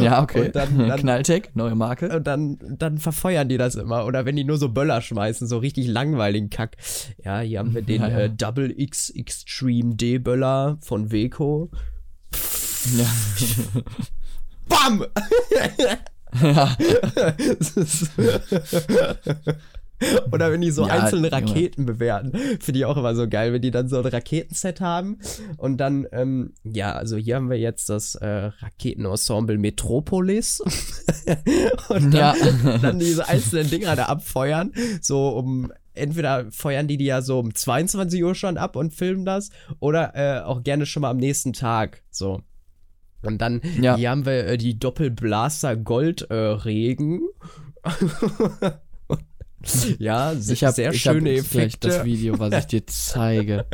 Ja, 0.00 0.22
okay. 0.22 0.46
Und 0.46 0.56
dann, 0.56 0.78
dann, 0.78 1.00
Knalltech, 1.00 1.50
neue 1.54 1.74
Marke. 1.74 2.14
und 2.14 2.26
dann, 2.26 2.58
dann 2.78 2.98
verfeuern 2.98 3.48
die 3.48 3.58
das 3.58 3.74
immer. 3.74 4.06
Oder 4.06 4.24
wenn 4.24 4.36
die 4.36 4.44
nur 4.44 4.58
so 4.58 4.68
Böller 4.68 5.00
schmeißen, 5.00 5.48
so 5.48 5.58
richtig 5.58 5.88
langweiligen 5.88 6.50
Kack. 6.50 6.76
Ja, 7.24 7.40
hier 7.40 7.58
haben 7.58 7.74
wir 7.74 7.82
den 7.82 8.02
Ja, 8.02 8.08
ja. 8.08 8.18
Äh, 8.20 8.30
Double 8.30 8.72
X 8.76 9.10
Extreme 9.10 9.96
D-Böller 9.96 10.78
von 10.80 11.10
Weco. 11.10 11.70
Ja. 12.96 13.06
Bam! 14.68 15.04
ja. 15.78 16.76
Oder 20.32 20.50
wenn 20.52 20.60
die 20.60 20.70
so 20.70 20.86
Ja, 20.86 20.94
einzelne 20.94 21.28
Junge. 21.28 21.32
Raketen 21.50 21.86
bewerten, 21.86 22.32
finde 22.60 22.78
ich 22.80 22.84
auch 22.84 22.96
immer 22.96 23.14
so 23.14 23.28
geil, 23.28 23.52
wenn 23.52 23.62
die 23.62 23.70
dann 23.70 23.88
so 23.88 23.98
ein 23.98 24.06
Raketenset 24.06 24.80
haben 24.80 25.18
und 25.56 25.76
dann, 25.78 26.06
ähm, 26.12 26.54
ja, 26.64 26.92
also 26.92 27.16
hier 27.16 27.36
haben 27.36 27.50
wir 27.50 27.58
jetzt 27.58 27.88
das 27.88 28.14
äh, 28.14 28.26
Raketenensemble 28.26 29.58
Metropolis 29.58 30.60
und 31.88 32.12
dann, 32.12 32.12
Ja. 32.12 32.34
dann 32.82 32.98
diese 32.98 33.28
einzelnen 33.28 33.68
Dinger 33.70 33.96
da 33.96 34.04
abfeuern, 34.06 34.72
so 35.00 35.28
um, 35.30 35.72
entweder 35.94 36.50
feuern 36.50 36.88
die 36.88 36.96
die 36.96 37.04
ja 37.06 37.20
so 37.22 37.38
um 37.40 37.54
22 37.54 38.22
Uhr 38.24 38.34
schon 38.34 38.56
ab 38.56 38.76
und 38.76 38.94
filmen 38.94 39.24
das 39.24 39.50
oder 39.80 40.12
äh, 40.14 40.40
auch 40.42 40.62
gerne 40.62 40.86
schon 40.86 41.02
mal 41.02 41.10
am 41.10 41.18
nächsten 41.18 41.52
Tag, 41.52 42.02
so. 42.10 42.40
Und 43.22 43.42
dann, 43.42 43.60
Ja. 43.78 43.96
hier 43.96 44.08
haben 44.10 44.24
wir 44.24 44.46
äh, 44.46 44.56
die 44.56 44.78
Doppelblaster 44.78 45.76
Goldregen. 45.76 47.20
ja, 49.98 50.32
Ich 50.32 50.64
habe 50.64 50.72
sehr 50.74 50.92
ich 50.92 51.06
hab 51.06 51.14
schöne 51.14 51.30
gleich 51.34 51.38
Effekte. 51.40 51.88
das 51.88 52.04
Video, 52.04 52.38
was 52.38 52.54
ich 52.54 52.66
dir 52.66 52.86
zeige. 52.86 53.66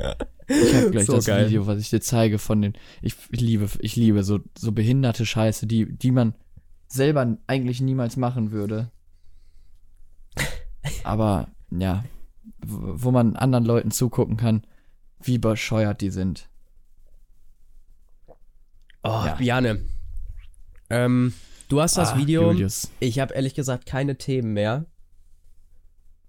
Ich 0.49 0.74
habe 0.74 0.91
gleich 0.91 1.07
So 1.07 1.14
das 1.16 1.24
geil. 1.26 1.47
Video, 1.47 1.66
was 1.66 1.78
ich 1.80 1.91
dir 1.91 2.01
zeige 2.01 2.39
von 2.39 2.62
den. 2.62 2.72
Ich, 3.03 3.14
ich 3.30 3.41
liebe, 3.41 3.68
ich 3.80 3.97
liebe 3.97 4.22
so 4.24 4.41
so 4.59 4.72
behinderte 4.72 5.24
Scheiße, 5.26 5.66
die 5.66 5.87
die 5.97 6.11
man 6.11 6.34
selber 6.89 7.37
eigentlich 7.47 7.80
niemals 7.80 8.16
machen 8.16 8.51
würde. 8.53 8.91
Aber 11.05 11.49
ja, 11.70 12.05
wo 12.64 13.11
man 13.11 13.37
anderen 13.37 13.64
Leuten 13.64 13.91
zugucken 13.91 14.37
kann, 14.37 14.62
wie 15.22 15.39
bescheuert 15.39 16.01
die 16.01 16.11
sind. 16.11 16.49
Oh, 19.03 19.22
Ja. 19.26 19.34
Bjane. 19.34 19.82
Ähm, 20.91 21.32
du 21.68 21.80
hast 21.80 21.97
das 21.97 22.12
Ah, 22.12 22.18
Video. 22.18 22.51
Julius, 22.53 22.91
Ich 23.01 23.18
habe 23.18 23.34
ehrlich 23.34 23.55
gesagt 23.55 23.87
keine 23.87 24.16
Themen 24.16 24.53
mehr. 24.53 24.87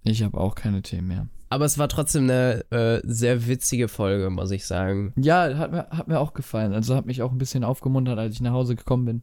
Ich 0.02 0.22
habe 0.22 0.38
auch 0.38 0.54
keine 0.54 0.82
Themen 0.82 1.08
mehr. 1.08 1.28
Aber 1.50 1.64
es 1.64 1.78
war 1.78 1.88
trotzdem 1.88 2.24
eine 2.24 2.64
äh, 2.70 3.00
sehr 3.04 3.46
witzige 3.46 3.88
Folge, 3.88 4.28
muss 4.30 4.50
ich 4.50 4.66
sagen. 4.66 5.12
Ja, 5.16 5.56
hat 5.56 5.72
mir, 5.72 5.88
hat 5.90 6.08
mir 6.08 6.20
auch 6.20 6.34
gefallen. 6.34 6.74
Also 6.74 6.94
hat 6.94 7.06
mich 7.06 7.22
auch 7.22 7.32
ein 7.32 7.38
bisschen 7.38 7.64
aufgemuntert, 7.64 8.18
als 8.18 8.34
ich 8.34 8.40
nach 8.42 8.52
Hause 8.52 8.76
gekommen 8.76 9.06
bin. 9.06 9.22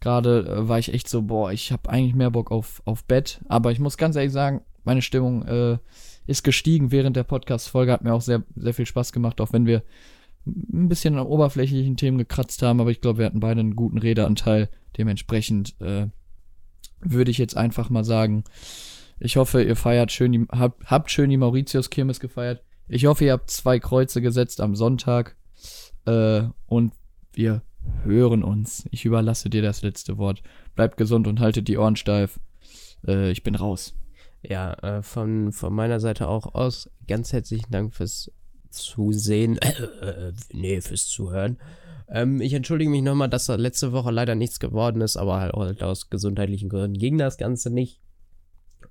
Gerade 0.00 0.40
äh, 0.46 0.68
war 0.68 0.78
ich 0.78 0.92
echt 0.92 1.08
so, 1.08 1.22
boah, 1.22 1.50
ich 1.52 1.72
habe 1.72 1.88
eigentlich 1.88 2.14
mehr 2.14 2.30
Bock 2.30 2.50
auf, 2.50 2.82
auf 2.84 3.04
Bett. 3.04 3.40
Aber 3.48 3.72
ich 3.72 3.80
muss 3.80 3.96
ganz 3.96 4.16
ehrlich 4.16 4.32
sagen, 4.32 4.60
meine 4.84 5.02
Stimmung 5.02 5.46
äh, 5.46 5.78
ist 6.26 6.44
gestiegen 6.44 6.92
während 6.92 7.16
der 7.16 7.24
Podcast-Folge. 7.24 7.92
Hat 7.92 8.04
mir 8.04 8.12
auch 8.12 8.20
sehr, 8.20 8.42
sehr 8.54 8.74
viel 8.74 8.86
Spaß 8.86 9.12
gemacht, 9.12 9.40
auch 9.40 9.52
wenn 9.52 9.66
wir 9.66 9.82
ein 10.46 10.88
bisschen 10.88 11.16
an 11.16 11.26
oberflächlichen 11.26 11.96
Themen 11.96 12.18
gekratzt 12.18 12.62
haben. 12.62 12.80
Aber 12.80 12.90
ich 12.90 13.00
glaube, 13.00 13.18
wir 13.18 13.26
hatten 13.26 13.40
beide 13.40 13.60
einen 13.60 13.76
guten 13.76 13.98
Redeanteil. 13.98 14.68
Dementsprechend 14.98 15.80
äh, 15.80 16.08
würde 17.00 17.30
ich 17.30 17.38
jetzt 17.38 17.56
einfach 17.56 17.88
mal 17.88 18.04
sagen, 18.04 18.44
ich 19.20 19.36
hoffe, 19.36 19.62
ihr 19.62 19.76
feiert 19.76 20.10
schön, 20.10 20.32
die, 20.32 20.46
habt, 20.50 20.90
habt 20.90 21.10
schön 21.10 21.30
die 21.30 21.36
Mauritius-Kirmes 21.36 22.20
gefeiert. 22.20 22.64
Ich 22.88 23.04
hoffe, 23.04 23.26
ihr 23.26 23.32
habt 23.32 23.50
zwei 23.50 23.78
Kreuze 23.78 24.22
gesetzt 24.22 24.60
am 24.60 24.74
Sonntag. 24.74 25.36
Äh, 26.06 26.44
und 26.66 26.92
wir 27.34 27.62
hören 28.02 28.42
uns. 28.42 28.88
Ich 28.90 29.04
überlasse 29.04 29.50
dir 29.50 29.62
das 29.62 29.82
letzte 29.82 30.18
Wort. 30.18 30.42
Bleibt 30.74 30.96
gesund 30.96 31.28
und 31.28 31.38
haltet 31.38 31.68
die 31.68 31.76
Ohren 31.76 31.96
steif. 31.96 32.40
Äh, 33.06 33.30
ich 33.30 33.42
bin 33.42 33.54
raus. 33.54 33.94
Ja, 34.42 34.72
äh, 34.74 35.02
von, 35.02 35.52
von 35.52 35.72
meiner 35.72 36.00
Seite 36.00 36.26
auch 36.26 36.54
aus 36.54 36.90
ganz 37.06 37.32
herzlichen 37.32 37.70
Dank 37.70 37.94
fürs 37.94 38.32
Zusehen. 38.70 39.58
Äh, 40.00 40.32
nee, 40.52 40.80
fürs 40.80 41.06
Zuhören. 41.06 41.58
Ähm, 42.08 42.40
ich 42.40 42.54
entschuldige 42.54 42.90
mich 42.90 43.02
nochmal, 43.02 43.28
dass 43.28 43.46
da 43.46 43.56
letzte 43.56 43.92
Woche 43.92 44.10
leider 44.10 44.34
nichts 44.34 44.58
geworden 44.58 45.02
ist, 45.02 45.16
aber 45.18 45.40
halt 45.40 45.82
aus 45.82 46.08
gesundheitlichen 46.08 46.70
Gründen 46.70 46.98
ging 46.98 47.18
das 47.18 47.36
Ganze 47.36 47.70
nicht. 47.70 48.00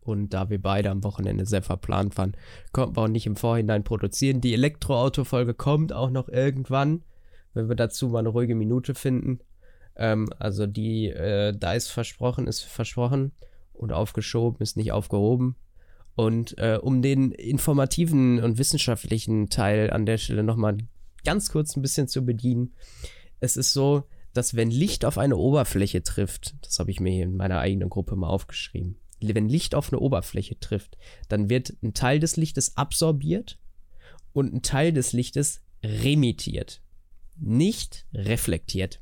Und 0.10 0.34
da 0.34 0.50
wir 0.50 0.62
beide 0.62 0.90
am 0.90 1.04
Wochenende 1.04 1.46
sehr 1.46 1.62
verplant 1.62 2.18
waren, 2.18 2.36
konnten 2.72 2.98
wir 2.98 3.04
auch 3.04 3.08
nicht 3.08 3.28
im 3.28 3.36
Vorhinein 3.36 3.84
produzieren. 3.84 4.42
Die 4.42 4.54
Elektroauto-Folge 4.54 5.54
kommt 5.54 5.94
auch 5.94 6.10
noch 6.10 6.28
irgendwann, 6.30 7.04
wenn 7.54 7.70
wir 7.70 7.76
dazu 7.76 8.10
mal 8.10 8.20
eine 8.20 8.30
ruhige 8.30 8.56
Minute 8.56 8.96
finden. 8.96 9.40
Ähm, 9.96 10.30
also 10.40 10.66
die, 10.66 11.10
äh, 11.10 11.56
da 11.56 11.74
ist 11.74 11.90
versprochen, 11.90 12.48
ist 12.48 12.64
versprochen 12.64 13.34
und 13.74 13.94
aufgeschoben 13.94 14.62
ist 14.62 14.78
nicht 14.78 14.92
aufgehoben. 14.92 15.56
Und 16.16 16.58
äh, 16.58 16.80
um 16.82 17.02
den 17.02 17.32
informativen 17.32 18.44
und 18.44 18.58
wissenschaftlichen 18.58 19.50
Teil 19.50 19.92
an 19.92 20.06
der 20.06 20.18
Stelle 20.18 20.44
nochmal 20.44 20.78
ganz 21.24 21.52
kurz 21.52 21.76
ein 21.76 21.82
bisschen 21.82 22.08
zu 22.08 22.26
bedienen. 22.26 22.74
Es 23.40 23.56
ist 23.58 23.74
so, 23.74 24.04
dass 24.34 24.56
wenn 24.56 24.72
Licht 24.72 25.06
auf 25.06 25.18
eine 25.18 25.38
Oberfläche 25.38 26.04
trifft, 26.04 26.56
das 26.66 26.80
habe 26.80 26.92
ich 26.92 27.00
mir 27.00 27.12
hier 27.12 27.24
in 27.24 27.38
meiner 27.38 27.60
eigenen 27.60 27.90
Gruppe 27.90 28.16
mal 28.16 28.28
aufgeschrieben, 28.28 28.98
wenn 29.22 29.50
Licht 29.50 29.76
auf 29.76 29.92
eine 29.92 30.00
Oberfläche 30.00 30.60
trifft, 30.60 30.98
dann 31.28 31.50
wird 31.50 31.74
ein 31.84 31.94
Teil 31.94 32.20
des 32.20 32.38
Lichtes 32.38 32.78
absorbiert 32.78 33.60
und 34.34 34.54
ein 34.54 34.62
Teil 34.62 34.94
des 34.94 35.14
Lichtes 35.14 35.62
remittiert, 35.84 36.82
nicht 37.38 38.06
reflektiert. 38.14 39.02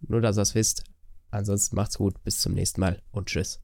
Nur, 0.00 0.20
dass 0.20 0.38
ihr 0.38 0.42
es 0.42 0.54
wisst. 0.54 0.84
Ansonsten 1.30 1.76
macht's 1.76 1.98
gut, 1.98 2.22
bis 2.24 2.40
zum 2.40 2.54
nächsten 2.54 2.80
Mal 2.80 3.02
und 3.10 3.26
tschüss. 3.26 3.60